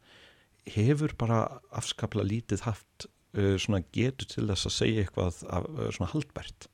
hefur 0.75 1.15
bara 1.19 1.41
afskapla 1.73 2.25
lítið 2.27 2.65
haft 2.67 3.07
uh, 3.37 3.79
getur 3.93 4.27
til 4.27 4.47
þess 4.49 4.69
að 4.69 4.77
segja 4.77 5.05
eitthvað 5.05 5.41
af, 5.49 5.67
uh, 5.71 5.89
svona 5.95 6.11
haldbært. 6.13 6.69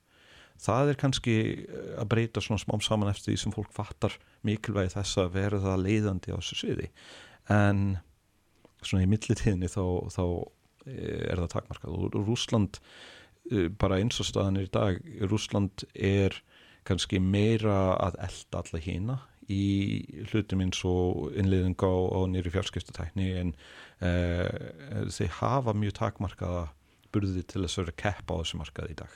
Það 0.61 0.91
er 0.91 0.99
kannski 0.99 1.35
eh, 1.37 1.93
að 2.01 2.09
breyta 2.13 2.41
svona 2.41 2.61
smám 2.61 2.81
saman 2.81 3.11
eftir 3.11 3.33
því 3.33 3.37
sem 3.41 3.53
fólk 3.53 3.73
fattar 3.75 4.17
mikilvægi 4.47 4.95
þess 4.95 5.19
að 5.21 5.33
verða 5.35 5.75
leiðandi 5.77 6.33
á 6.33 6.39
þessu 6.39 6.57
sviði. 6.63 6.89
En 7.53 7.83
svona 8.81 9.05
í 9.05 9.11
millitíðinni 9.11 9.69
þá, 9.69 9.83
þá 10.13 10.23
eh, 10.89 11.29
er 11.29 11.43
það 11.43 11.53
takmarkað. 11.53 11.97
Og 11.97 12.17
Rúsland 12.25 12.81
eh, 13.51 13.69
bara 13.69 14.01
eins 14.01 14.17
og 14.23 14.29
staðan 14.31 14.57
er 14.57 14.69
í 14.69 14.73
dag 14.73 15.01
Rúsland 15.29 15.85
er 15.93 16.41
kannski 16.87 17.21
meira 17.21 17.93
að 17.99 18.17
elda 18.25 18.63
alla 18.63 18.81
hína 18.81 19.19
í 19.51 20.25
hlutum 20.31 20.63
eins 20.65 20.81
og 20.87 21.31
innliðing 21.39 21.77
á, 21.79 21.93
á 21.93 22.19
nýri 22.31 22.51
fjárskiptutækni 22.51 23.29
en 23.41 23.53
uh, 24.03 25.07
þeir 25.13 25.37
hafa 25.39 25.75
mjög 25.77 25.95
takmarkaða 26.01 26.67
burði 27.15 27.45
til 27.47 27.63
þess 27.63 27.79
að 27.79 27.85
vera 27.85 27.97
kepp 28.03 28.33
á 28.33 28.35
þessu 28.41 28.59
markaði 28.59 28.95
í 28.95 28.99
dag. 29.01 29.15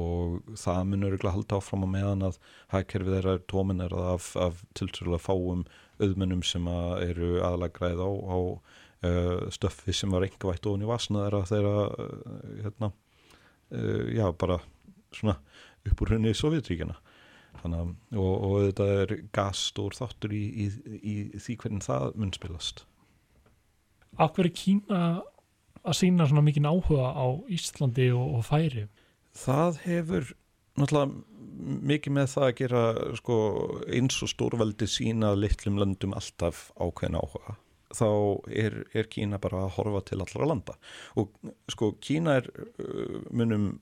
Og 0.00 0.56
það 0.56 0.84
munur 0.88 1.16
ekki 1.16 1.28
að 1.28 1.36
halda 1.36 1.58
áfram 1.60 1.84
á 1.84 1.88
meðan 1.92 2.26
að 2.30 2.38
þeirra 2.72 3.34
er 3.34 3.42
tóminar 3.50 3.96
af, 4.14 4.30
af 4.40 4.62
tiltrúlega 4.78 5.20
fáum 5.20 5.66
auðmennum 6.00 6.44
sem 6.46 6.68
að 6.70 7.04
eru 7.10 7.30
aðalega 7.44 7.76
græð 7.76 8.00
á, 8.00 8.08
á 8.08 8.38
uh, 8.40 9.50
stöffi 9.52 9.92
sem 9.96 10.12
var 10.14 10.24
enga 10.24 10.52
vægt 10.52 10.68
ofin 10.70 10.86
í 10.86 10.88
vasna 10.88 11.26
þeirra 11.26 11.42
þeirra 11.50 11.74
uh, 11.90 12.40
hérna, 12.64 12.92
uh, 13.76 14.04
já 14.16 14.24
bara 14.32 14.60
svona 15.12 15.36
upp 15.90 16.02
úr 16.04 16.14
henni 16.14 16.32
í 16.32 16.38
Sovjetríkina 16.38 16.96
Þannig, 17.60 17.96
og, 18.16 18.30
og 18.46 18.54
þetta 18.68 18.86
er 19.02 19.16
gasstór 19.36 19.96
þáttur 19.98 20.34
í, 20.36 20.44
í, 20.64 20.68
í 21.00 21.14
því 21.36 21.56
hvernig 21.60 21.84
það 21.84 22.06
mun 22.20 22.32
spilast 22.36 22.84
Akkur 24.20 24.48
er 24.48 24.54
Kína 24.56 25.00
að 25.80 25.96
sína 25.96 26.26
svona 26.28 26.44
mikið 26.44 26.68
áhuga 26.68 27.12
á 27.16 27.26
Íslandi 27.52 28.10
og, 28.12 28.36
og 28.38 28.46
færi? 28.48 28.86
Það 29.36 29.82
hefur 29.86 30.32
náttúrulega 30.80 31.30
mikið 31.90 32.14
með 32.16 32.30
það 32.34 32.46
að 32.46 32.54
gera 32.60 32.84
sko, 33.18 33.36
eins 33.92 34.22
og 34.24 34.32
stórveldi 34.32 34.88
sína 34.88 35.34
litlum 35.36 35.80
löndum 35.80 36.14
alltaf 36.16 36.70
ákveðin 36.80 37.20
áhuga 37.20 37.56
þá 37.96 38.08
er, 38.54 38.76
er 38.94 39.08
Kína 39.10 39.40
bara 39.42 39.64
að 39.64 39.74
horfa 39.78 40.02
til 40.08 40.20
allra 40.22 40.48
landa 40.52 40.76
og 41.18 41.32
sko 41.70 41.92
Kína 42.02 42.38
er 42.40 42.50
munum 43.34 43.72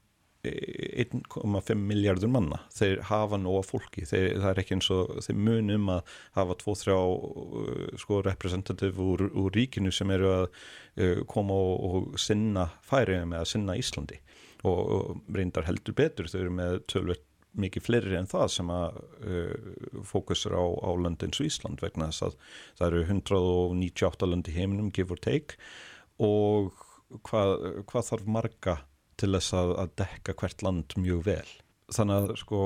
1,5 0.46 1.74
miljardur 1.74 2.30
manna. 2.30 2.60
Þeir 2.70 3.00
hafa 3.08 3.38
nóga 3.40 3.64
fólki. 3.66 4.04
Þeir, 4.06 4.36
það 4.38 4.50
er 4.50 4.60
ekki 4.62 4.76
eins 4.76 4.90
og 4.94 5.16
þeir 5.26 5.38
munum 5.48 5.88
að 5.96 6.12
hafa 6.38 6.56
2-3 6.62 6.94
uh, 6.94 7.70
sko 7.98 8.20
representativ 8.26 9.00
úr, 9.02 9.26
úr 9.32 9.54
ríkinu 9.54 9.90
sem 9.94 10.10
eru 10.14 10.30
að 10.30 10.44
uh, 10.46 11.24
koma 11.30 11.56
og, 11.58 11.88
og 11.88 12.20
sinna 12.22 12.68
færiðum 12.86 13.34
eða 13.34 13.48
sinna 13.50 13.78
Íslandi. 13.78 14.20
Og, 14.66 14.78
og 14.78 15.34
reyndar 15.34 15.66
heldur 15.66 15.96
betur 15.98 16.30
þau 16.30 16.38
eru 16.40 16.54
með 16.54 16.78
tölvöld 16.90 17.24
mikið 17.58 17.82
fleiri 17.82 18.14
en 18.18 18.28
það 18.30 18.50
sem 18.54 18.70
að 18.70 18.98
uh, 19.26 20.02
fókusur 20.06 20.54
á, 20.54 20.62
á 20.62 20.90
löndins 21.02 21.40
og 21.42 21.48
Ísland 21.48 21.82
vegna 21.82 22.12
þess 22.12 22.28
að 22.28 22.36
það 22.78 22.86
eru 22.88 23.02
198 23.08 24.30
lönd 24.30 24.52
í 24.52 24.54
heiminum 24.54 24.92
give 24.94 25.10
or 25.14 25.18
take. 25.18 25.58
Og 26.22 26.70
hvað, 27.26 27.82
hvað 27.90 28.08
þarf 28.12 28.30
marga 28.30 28.76
til 29.20 29.32
þess 29.34 29.56
að, 29.58 29.74
að 29.82 29.94
dekka 30.02 30.36
hvert 30.40 30.64
land 30.66 30.96
mjög 31.00 31.24
vel. 31.28 31.48
Þannig 31.94 32.18
að 32.18 32.34
sko 32.42 32.62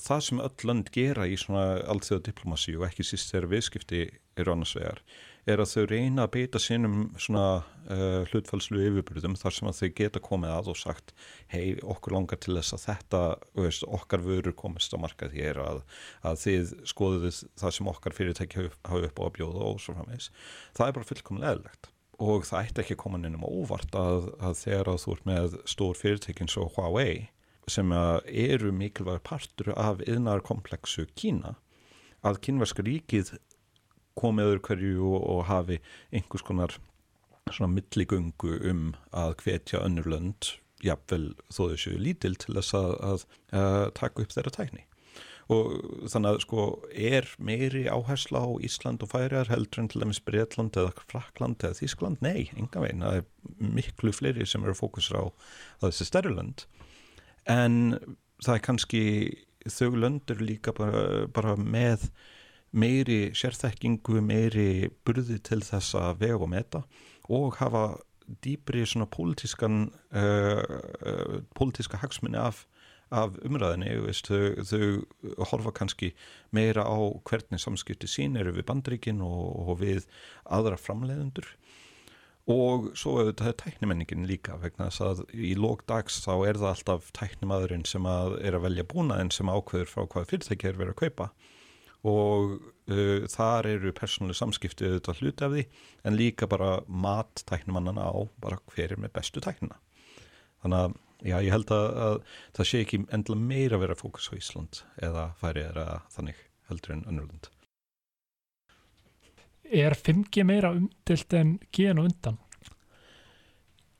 það 0.00 0.24
sem 0.26 0.42
öll 0.42 0.68
land 0.68 0.90
gera 0.94 1.28
í 1.30 1.36
svona 1.38 1.64
allþjóða 1.92 2.26
diplomasi 2.30 2.74
og 2.78 2.88
ekki 2.88 3.06
síst 3.06 3.30
þegar 3.30 3.50
viðskipti 3.52 4.02
eru 4.40 4.54
annars 4.54 4.74
vegar 4.74 5.02
er 5.50 5.60
að 5.60 5.70
þau 5.74 5.84
reyna 5.90 6.24
að 6.24 6.32
beita 6.38 6.60
sínum 6.62 7.10
svona 7.20 7.44
uh, 7.60 8.24
hlutfælslu 8.30 8.80
yfirbyrðum 8.88 9.36
þar 9.38 9.56
sem 9.56 9.68
að 9.68 9.80
þau 9.80 9.90
geta 10.00 10.22
komið 10.24 10.54
að 10.54 10.70
og 10.72 10.78
sagt 10.80 11.14
hei 11.52 11.76
okkur 11.84 12.16
langar 12.16 12.40
til 12.40 12.56
þess 12.56 12.76
að 12.78 12.84
þetta 12.86 13.22
veist, 13.60 13.84
okkar 13.84 14.24
vörur 14.24 14.56
komist 14.56 14.96
á 14.96 14.98
markað 15.04 15.36
hér 15.36 15.60
að, 15.62 15.82
að 16.24 16.40
þið 16.46 16.76
skoðuð 16.94 17.42
það 17.60 17.76
sem 17.78 17.90
okkar 17.92 18.16
fyrirtæki 18.16 18.68
hafa 18.88 19.10
upp 19.10 19.20
á 19.20 19.24
að 19.28 19.34
bjóða 19.38 19.66
og 19.68 19.82
svo 19.84 19.98
framvegs. 19.98 20.30
Það 20.78 20.88
er 20.88 20.96
bara 20.98 21.10
fullkomlega 21.12 21.58
eðlegt 21.58 21.93
og 22.22 22.46
það 22.48 22.68
ætti 22.68 22.82
ekki 22.84 22.96
að 22.96 23.02
koma 23.02 23.20
nefnum 23.20 23.46
óvart 23.46 23.96
að, 23.98 24.30
að 24.38 24.58
þegar 24.60 24.90
að 24.92 25.00
þú 25.04 25.14
ert 25.16 25.28
með 25.30 25.56
stór 25.70 25.98
fyrirtekin 25.98 26.50
svo 26.50 26.68
Huawei 26.74 27.28
sem 27.70 27.92
eru 27.94 28.72
mikilvægur 28.76 29.24
partur 29.24 29.72
af 29.74 30.02
yðnarkomplexu 30.04 31.06
Kína 31.16 31.54
að 32.24 32.40
kynverska 32.44 32.84
ríkið 32.84 33.34
komiður 34.18 34.60
hverju 34.64 35.06
og, 35.10 35.22
og 35.34 35.46
hafi 35.48 35.80
einhvers 36.14 36.44
konar 36.46 36.76
svona 37.50 37.72
milligöngu 37.74 38.58
um 38.70 38.84
að 39.12 39.36
hvetja 39.42 39.82
önnurlönd 39.84 40.54
jafnvel 40.84 41.32
þó 41.52 41.62
þessu 41.72 41.96
lítil 42.00 42.34
til 42.40 42.56
þess 42.58 42.76
að, 42.78 42.92
að, 43.08 43.24
að 43.60 43.84
taka 43.98 44.24
upp 44.24 44.34
þeirra 44.36 44.54
tækni 44.58 44.84
og 45.52 45.74
þannig 46.08 46.30
að 46.30 46.42
sko 46.44 46.66
er 46.90 47.28
meiri 47.36 47.84
áhersla 47.92 48.44
á 48.44 48.50
Ísland 48.64 49.04
og 49.04 49.10
færiðar 49.12 49.50
heldur 49.52 49.82
en 49.82 49.90
til 49.92 50.04
dæmis 50.04 50.22
Breitland 50.24 50.76
eða 50.80 50.94
Frakland 51.10 51.64
eða 51.64 51.78
Þískland, 51.80 52.22
nei, 52.24 52.50
enga 52.56 52.84
veginn. 52.84 53.04
Það 53.04 53.18
er 53.20 53.74
miklu 53.76 54.14
fleiri 54.16 54.46
sem 54.48 54.64
eru 54.64 54.76
fókusur 54.78 55.20
á 55.20 55.24
þessi 55.84 56.08
stærrland 56.08 56.64
en 57.50 57.98
það 58.44 58.54
er 58.54 58.64
kannski 58.64 59.02
þau 59.68 59.96
löndur 59.96 60.40
líka 60.44 60.72
bara, 60.76 61.26
bara 61.32 61.54
með 61.56 62.08
meiri 62.74 63.30
sérþekkingu, 63.36 64.18
meiri 64.24 64.90
burði 65.06 65.38
til 65.44 65.60
þess 65.64 65.94
að 65.98 66.24
vega 66.24 66.40
og 66.40 66.50
meta 66.50 66.82
og 67.32 67.56
hafa 67.60 67.84
dýbri 68.44 68.84
svona 68.88 69.06
pólitískan 69.10 69.88
uh, 70.16 70.64
uh, 70.64 71.36
pólitíska 71.56 72.00
hagsmunni 72.00 72.40
af 72.40 72.64
af 73.14 73.36
umræðinni, 73.46 73.92
veist, 74.04 74.28
þau, 74.28 74.64
þau 74.66 75.44
horfa 75.50 75.72
kannski 75.78 76.12
meira 76.54 76.82
á 76.82 76.98
hvernig 77.28 77.62
samskipti 77.62 78.10
sín 78.10 78.38
eru 78.40 78.54
við 78.56 78.66
bandríkin 78.70 79.22
og, 79.24 79.44
og 79.64 79.78
við 79.82 80.08
aðra 80.44 80.78
framleiðendur. 80.80 81.48
Og 82.50 82.90
svo 82.98 83.14
auðvitað 83.22 83.48
er 83.48 83.56
tæknimenningin 83.62 84.26
líka 84.28 84.58
vegna 84.60 84.90
þess 84.90 85.04
að 85.04 85.22
í 85.32 85.54
lókdags 85.56 86.18
þá 86.26 86.32
er 86.44 86.58
það 86.60 86.70
alltaf 86.74 87.06
tæknimaðurinn 87.16 87.86
sem 87.88 88.04
að 88.04 88.36
er 88.44 88.58
að 88.58 88.66
velja 88.66 88.84
búnaðin 88.90 89.32
sem 89.32 89.48
ákveður 89.48 89.88
frá 89.88 90.02
hvað 90.12 90.28
fyrirtæki 90.32 90.68
er 90.68 90.76
verið 90.80 90.92
að 90.92 91.00
kaupa. 91.06 91.30
Og 92.04 92.58
uh, 92.92 93.24
þar 93.32 93.70
eru 93.70 93.94
persónuleg 93.96 94.36
samskipti 94.36 94.90
auðvitað 94.90 95.22
hluti 95.22 95.46
af 95.46 95.54
því 95.54 95.64
en 96.04 96.18
líka 96.20 96.50
bara 96.52 96.74
mat 96.84 97.46
tæknimannana 97.48 98.12
á 98.12 98.28
bara 98.44 98.60
hver 98.74 98.92
er 98.92 99.00
með 99.00 99.14
bestu 99.16 99.40
tæknina. 99.40 99.80
Þannig 100.60 100.82
að 100.82 101.00
Já, 101.24 101.38
ég 101.40 101.54
held 101.54 101.70
að, 101.72 101.86
að 102.06 102.16
það 102.58 102.68
sé 102.68 102.80
ekki 102.84 103.02
endla 103.16 103.36
meira 103.40 103.78
að 103.78 103.86
vera 103.86 103.96
fókus 103.96 104.28
á 104.28 104.36
Ísland 104.36 104.82
eða 105.00 105.28
færi 105.40 105.64
eða 105.70 105.86
þannig 106.12 106.40
heldur 106.68 106.96
en 106.96 107.04
önnurlund. 107.08 107.50
Er 109.64 109.96
5G 109.96 110.44
meira 110.44 110.74
umdilt 110.76 111.32
en 111.32 111.56
gen 111.72 112.02
og 112.02 112.10
undan? 112.10 112.40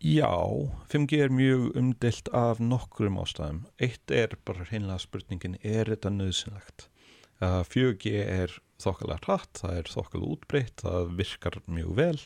Já, 0.04 0.28
5G 0.92 1.22
er 1.24 1.32
mjög 1.32 1.70
umdilt 1.80 2.28
af 2.36 2.60
nokkrum 2.60 3.16
ástæðum. 3.22 3.62
Eitt 3.80 4.12
er 4.12 4.36
bara 4.44 4.66
hreinlega 4.68 5.00
spurningin, 5.00 5.56
er 5.64 5.88
þetta 5.88 6.12
nöðsynlegt? 6.12 6.90
4G 7.40 8.12
er 8.20 8.52
þokkalega 8.84 9.24
hratt, 9.24 9.62
það 9.62 9.78
er 9.80 9.90
þokkalega 9.94 10.36
útbreytt, 10.36 10.84
það 10.84 11.16
virkar 11.22 11.58
mjög 11.72 11.96
vel 11.96 12.20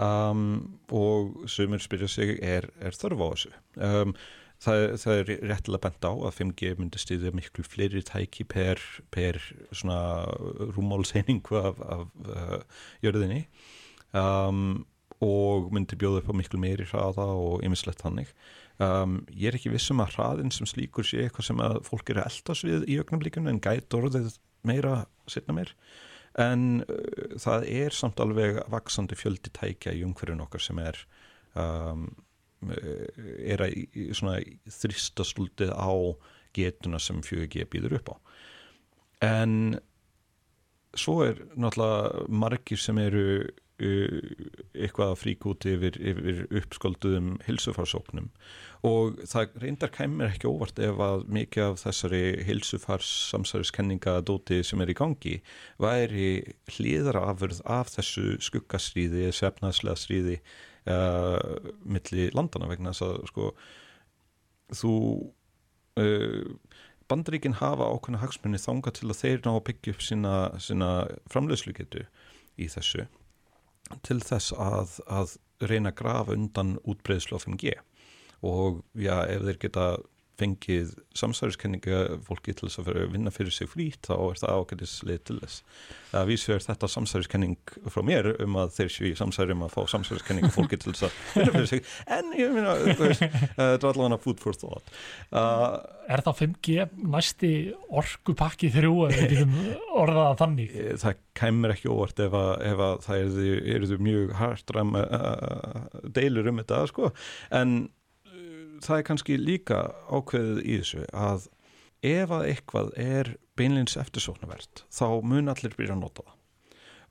um, 0.00 0.44
og 0.90 1.48
sumir 1.50 1.82
spyrja 1.82 2.08
sig 2.10 2.38
er, 2.42 2.68
er 2.80 2.96
þörf 2.96 3.20
á 3.20 3.26
þessu? 3.30 3.52
Um, 3.76 4.14
það, 4.64 4.84
það 5.02 5.18
er 5.18 5.32
réttilega 5.52 5.84
bent 5.86 6.08
á 6.08 6.12
að 6.12 6.38
5G 6.38 6.72
myndi 6.78 7.02
stýðja 7.02 7.34
miklu 7.36 7.64
fleiri 7.66 8.04
tæki 8.06 8.46
per, 8.48 8.80
per 9.14 9.40
rúmálseiningu 10.76 11.60
af, 11.60 11.84
af 11.84 12.06
uh, 12.26 12.86
jörðinni. 13.04 13.44
Um, 14.16 14.86
og 15.20 15.68
myndi 15.74 15.98
bjóða 16.00 16.22
upp 16.22 16.32
á 16.32 16.34
miklu 16.38 16.58
meiri 16.60 16.86
hraða 16.88 17.26
og 17.36 17.64
ymmislegt 17.64 18.00
þannig. 18.00 18.30
Um, 18.80 19.18
ég 19.28 19.50
er 19.50 19.58
ekki 19.58 19.72
vissum 19.72 20.00
að 20.00 20.14
hraðin 20.16 20.52
sem 20.54 20.68
slíkur 20.68 21.04
sé 21.04 21.26
eitthvað 21.26 21.50
sem 21.50 21.58
að 21.60 21.82
fólk 21.84 22.12
eru 22.12 22.22
eldast 22.24 22.64
við 22.64 22.86
í 22.88 22.96
ögnumlíkunum 23.02 23.50
en 23.52 23.60
gæt 23.60 23.92
orðið 23.96 24.38
meira 24.64 25.02
setna 25.28 25.56
meir 25.56 25.74
en 26.38 26.82
uh, 26.84 27.36
það 27.42 27.68
er 27.68 27.96
samt 27.96 28.20
alveg 28.22 28.60
vaksandi 28.70 29.18
fjöldi 29.18 29.52
tækja 29.56 29.94
í 29.96 30.04
umhverjum 30.06 30.44
okkar 30.46 30.62
sem 30.62 30.78
er 30.82 30.98
um, 31.58 32.10
er 32.60 33.62
að 33.64 33.78
þristastúldið 34.68 35.72
á 35.72 35.92
getuna 36.56 36.98
sem 37.00 37.22
4G 37.24 37.64
býður 37.72 37.96
upp 38.00 38.10
á. 38.12 38.16
En 39.24 39.54
svo 40.98 41.20
er 41.24 41.40
náttúrulega 41.54 42.26
margir 42.28 42.80
sem 42.80 42.98
eru 43.00 43.24
eitthvað 43.80 45.12
að 45.12 45.20
frík 45.20 45.46
út 45.48 45.64
yfir, 45.68 45.96
yfir 45.96 46.42
uppskolduðum 46.60 47.34
hilsufarsóknum 47.46 48.28
og 48.86 49.18
það 49.28 49.56
reyndar 49.60 49.92
kæmur 49.92 50.30
ekki 50.30 50.48
óvart 50.48 50.80
ef 50.80 51.00
að 51.04 51.26
mikið 51.32 51.66
af 51.66 51.82
þessari 51.82 52.22
hilsufars 52.48 53.10
samsæðiskenningadóti 53.32 54.62
sem 54.64 54.80
er 54.80 54.92
í 54.92 54.96
gangi 54.96 55.34
væri 55.82 56.30
hlýðara 56.76 57.26
afurð 57.32 57.60
af 57.68 57.92
þessu 57.96 58.38
skuggastríði, 58.44 59.28
sefnaðslega 59.36 60.00
stríði 60.00 60.38
uh, 60.88 61.36
milli 61.84 62.30
landana 62.36 62.70
vegna 62.70 62.94
þess 62.94 63.08
að 63.08 63.20
sko 63.32 63.50
þú 64.80 64.96
uh, 66.00 66.56
bandaríkin 67.10 67.58
hafa 67.60 67.88
ákveðna 67.90 68.22
hagsmunni 68.22 68.60
þanga 68.62 68.94
til 68.96 69.10
að 69.10 69.20
þeir 69.22 69.40
ná 69.44 69.54
að 69.54 69.64
byggja 69.68 69.94
upp 69.94 70.04
sína, 70.06 70.34
sína 70.62 70.90
framleiðslugetu 71.32 72.06
í 72.60 72.68
þessu 72.70 73.08
til 74.06 74.20
þess 74.24 74.54
að, 74.56 74.98
að 75.06 75.36
reyna 75.60 75.92
að 75.92 75.98
grafa 76.00 76.36
undan 76.36 76.76
útbreyðslu 76.88 77.36
á 77.36 77.44
5G 77.44 77.74
og 78.46 78.80
já, 78.96 79.16
ef 79.28 79.44
þeir 79.44 79.60
geta 79.60 79.86
fengið 80.40 80.92
samsæriskenninga 81.20 82.00
fólki 82.26 82.54
til 82.56 82.68
þess 82.68 82.80
að 82.82 82.90
að 82.94 83.14
vinna 83.14 83.32
fyrir 83.34 83.54
sig 83.54 83.70
frít 83.70 84.08
þá 84.08 84.14
er 84.16 84.40
það 84.40 84.60
ágætisleið 84.60 85.22
til 85.28 85.38
þess. 85.42 85.62
Að 86.16 86.30
vísu 86.32 86.54
er 86.54 86.64
þetta 86.64 86.90
samsæriskenning 86.90 87.74
frá 87.92 88.02
mér 88.06 88.32
um 88.42 88.58
að 88.62 88.74
þeir 88.78 88.92
séu 88.94 89.10
í 89.10 89.16
samsæri 89.18 89.54
um 89.54 89.64
að 89.66 89.76
fá 89.76 89.80
samsæriskenninga 89.94 90.50
fólki 90.54 90.80
til 90.80 90.94
þess 90.94 91.08
að 91.08 91.18
vinna 91.36 91.54
fyrir 91.56 91.70
sig. 91.70 91.84
En 92.18 92.34
ég 92.38 92.54
meina, 92.56 92.76
þetta 92.90 93.76
er 93.76 93.88
allavega 93.92 94.20
food 94.24 94.42
for 94.42 94.58
thought. 94.58 94.94
Uh, 95.30 95.78
Er 96.10 96.24
það 96.26 96.40
5G 96.40 96.86
næsti 97.06 97.50
orkupakki 98.00 98.70
þrjú 98.74 98.94
eða 99.06 99.18
við 99.20 99.34
getum 99.36 99.52
orðaða 100.00 100.32
þannig? 100.40 100.72
Það 100.98 101.20
kæmur 101.38 101.74
ekki 101.76 101.92
óvart 101.92 102.22
ef 102.24 102.34
að, 102.34 102.50
ef 102.66 102.82
að 102.86 103.04
það 103.04 103.22
eru, 103.22 103.54
eru 103.76 103.98
mjög 104.02 104.34
hartram 104.40 104.96
uh, 104.98 105.84
deilur 106.18 106.50
um 106.50 106.58
þetta 106.62 106.82
sko. 106.90 107.12
En 107.54 107.76
það 108.84 108.98
er 108.98 109.08
kannski 109.08 109.38
líka 109.40 109.80
ákveðið 110.10 110.62
í 110.64 110.78
þessu 110.80 111.06
að 111.12 111.48
ef 112.06 112.32
að 112.32 112.46
eitthvað 112.48 112.94
er 113.00 113.34
beinleins 113.58 113.98
eftirsóknarvert 114.00 114.84
þá 114.88 115.20
mun 115.26 115.52
allir 115.52 115.76
byrja 115.76 115.96
að 115.96 116.02
nota 116.04 116.24
það. 116.24 116.38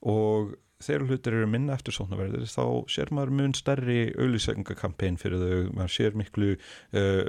Og 0.10 0.56
þegar 0.84 1.06
hlutir 1.10 1.36
eru 1.36 1.52
minna 1.52 1.76
eftirsóknarverðir 1.76 2.50
þá 2.50 2.64
sér 2.92 3.14
maður 3.16 3.36
mun 3.36 3.56
stærri 3.58 4.00
auðlýsengakampæn 4.16 5.20
fyrir 5.20 5.44
þau, 5.44 5.72
maður 5.76 5.96
sér 5.96 6.18
miklu, 6.20 6.54
uh, 6.96 7.24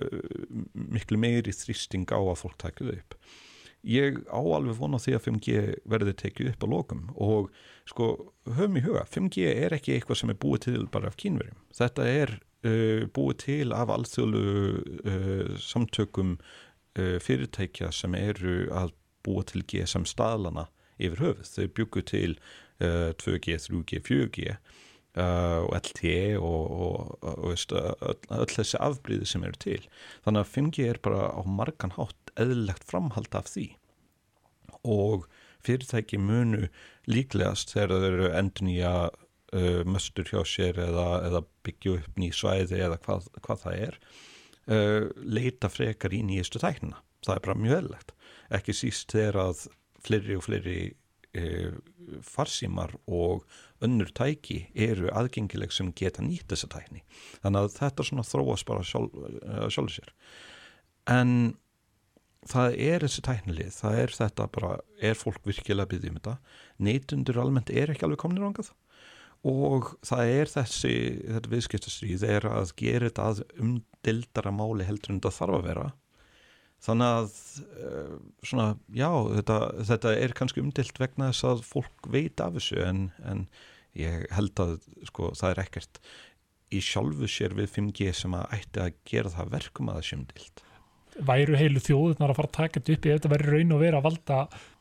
miklu 0.74 1.20
meiri 1.20 1.55
þrýsting 1.55 2.07
á 2.14 2.20
að 2.20 2.38
fólk 2.45 2.59
takja 2.62 2.86
þau 2.86 2.99
upp. 2.99 3.16
Ég 3.91 4.20
á 4.28 4.36
alveg 4.38 4.76
vona 4.76 5.01
því 5.01 5.14
að 5.16 5.24
5G 5.24 5.61
verði 5.88 6.14
tekið 6.20 6.53
upp 6.53 6.64
á 6.68 6.72
lokum 6.74 7.07
og 7.16 7.49
sko 7.88 8.11
höfum 8.45 8.76
í 8.76 8.84
huga 8.84 9.07
5G 9.09 9.49
er 9.55 9.74
ekki 9.74 9.95
eitthvað 9.97 10.20
sem 10.20 10.32
er 10.32 10.41
búið 10.41 10.66
til 10.66 10.82
bara 10.93 11.09
af 11.09 11.16
kínverjum. 11.20 11.57
Þetta 11.74 12.07
er 12.07 12.36
uh, 12.66 13.06
búið 13.14 13.36
til 13.44 13.74
af 13.76 13.92
alþjóðlu 13.94 14.42
uh, 15.04 15.54
samtökum 15.61 16.36
uh, 16.38 17.16
fyrirtækja 17.22 17.90
sem 17.94 18.16
eru 18.18 18.66
að 18.74 18.94
búa 19.26 19.44
til 19.48 19.64
GSM 19.68 20.06
staðlana 20.08 20.68
yfir 21.00 21.24
höfuð. 21.24 21.48
Þau 21.54 21.74
byggu 21.76 22.04
til 22.08 22.38
2G, 22.80 23.58
3G, 23.61 23.98
4G 24.00 24.54
og 25.20 25.74
LTE 25.76 26.38
og, 26.40 26.70
og, 26.80 27.26
og 27.28 27.50
öll 27.52 28.54
þessi 28.54 28.80
afbríði 28.80 29.28
sem 29.28 29.44
eru 29.44 29.61
til. 29.61 29.82
Þannig 30.24 30.46
að 30.46 30.54
5G 30.54 30.86
er 30.88 31.00
bara 31.04 31.26
á 31.36 31.40
margan 31.44 31.92
hátt 31.98 32.32
eðlilegt 32.40 32.88
framhald 32.88 33.36
af 33.36 33.52
því 33.52 33.66
og 34.88 35.26
fyrirtæki 35.64 36.18
munu 36.20 36.68
líklegast 37.11 37.74
þegar 37.74 37.92
þau 37.92 38.08
eru 38.08 38.30
endur 38.38 38.66
nýja 38.66 38.92
uh, 39.57 39.82
möstur 39.88 40.28
hjá 40.30 40.40
sér 40.48 40.80
eða, 40.86 41.09
eða 41.28 41.44
byggja 41.66 41.98
upp 41.98 42.20
ný 42.20 42.30
svæði 42.34 42.82
eða 42.86 42.98
hvað, 43.05 43.28
hvað 43.44 43.62
það 43.64 43.84
er 43.88 44.01
uh, 44.70 45.11
leita 45.24 45.70
frekar 45.72 46.14
í 46.14 46.22
nýjastu 46.26 46.62
tæknina. 46.62 47.01
Það 47.26 47.36
er 47.36 47.44
bara 47.46 47.61
mjög 47.61 47.78
eðlegt 47.82 48.14
ekki 48.57 48.74
síst 48.74 49.12
þegar 49.14 49.38
að 49.44 49.64
fleiri 50.01 50.36
og 50.38 50.44
fleiri 50.46 50.78
uh, 51.38 51.78
farsímar 52.26 52.94
og 53.07 53.44
önnur 53.84 54.11
tæki 54.16 54.64
eru 54.74 55.11
aðgengileg 55.16 55.72
sem 55.74 55.92
geta 55.96 56.24
nýtt 56.24 56.51
þessa 56.51 56.70
tækni. 56.72 57.05
Þannig 57.44 57.66
að 57.66 57.74
þetta 57.78 58.07
svona 58.07 58.26
þróast 58.26 58.68
bara 58.68 58.86
sjálf, 58.86 59.16
uh, 59.16 59.66
sjálfur 59.72 59.96
sér. 59.96 60.14
En 61.11 61.34
það 62.48 62.76
er 62.80 63.05
þessi 63.05 63.24
tæknilið, 63.24 63.72
það 63.76 64.03
er 64.03 64.14
þetta 64.16 64.46
bara, 64.57 64.74
er 65.01 65.18
fólk 65.18 65.42
virkilega 65.48 65.90
byggja 65.90 66.12
um 66.12 66.20
þetta? 66.20 66.36
Neytundur 66.80 67.40
almennt 67.42 67.72
er 67.72 67.92
ekki 67.92 68.07
alveg 68.09 68.22
komnir 68.22 68.46
ángað 68.46 68.72
og 69.47 69.95
það 70.05 70.34
er 70.34 70.53
þessi 70.53 70.95
þetta 71.24 71.53
viðskiptastríð 71.55 72.26
er 72.28 72.47
að 72.51 72.74
gera 72.80 73.09
þetta 73.09 73.28
að 73.30 73.43
umdildara 73.62 74.53
máli 74.53 74.86
heldur 74.88 75.14
en 75.14 75.20
þetta 75.20 75.36
þarf 75.38 75.59
að 75.59 75.68
vera. 75.70 75.88
Þannig 76.80 77.14
að 77.18 77.34
uh, 77.74 78.14
svona, 78.47 78.66
já, 78.97 79.11
þetta, 79.36 79.59
þetta 79.91 80.14
er 80.16 80.34
kannski 80.36 80.62
umdild 80.64 81.01
vegna 81.01 81.28
þess 81.32 81.49
að 81.51 81.66
fólk 81.68 82.09
veit 82.12 82.41
af 82.41 82.57
þessu 82.57 82.80
en, 82.86 83.03
en 83.28 83.45
ég 83.99 84.26
held 84.32 84.62
að 84.62 84.76
sko, 85.09 85.32
það 85.36 85.55
er 85.55 85.62
ekkert 85.64 86.03
í 86.70 86.80
sjálfu 86.84 87.28
sér 87.30 87.55
við 87.59 87.70
5G 87.74 88.12
sem 88.14 88.34
að 88.38 88.57
ætti 88.57 88.82
að 88.84 88.99
gera 89.09 89.32
það 89.34 89.55
verkum 89.57 89.91
að 89.91 90.01
það 90.01 90.07
sé 90.07 90.18
umdild 90.18 90.66
Væru 91.30 91.57
heilu 91.59 91.82
þjóðunar 91.82 92.32
að 92.32 92.38
fara 92.38 92.51
að 92.51 92.57
taka 92.57 92.80
þetta 92.80 92.95
upp 92.95 93.07
ef 93.07 93.16
þetta 93.16 93.32
verður 93.32 93.57
raun 93.57 93.74
og 93.74 93.82
vera 93.82 93.99
að 93.99 94.07
valda 94.07 94.38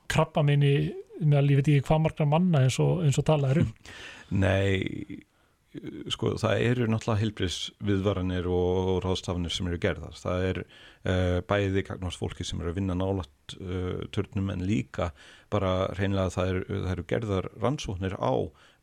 krabba 0.10 0.43
minni 0.45 0.74
ég 1.20 1.59
veit 1.59 1.67
ekki 1.67 1.88
hvað 1.88 2.03
margra 2.05 2.30
manna 2.30 2.63
eins 2.65 2.80
og, 2.84 3.03
eins 3.05 3.20
og 3.20 3.28
talaður 3.28 3.63
um 3.65 3.74
Nei, 4.43 5.20
sko 6.13 6.36
það 6.38 6.63
eru 6.67 6.88
náttúrulega 6.89 7.24
heilbris 7.24 7.57
viðvaranir 7.86 8.49
og, 8.49 8.91
ráðstafanir 9.01 9.53
sem 9.53 9.70
eru 9.72 9.80
gerðar. 9.82 10.13
Það 10.22 10.45
er 10.51 10.59
uh, 10.61 11.39
bæði 11.49 11.84
gagnast 11.88 12.22
fólki 12.22 12.45
sem 12.45 12.61
eru 12.61 12.70
að 12.74 12.78
vinna 12.78 12.97
nálat 12.97 13.55
uh, 13.57 13.72
eh, 13.74 14.03
törnum 14.13 14.51
en 14.53 14.65
líka 14.70 15.09
bara 15.49 15.89
reynilega 15.97 16.36
það 16.36 16.53
eru, 16.53 16.65
það 16.70 16.93
eru 16.93 17.07
gerðar 17.09 17.49
rannsóknir 17.57 18.17
á 18.22 18.34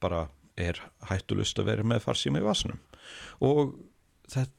bara 0.02 0.26
er 0.58 0.80
hættulust 1.06 1.58
að 1.60 1.70
vera 1.70 1.86
með 1.86 2.02
farsíma 2.08 2.40
í 2.40 2.46
vasunum 2.46 2.80
og 3.44 3.76
þetta 4.32 4.56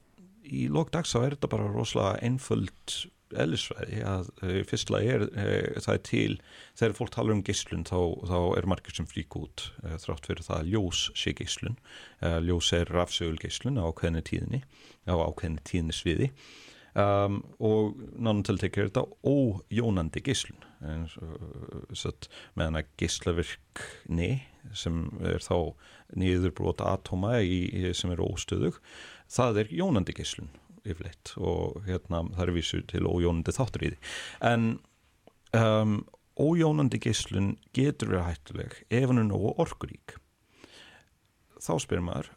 í 0.48 0.66
lókdags 0.72 1.12
þá 1.12 1.18
er 1.20 1.36
þetta 1.36 1.50
bara 1.52 1.70
rosalega 1.72 2.24
einföld 2.24 2.98
eðlisfræði 3.36 4.02
að 4.06 4.30
uh, 4.42 4.60
fyrstlega 4.68 5.16
er 5.16 5.24
uh, 5.28 5.80
það 5.84 5.94
er 5.94 6.04
til, 6.08 6.36
þegar 6.78 6.96
fólk 6.98 7.12
tala 7.14 7.34
um 7.34 7.42
geyslun 7.46 7.84
þá, 7.88 7.98
þá 8.30 8.38
er 8.58 8.68
margir 8.70 8.96
sem 8.96 9.08
frík 9.08 9.36
út 9.38 9.66
uh, 9.82 9.96
þrátt 10.00 10.30
fyrir 10.30 10.46
það 10.46 10.62
að 10.62 10.70
ljós 10.74 11.02
sé 11.18 11.34
geyslun 11.38 11.78
ljós 12.46 12.72
er 12.76 12.90
rafsögul 12.92 13.38
geyslun 13.42 13.78
á 13.78 13.86
ákveðinu 13.88 14.24
tíðinni 14.26 14.62
á 15.06 15.14
ákveðinu 15.14 15.64
tíðinni 15.68 15.96
sviði 15.96 16.30
um, 16.98 17.40
og 17.62 17.98
náttúrulega 18.16 18.48
tiltekir 18.48 18.84
er 18.84 18.90
þetta 18.90 19.06
ójónandi 19.22 20.24
geyslun 20.26 20.64
meðan 22.58 22.80
að 22.80 22.92
geyslavirkni 23.00 24.30
sem 24.76 25.04
er 25.26 25.44
þá 25.44 25.74
nýðurbróta 26.18 26.88
atóma 26.94 27.36
sem 27.96 28.14
er 28.14 28.24
óstöðug 28.24 28.80
það 29.30 29.62
er 29.62 29.76
jónandi 29.80 30.16
geyslun 30.16 30.50
yfirleitt 30.92 31.34
og 31.36 31.82
hérna 31.88 32.24
það 32.36 32.44
er 32.44 32.54
vísu 32.56 32.80
til 32.90 33.04
ójónandi 33.08 33.54
þáttur 33.56 33.84
í 33.84 33.90
því. 33.92 33.98
En 34.50 34.66
um, 35.58 35.98
ójónandi 36.38 37.00
geyslun 37.02 37.52
getur 37.76 38.12
verið 38.12 38.28
hættuleg 38.30 38.80
ef 38.88 39.06
hann 39.10 39.22
er 39.22 39.28
nógu 39.30 39.54
orkurík. 39.64 40.16
Þá 41.58 41.72
spyrir 41.82 42.06
maður 42.06 42.32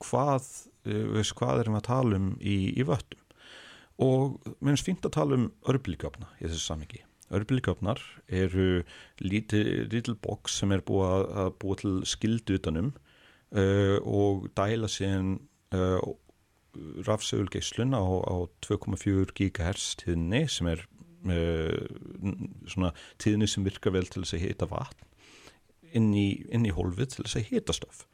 hvað, 0.00 0.46
eh, 0.88 1.06
veist, 1.16 1.36
hvað 1.36 1.64
erum 1.64 1.76
við 1.76 1.82
að 1.82 1.88
tala 1.90 2.20
um 2.20 2.32
í, 2.40 2.56
í 2.72 2.86
vöttum? 2.88 3.20
Og 4.00 4.40
mér 4.62 4.72
finnst 4.72 4.86
fínt 4.88 5.04
að 5.04 5.16
tala 5.18 5.36
um 5.36 5.48
örblíkjöfna 5.68 6.30
í 6.38 6.46
þessu 6.46 6.62
samingi 6.64 7.02
örblíkjöfnar 7.34 8.00
eru 8.26 8.82
lítil 9.22 10.16
boks 10.22 10.60
sem 10.60 10.74
er 10.74 10.82
búið 10.86 11.28
að 11.42 11.52
búa 11.62 11.78
til 11.80 11.92
skildu 12.08 12.58
utanum 12.58 12.90
uh, 13.54 13.98
og 14.02 14.48
dæla 14.58 14.90
síðan 14.90 15.36
uh, 15.74 16.00
rafsögulgeislun 17.06 17.94
á, 17.96 18.02
á 18.02 18.36
2,4 18.66 19.34
GHz 19.36 19.94
tíðinni 20.02 20.44
sem 20.50 20.70
er 20.70 20.84
uh, 21.28 21.86
svona 22.70 22.92
tíðinni 23.22 23.48
sem 23.50 23.66
virkar 23.66 23.96
vel 23.96 24.06
til 24.08 24.24
þess 24.24 24.38
að 24.38 24.46
hita 24.46 24.70
vatn 24.70 25.06
inn 25.96 26.12
í, 26.14 26.28
inn 26.54 26.66
í 26.68 26.74
hólfið 26.74 27.14
til 27.14 27.24
þess 27.26 27.40
að 27.40 27.48
hita 27.50 27.76
stöf 27.76 28.04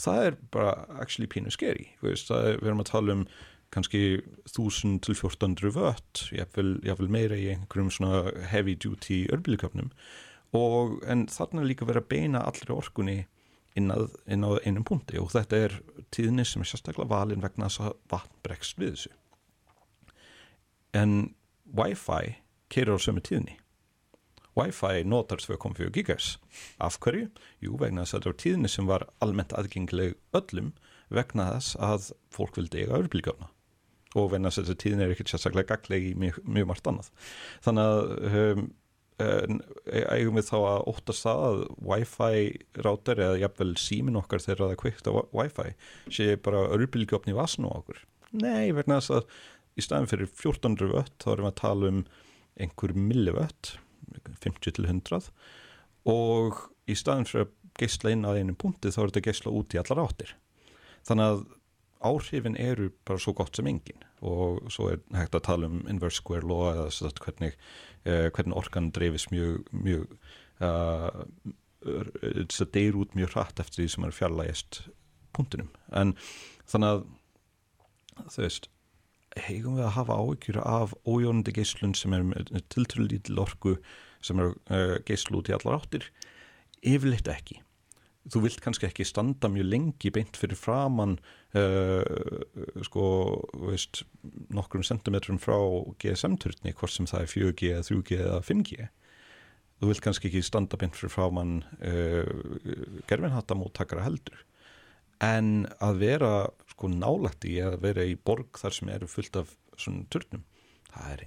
það 0.00 0.28
er 0.28 0.38
bara 0.54 0.76
actually 1.00 1.28
pínu 1.30 1.52
skeri 1.54 1.90
við 2.02 2.30
erum 2.32 2.82
að 2.82 2.90
tala 2.90 3.18
um 3.18 3.26
kannski 3.74 4.20
1000 4.46 5.00
til 5.02 5.16
1400 5.16 5.74
vött 5.74 6.24
jáfnvel 6.34 7.10
meira 7.10 7.38
í 7.38 7.48
einhverjum 7.52 7.90
svona 7.92 8.22
heavy 8.50 8.76
duty 8.78 9.24
örbíliköpnum 9.34 9.90
og 10.54 11.00
en 11.10 11.26
þarna 11.30 11.66
líka 11.66 11.86
vera 11.88 12.02
að 12.02 12.10
beina 12.12 12.44
allri 12.46 12.74
orkunni 12.74 13.16
inn, 13.78 13.90
að, 13.94 14.08
inn 14.30 14.46
á 14.46 14.50
einum 14.62 14.86
punkti 14.86 15.18
og 15.20 15.32
þetta 15.34 15.60
er 15.66 15.76
tíðinni 16.14 16.46
sem 16.46 16.62
er 16.64 16.70
sérstaklega 16.70 17.10
valin 17.10 17.44
vegna 17.44 17.68
þess 17.68 17.84
að 17.88 17.98
vatn 18.12 18.40
bregst 18.46 18.80
við 18.80 18.94
þessu. 18.94 19.12
En 20.94 21.34
Wi-Fi 21.74 22.36
keirir 22.70 22.94
á 22.94 23.02
sömu 23.02 23.22
tíðinni 23.24 23.58
Wi-Fi 24.54 25.02
notar 25.04 25.42
2.4 25.42 25.90
GHz 25.90 26.36
af 26.78 27.00
hverju? 27.02 27.30
Jú, 27.62 27.74
vegna 27.80 28.04
þess 28.04 28.14
að 28.14 28.20
þetta 28.20 28.30
var 28.30 28.40
tíðinni 28.42 28.70
sem 28.70 28.90
var 28.90 29.06
almennt 29.24 29.54
aðgengileg 29.58 30.14
öllum 30.38 30.70
vegna 31.14 31.50
þess 31.56 31.78
að 31.82 32.12
fólk 32.34 32.60
vildi 32.60 32.84
eiga 32.84 33.00
örblíkjána 33.00 33.50
og 34.14 34.30
vegna 34.30 34.52
þess 34.52 34.62
að 34.62 34.68
þetta 34.68 34.82
tíðinni 34.84 35.06
er 35.06 35.14
ekkert 35.16 35.32
sérstaklega 35.32 35.74
gagleg 35.74 36.06
í 36.06 36.14
mjög, 36.18 36.38
mjög 36.46 36.70
margt 36.70 36.90
annað. 36.90 37.10
Þannig 37.66 37.90
að 37.90 38.38
um, 38.44 38.68
eigum 39.22 40.38
við 40.40 40.48
þá 40.48 40.56
að 40.58 40.84
óttast 40.90 41.22
það 41.22 41.42
að 41.46 41.60
Wi-Fi 41.86 42.38
rátar 42.82 43.20
eða 43.22 43.40
jafnvel 43.44 43.70
símin 43.78 44.18
okkar 44.18 44.42
þegar 44.42 44.62
það 44.64 44.78
kvikt 44.82 45.10
á 45.10 45.12
Wi-Fi 45.30 45.74
sé 46.10 46.28
bara 46.42 46.64
örbylgjöfni 46.74 47.36
vasn 47.36 47.68
á 47.68 47.70
okkur? 47.70 48.00
Nei, 48.34 48.72
verðan 48.74 48.98
þess 48.98 49.14
að 49.14 49.36
í 49.78 49.84
staðin 49.86 50.10
fyrir 50.10 50.30
1400 50.32 50.90
vött 50.94 51.14
þá 51.22 51.28
erum 51.34 51.46
við 51.46 51.52
að 51.52 51.60
tala 51.62 51.90
um 51.92 52.00
einhver 52.64 52.94
millivött 52.98 53.74
50 54.42 54.74
til 54.78 54.88
100 54.88 55.30
og 56.10 56.64
í 56.90 56.96
staðin 56.98 57.28
fyrir 57.28 57.46
að 57.46 57.54
geysla 57.78 58.14
inn 58.14 58.26
að 58.26 58.40
einu 58.40 58.56
punkti 58.58 58.92
þá 58.94 59.00
er 59.02 59.12
þetta 59.12 59.26
geysla 59.28 59.54
út 59.54 59.74
í 59.74 59.80
allar 59.80 60.02
áttir. 60.04 60.34
Þannig 61.06 61.30
að 61.30 61.40
áhrifin 62.04 62.56
eru 62.60 62.90
bara 63.08 63.20
svo 63.22 63.34
gott 63.36 63.56
sem 63.56 63.68
engin. 63.70 64.04
Og 64.24 64.62
svo 64.72 64.90
er 64.92 65.02
hægt 65.16 65.36
að 65.36 65.46
tala 65.48 65.70
um 65.70 65.82
inverse 65.90 66.20
square 66.20 66.46
law 66.46 66.68
eða 66.72 66.86
sagt, 66.94 67.22
hvernig, 67.24 67.56
uh, 68.06 68.30
hvernig 68.30 68.56
orkan 68.56 68.90
dreifis 68.94 69.30
mjög, 69.32 69.64
mjög 69.72 70.06
uh, 70.64 71.24
það 71.84 72.70
deyr 72.72 73.00
út 73.00 73.16
mjög 73.16 73.34
hratt 73.34 73.60
eftir 73.60 73.82
því 73.82 73.88
sem 73.92 74.06
er 74.06 74.16
fjarlægist 74.16 74.80
punktinum. 75.36 75.68
En 75.92 76.14
þannig 76.70 76.94
að 76.94 77.04
þú 78.30 78.46
veist 78.46 78.70
heigum 79.44 79.78
við 79.78 79.88
að 79.88 79.96
hafa 79.96 80.16
áhyggjur 80.22 80.60
af 80.62 80.94
ójónandi 81.04 81.54
geyslun 81.56 81.94
sem 81.98 82.14
er 82.14 82.24
tiltrúlega 82.70 83.16
lítil 83.16 83.42
orku 83.42 83.76
sem 84.24 84.40
er 84.40 84.54
uh, 84.70 84.96
geyslu 85.04 85.40
út 85.40 85.50
í 85.50 85.56
allar 85.56 85.80
áttir? 85.80 86.06
Yfirleitt 86.84 87.28
ekki 87.32 87.60
þú 88.32 88.44
vilt 88.46 88.62
kannski 88.64 88.88
ekki 88.88 89.06
standa 89.06 89.50
mjög 89.52 89.68
lengi 89.68 90.12
beint 90.14 90.38
fyrir 90.40 90.58
framann 90.58 91.18
uh, 91.58 92.02
sko, 92.86 93.04
veist 93.66 94.04
nokkrum 94.54 94.84
sentimetrum 94.86 95.40
frá 95.42 95.58
GSM-turni 96.00 96.72
hvort 96.72 96.94
sem 96.94 97.08
það 97.10 97.26
er 97.26 97.32
4G, 97.34 97.72
3G 97.88 98.20
eða 98.22 98.40
5G 98.44 98.88
þú 99.80 99.90
vilt 99.90 100.04
kannski 100.04 100.30
ekki 100.30 100.44
standa 100.46 100.80
beint 100.80 100.96
fyrir 100.96 101.12
framann 101.12 101.60
uh, 101.84 102.24
gerfinhattamóttakara 103.10 104.06
heldur. 104.06 104.44
En 105.22 105.68
að 105.84 106.00
vera 106.00 106.32
sko 106.72 106.88
nálægt 106.90 107.46
í 107.48 107.58
að 107.62 107.78
vera 107.84 108.04
í 108.08 108.16
borg 108.16 108.58
þar 108.58 108.76
sem 108.76 108.90
eru 108.92 109.08
fullt 109.10 109.38
af 109.40 109.52
svona 109.76 110.06
turnum 110.10 110.42
það 110.94 111.12
er 111.12 111.22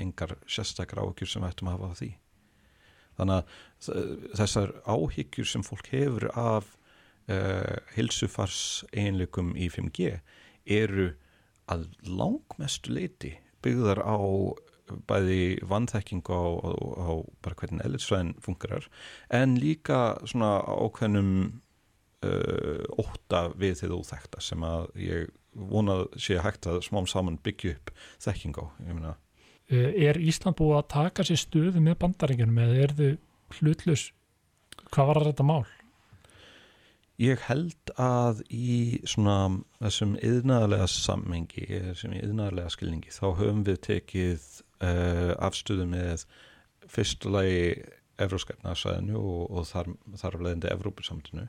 engar, 0.00 0.34
sérstakar 0.48 1.02
áhyggjur 1.02 1.30
sem 1.34 1.46
ættum 1.48 1.70
að 1.70 1.78
hafa 1.78 1.98
því 2.00 2.10
þannig 3.18 3.38
að 3.38 4.18
þessar 4.38 4.74
áhyggjur 4.86 5.48
sem 5.50 5.64
fólk 5.66 5.90
hefur 5.92 6.28
af 6.32 6.72
uh, 7.30 7.76
hilsufars 7.96 8.84
einleikum 8.92 9.54
í 9.58 9.68
5G 9.72 10.18
eru 10.78 11.12
að 11.68 11.86
langmestu 12.06 12.94
leiti 12.94 13.36
byggðar 13.64 14.00
á 14.06 14.16
bæði 15.08 15.58
vannþekking 15.68 16.24
á, 16.32 16.40
á, 16.64 16.72
á 16.96 17.10
bara 17.44 17.58
hvernig 17.60 17.84
elitsvæðin 17.84 18.36
fungerar 18.44 18.88
en 19.34 19.58
líka 19.60 20.16
svona 20.24 20.58
ákveðnum 20.64 21.32
uh, 22.24 22.84
óta 22.96 23.48
við 23.58 23.82
þið 23.82 23.96
óþekta 23.98 24.42
sem 24.44 24.64
að 24.64 24.88
ég 25.02 25.34
vonað 25.58 26.06
sé 26.20 26.38
hægt 26.42 26.68
að 26.70 26.82
smám 26.86 27.08
saman 27.10 27.40
byggja 27.44 27.74
upp 27.76 27.92
þekking 28.24 28.60
á, 28.62 28.64
ég 28.86 28.94
meina 28.94 29.16
Er 29.68 30.16
Ísland 30.16 30.56
búið 30.56 30.78
að 30.78 30.86
taka 30.94 31.24
sér 31.28 31.40
stöðu 31.42 31.82
með 31.84 31.98
bandaríkjunum 32.04 32.62
eða 32.64 32.78
er 32.84 32.94
þau 32.96 33.08
hlutlus? 33.58 34.06
Hvað 34.88 35.10
var 35.10 35.26
þetta 35.28 35.44
mál? 35.44 35.66
Ég 37.18 37.42
held 37.48 37.92
að 37.98 38.44
í 38.54 39.00
svona 39.02 39.58
þessum 39.82 40.14
yðnaðarlega 40.22 40.86
sammengi, 40.92 41.64
þessum 41.66 42.14
yðnaðarlega 42.14 42.70
skilningi, 42.76 43.10
þá 43.10 43.24
höfum 43.40 43.64
við 43.66 43.80
tekið 43.88 44.44
uh, 44.86 45.32
afstöðu 45.48 45.88
með 45.90 46.24
fyrstulegi 46.88 47.64
Evróskæfnarsæðinu 48.22 49.18
og, 49.18 49.42
og 49.50 49.66
þar, 49.68 49.92
þar 50.18 50.38
af 50.38 50.44
leiðandi 50.46 50.70
Evrópusamtinu 50.72 51.48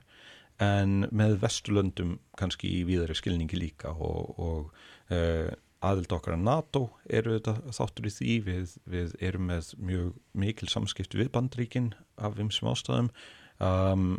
en 0.60 1.06
með 1.16 1.38
Vesturlöndum 1.44 2.18
kannski 2.38 2.72
í 2.80 2.84
víðari 2.88 3.16
skilningi 3.18 3.58
líka 3.62 3.94
og, 3.96 4.34
og 4.42 5.14
uh, 5.14 5.54
aðild 5.86 6.16
okkar 6.16 6.36
að 6.36 6.48
NATO 6.48 6.82
eru 7.08 7.38
þetta 7.38 7.76
þáttur 7.76 8.10
í 8.10 8.16
því. 8.16 8.40
Við, 8.48 8.74
við 8.90 9.14
erum 9.30 9.46
með 9.52 9.74
mjög 9.80 10.10
mikil 10.46 10.72
samskipti 10.72 11.22
við 11.22 11.32
bandríkin 11.36 11.94
af 12.20 12.36
vimsum 12.40 12.72
ástæðum. 12.74 13.14
Um, 13.60 14.10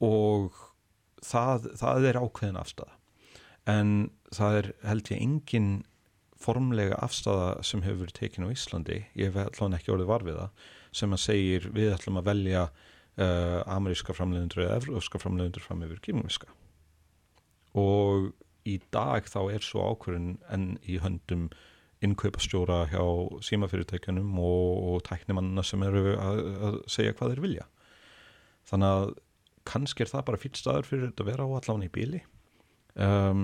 og 0.00 0.56
það, 1.24 1.70
það 1.78 2.08
er 2.10 2.18
ákveðin 2.20 2.60
afstæða 2.60 2.96
en 3.70 3.94
það 4.32 4.58
er 4.60 4.68
held 4.88 5.10
ég 5.12 5.24
engin 5.24 5.70
formlega 6.40 6.96
afstæða 7.04 7.50
sem 7.66 7.82
hefur 7.84 8.06
verið 8.06 8.16
tekin 8.16 8.46
á 8.48 8.52
Íslandi 8.52 9.02
ég 9.18 9.34
hef 9.34 9.58
allan 9.60 9.76
ekki 9.76 9.92
orðið 9.92 10.12
varfiða 10.14 10.46
sem 10.96 11.12
að 11.12 11.24
segir 11.26 11.68
við 11.74 11.92
ætlum 11.94 12.20
að 12.20 12.30
velja 12.30 12.62
uh, 12.70 13.60
ameríska 13.68 14.16
framleiðundur 14.16 14.64
eða 14.64 14.78
evróska 14.80 15.20
framleiðundur 15.20 15.66
fram 15.66 15.84
yfir 15.86 16.00
kýmumíska 16.06 16.48
og 17.78 18.32
í 18.68 18.78
dag 18.94 19.28
þá 19.30 19.40
er 19.54 19.64
svo 19.64 19.86
ákvörðin 19.92 20.38
enn 20.52 20.70
í 20.84 20.98
höndum 21.02 21.48
innkaupastjóra 22.04 22.86
hjá 22.88 23.02
símafyrirtækjunum 23.44 24.38
og, 24.40 24.68
og 24.92 25.02
tæknimanna 25.08 25.64
sem 25.66 25.82
eru 25.84 26.14
að, 26.16 26.38
að 26.68 26.78
segja 26.88 27.16
hvað 27.16 27.34
þeir 27.34 27.44
vilja. 27.44 27.66
Þannig 28.70 28.94
að 29.00 29.10
kannski 29.68 30.04
er 30.04 30.12
það 30.12 30.28
bara 30.30 30.40
fýtt 30.40 30.60
staður 30.60 30.88
fyrir 30.88 31.10
þetta 31.10 31.26
að 31.26 31.32
vera 31.32 31.48
á 31.48 31.50
allan 31.58 31.84
í 31.84 31.90
bíli 31.92 32.22
um, 32.96 33.42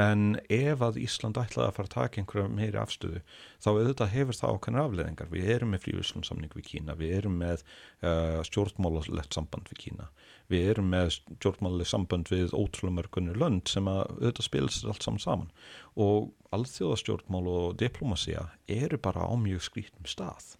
en 0.00 0.36
ef 0.52 0.82
að 0.84 1.00
Ísland 1.02 1.40
ætlaði 1.40 1.68
að 1.68 1.74
fara 1.76 1.88
að 1.88 1.94
taka 1.96 2.20
einhverja 2.20 2.52
meiri 2.52 2.80
afstöðu 2.80 3.22
þá 3.60 3.68
auðvitað 3.72 4.12
hefur 4.14 4.38
það 4.38 4.54
ákveðnar 4.56 4.86
afleðingar 4.86 5.32
við 5.32 5.50
erum 5.56 5.74
með 5.74 5.84
frívíslunsamning 5.86 6.54
við 6.56 6.68
Kína 6.70 6.96
við 7.00 7.16
erum 7.18 7.36
með 7.42 7.64
uh, 7.66 8.40
stjórnmálalegt 8.48 9.36
samband 9.36 9.68
við 9.72 9.82
Kína 9.86 10.08
við 10.50 10.70
erum 10.72 10.88
með 10.92 11.10
stjórnmálalegt 11.16 11.90
samband 11.90 12.30
við 12.32 12.54
ótrúlega 12.54 12.96
mörgunni 12.98 13.36
lönd 13.38 13.70
sem 13.70 13.88
að 13.90 14.02
auðvitað 14.18 14.48
spilast 14.48 14.88
allt 14.88 15.06
saman 15.06 15.22
saman. 15.22 15.52
Og 16.00 16.32
alþjóðastjórnmál 16.56 17.44
og 17.52 17.76
diplomasiða 17.80 18.48
eru 18.70 18.98
bara 19.02 19.28
á 19.28 19.32
mjög 19.38 19.64
skrítum 19.68 20.08
stað. 20.08 20.56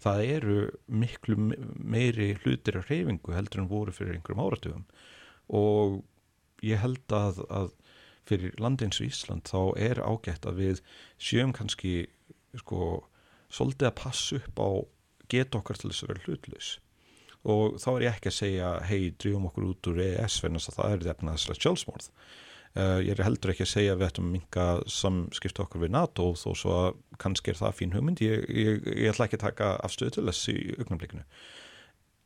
Það 0.00 0.22
eru 0.24 0.58
miklu 0.86 1.36
meiri 1.36 2.32
hlutir 2.40 2.80
af 2.80 2.88
reyfingu 2.88 3.36
heldur 3.36 3.64
en 3.64 3.70
voru 3.70 3.92
fyrir 3.92 4.16
einhverjum 4.16 4.44
áratugum. 4.46 4.86
Og 5.52 6.00
ég 6.64 6.80
held 6.80 7.14
að, 7.14 7.42
að 7.52 7.74
fyrir 8.28 8.56
landi 8.60 8.86
eins 8.86 9.00
og 9.02 9.10
Ísland 9.10 9.50
þá 9.50 9.60
er 9.80 10.00
ágætt 10.04 10.48
að 10.48 10.62
við 10.64 10.82
sjöum 11.20 11.52
kannski 11.56 11.94
sko 12.60 13.04
svolítið 13.50 13.90
að 13.90 13.98
passa 14.00 14.38
upp 14.40 14.62
á 14.62 14.70
geta 15.30 15.60
okkar 15.60 15.78
til 15.78 15.90
þess 15.90 16.04
að 16.04 16.12
vera 16.12 16.24
hlutlaus 16.26 16.70
og 17.48 17.78
þá 17.80 17.88
er 17.94 18.04
ég 18.04 18.16
ekki 18.16 18.30
að 18.30 18.36
segja 18.36 18.70
hei, 18.88 19.10
drýjum 19.16 19.48
okkur 19.48 19.68
út 19.70 19.90
úr 19.92 20.00
EES 20.04 20.40
þess 20.42 20.70
að 20.72 20.78
það 20.78 20.94
er 20.94 21.04
þefna 21.08 21.36
þesslega 21.36 21.64
sjálfsmórð 21.64 22.08
uh, 22.76 22.98
ég 23.00 23.14
er 23.14 23.24
heldur 23.24 23.54
ekki 23.54 23.64
að 23.66 23.72
segja 23.72 23.94
að 23.94 24.02
við 24.02 24.08
ættum 24.10 24.30
minga 24.34 24.66
samskipta 24.90 25.64
okkur 25.64 25.84
við 25.86 25.94
NATO 25.96 26.30
þó 26.36 26.50
svo 26.58 26.76
að 26.76 27.00
kannski 27.22 27.54
er 27.54 27.60
það 27.60 27.78
fín 27.80 27.96
hugmynd. 27.96 28.22
Ég, 28.24 28.44
ég, 28.52 28.84
ég 28.92 29.12
ætla 29.14 29.28
ekki 29.28 29.40
að 29.40 29.46
taka 29.48 29.72
afstöðu 29.86 30.16
til 30.16 30.26
þess 30.28 30.52
í 30.52 30.58
augnablikinu. 30.78 31.24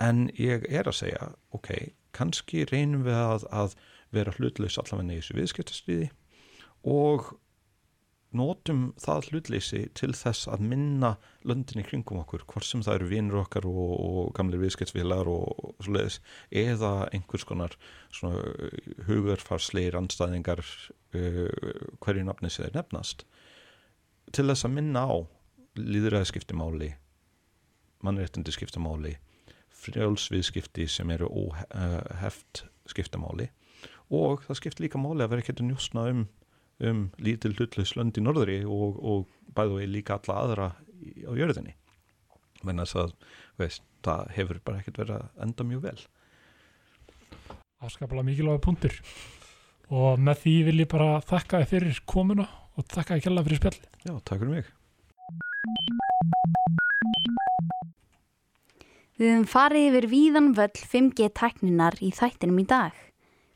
En 0.02 0.26
ég 0.34 0.66
er 0.66 0.90
að 0.90 0.98
segja, 1.04 1.30
ok 1.54 1.70
kannski 2.14 2.64
reynum 2.70 3.04
við 3.06 3.18
að, 3.18 3.46
að 3.50 3.74
vera 4.14 4.34
hlutlaus 4.36 4.78
allavega 4.78 5.16
í 5.16 5.20
þessu 5.20 5.38
viðskiptastriði 5.38 6.10
og 6.90 7.32
notum 8.36 8.82
það 9.00 9.28
hlutleysi 9.30 9.82
til 9.98 10.12
þess 10.16 10.48
að 10.50 10.64
minna 10.72 11.14
löndin 11.46 11.82
í 11.82 11.86
kringum 11.86 12.20
okkur, 12.22 12.44
hvort 12.50 12.66
sem 12.68 12.82
það 12.84 12.98
eru 12.98 13.10
vinnur 13.12 13.42
okkar 13.44 13.68
og, 13.68 13.92
og 13.94 14.32
gamlir 14.36 14.62
viðskiptsvilar 14.62 15.30
og, 15.30 15.46
og 15.54 15.86
svoleiðis, 15.86 16.20
eða 16.50 16.92
einhvers 17.14 17.46
konar 17.48 17.78
hugarfarsleir 19.08 19.96
anstæðingar 20.00 20.64
uh, 20.64 21.46
hverju 22.04 22.26
nafni 22.26 22.50
sem 22.52 22.66
þeir 22.66 22.80
nefnast. 22.80 23.24
Til 24.34 24.48
þess 24.50 24.66
að 24.66 24.76
minna 24.78 25.06
á 25.08 25.16
líðræðskiptimáli 25.78 26.94
mannréttindi 28.04 28.52
skiptamáli 28.54 29.16
frjálsviðskipti 29.84 30.86
sem 30.90 31.10
eru 31.14 31.28
óheft 31.28 32.64
skiptamáli 32.90 33.48
og 34.12 34.44
það 34.44 34.60
skipt 34.60 34.82
líka 34.84 35.00
máli 35.00 35.24
að 35.24 35.32
vera 35.32 35.44
ekki 35.44 35.54
að 35.56 35.66
njúsna 35.70 36.06
um, 36.12 36.24
um 36.82 37.06
lítil 37.22 37.54
hlutlaus 37.54 37.94
lönd 37.98 38.18
í 38.18 38.24
norðri 38.24 38.60
og, 38.66 38.98
og 38.98 39.54
bæðu 39.54 39.80
við 39.82 39.92
líka 39.94 40.18
alla 40.18 40.40
aðra 40.42 40.68
í, 40.98 41.24
á 41.28 41.32
jörðinni. 41.38 41.76
Menn 42.64 42.82
að 42.82 42.94
það, 42.94 43.14
veist, 43.60 43.86
það 44.04 44.34
hefur 44.38 44.60
bara 44.64 44.80
ekkert 44.80 45.00
verið 45.02 45.16
að 45.20 45.46
enda 45.46 45.68
mjög 45.68 45.86
vel. 45.88 45.98
Afskaplega 47.84 48.26
mikilvæga 48.26 48.64
punktur. 48.64 49.00
Og 49.92 50.20
með 50.20 50.40
því 50.44 50.54
vil 50.70 50.78
ég 50.80 50.90
bara 50.90 51.18
þakka 51.28 51.60
þið 51.62 51.72
fyrir 51.74 52.00
komuna 52.08 52.48
og 52.74 52.88
þakka 52.88 53.18
þið 53.18 53.26
kjalla 53.26 53.44
fyrir 53.44 53.60
spjall 53.60 53.78
Já, 54.04 54.14
takk 54.24 54.40
fyrir 54.40 54.54
mig. 54.54 54.72
Við 59.14 59.30
höfum 59.30 59.44
farið 59.46 59.84
yfir 59.92 60.06
víðan 60.10 60.48
völl 60.56 60.80
5G 60.90 61.28
tækninar 61.38 61.94
í 62.02 62.10
þættinum 62.16 62.58
í 62.58 62.66
dag. 62.66 62.96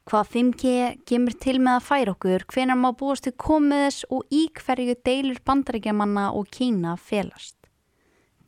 Hvað 0.09 0.29
5G 0.33 0.71
kemur 1.05 1.35
til 1.37 1.59
með 1.61 1.75
að 1.77 1.85
færa 1.85 2.13
okkur, 2.15 2.45
hvenar 2.49 2.79
má 2.81 2.95
búast 2.97 3.27
við 3.29 3.35
komið 3.43 3.83
þess 3.83 4.07
og 4.17 4.31
í 4.33 4.47
hverju 4.57 4.95
deilur 5.05 5.41
bandaríkjamanna 5.45 6.31
og 6.39 6.49
Kína 6.49 6.95
felast. 6.97 7.59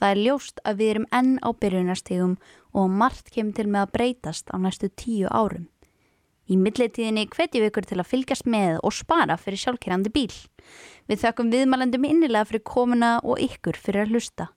Það 0.01 0.15
er 0.15 0.21
ljóst 0.25 0.65
að 0.65 0.81
við 0.81 0.93
erum 0.95 1.07
enn 1.13 1.37
á 1.45 1.49
byrjunastegum 1.53 2.39
og 2.73 2.97
margt 3.03 3.29
kemur 3.35 3.59
til 3.61 3.69
með 3.69 3.83
að 3.83 3.93
breytast 3.99 4.49
á 4.49 4.57
næstu 4.57 4.89
tíu 4.89 5.29
árum. 5.29 5.69
Í 6.49 6.57
millitíðinni 6.57 7.29
hvetjum 7.29 7.67
við 7.67 7.75
ykkur 7.75 7.91
til 7.93 8.01
að 8.01 8.11
fylgjast 8.15 8.49
með 8.49 8.81
og 8.81 8.97
spara 8.97 9.37
fyrir 9.37 9.61
sjálfkerrandi 9.61 10.17
bíl. 10.17 10.33
Við 11.13 11.27
þökkum 11.27 11.53
viðmælendum 11.53 12.09
innilega 12.09 12.49
fyrir 12.49 12.65
komuna 12.65 13.19
og 13.21 13.37
ykkur 13.37 13.77
fyrir 13.77 14.07
að 14.07 14.15
hlusta. 14.17 14.49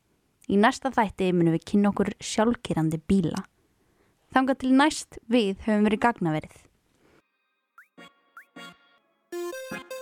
Í 0.48 0.56
næsta 0.56 0.96
þætti 0.96 1.34
munum 1.36 1.60
við 1.60 1.68
kynna 1.68 1.92
okkur 1.92 2.16
sjálfkerrandi 2.24 3.04
bíla. 3.04 3.44
Þanga 4.32 4.56
til 4.56 4.78
næst 4.80 5.20
við 5.28 5.58
höfum 5.68 5.92
verið 5.92 6.08
gagnaverið. 6.08 6.64
Thank 9.34 9.84
you. 9.92 9.93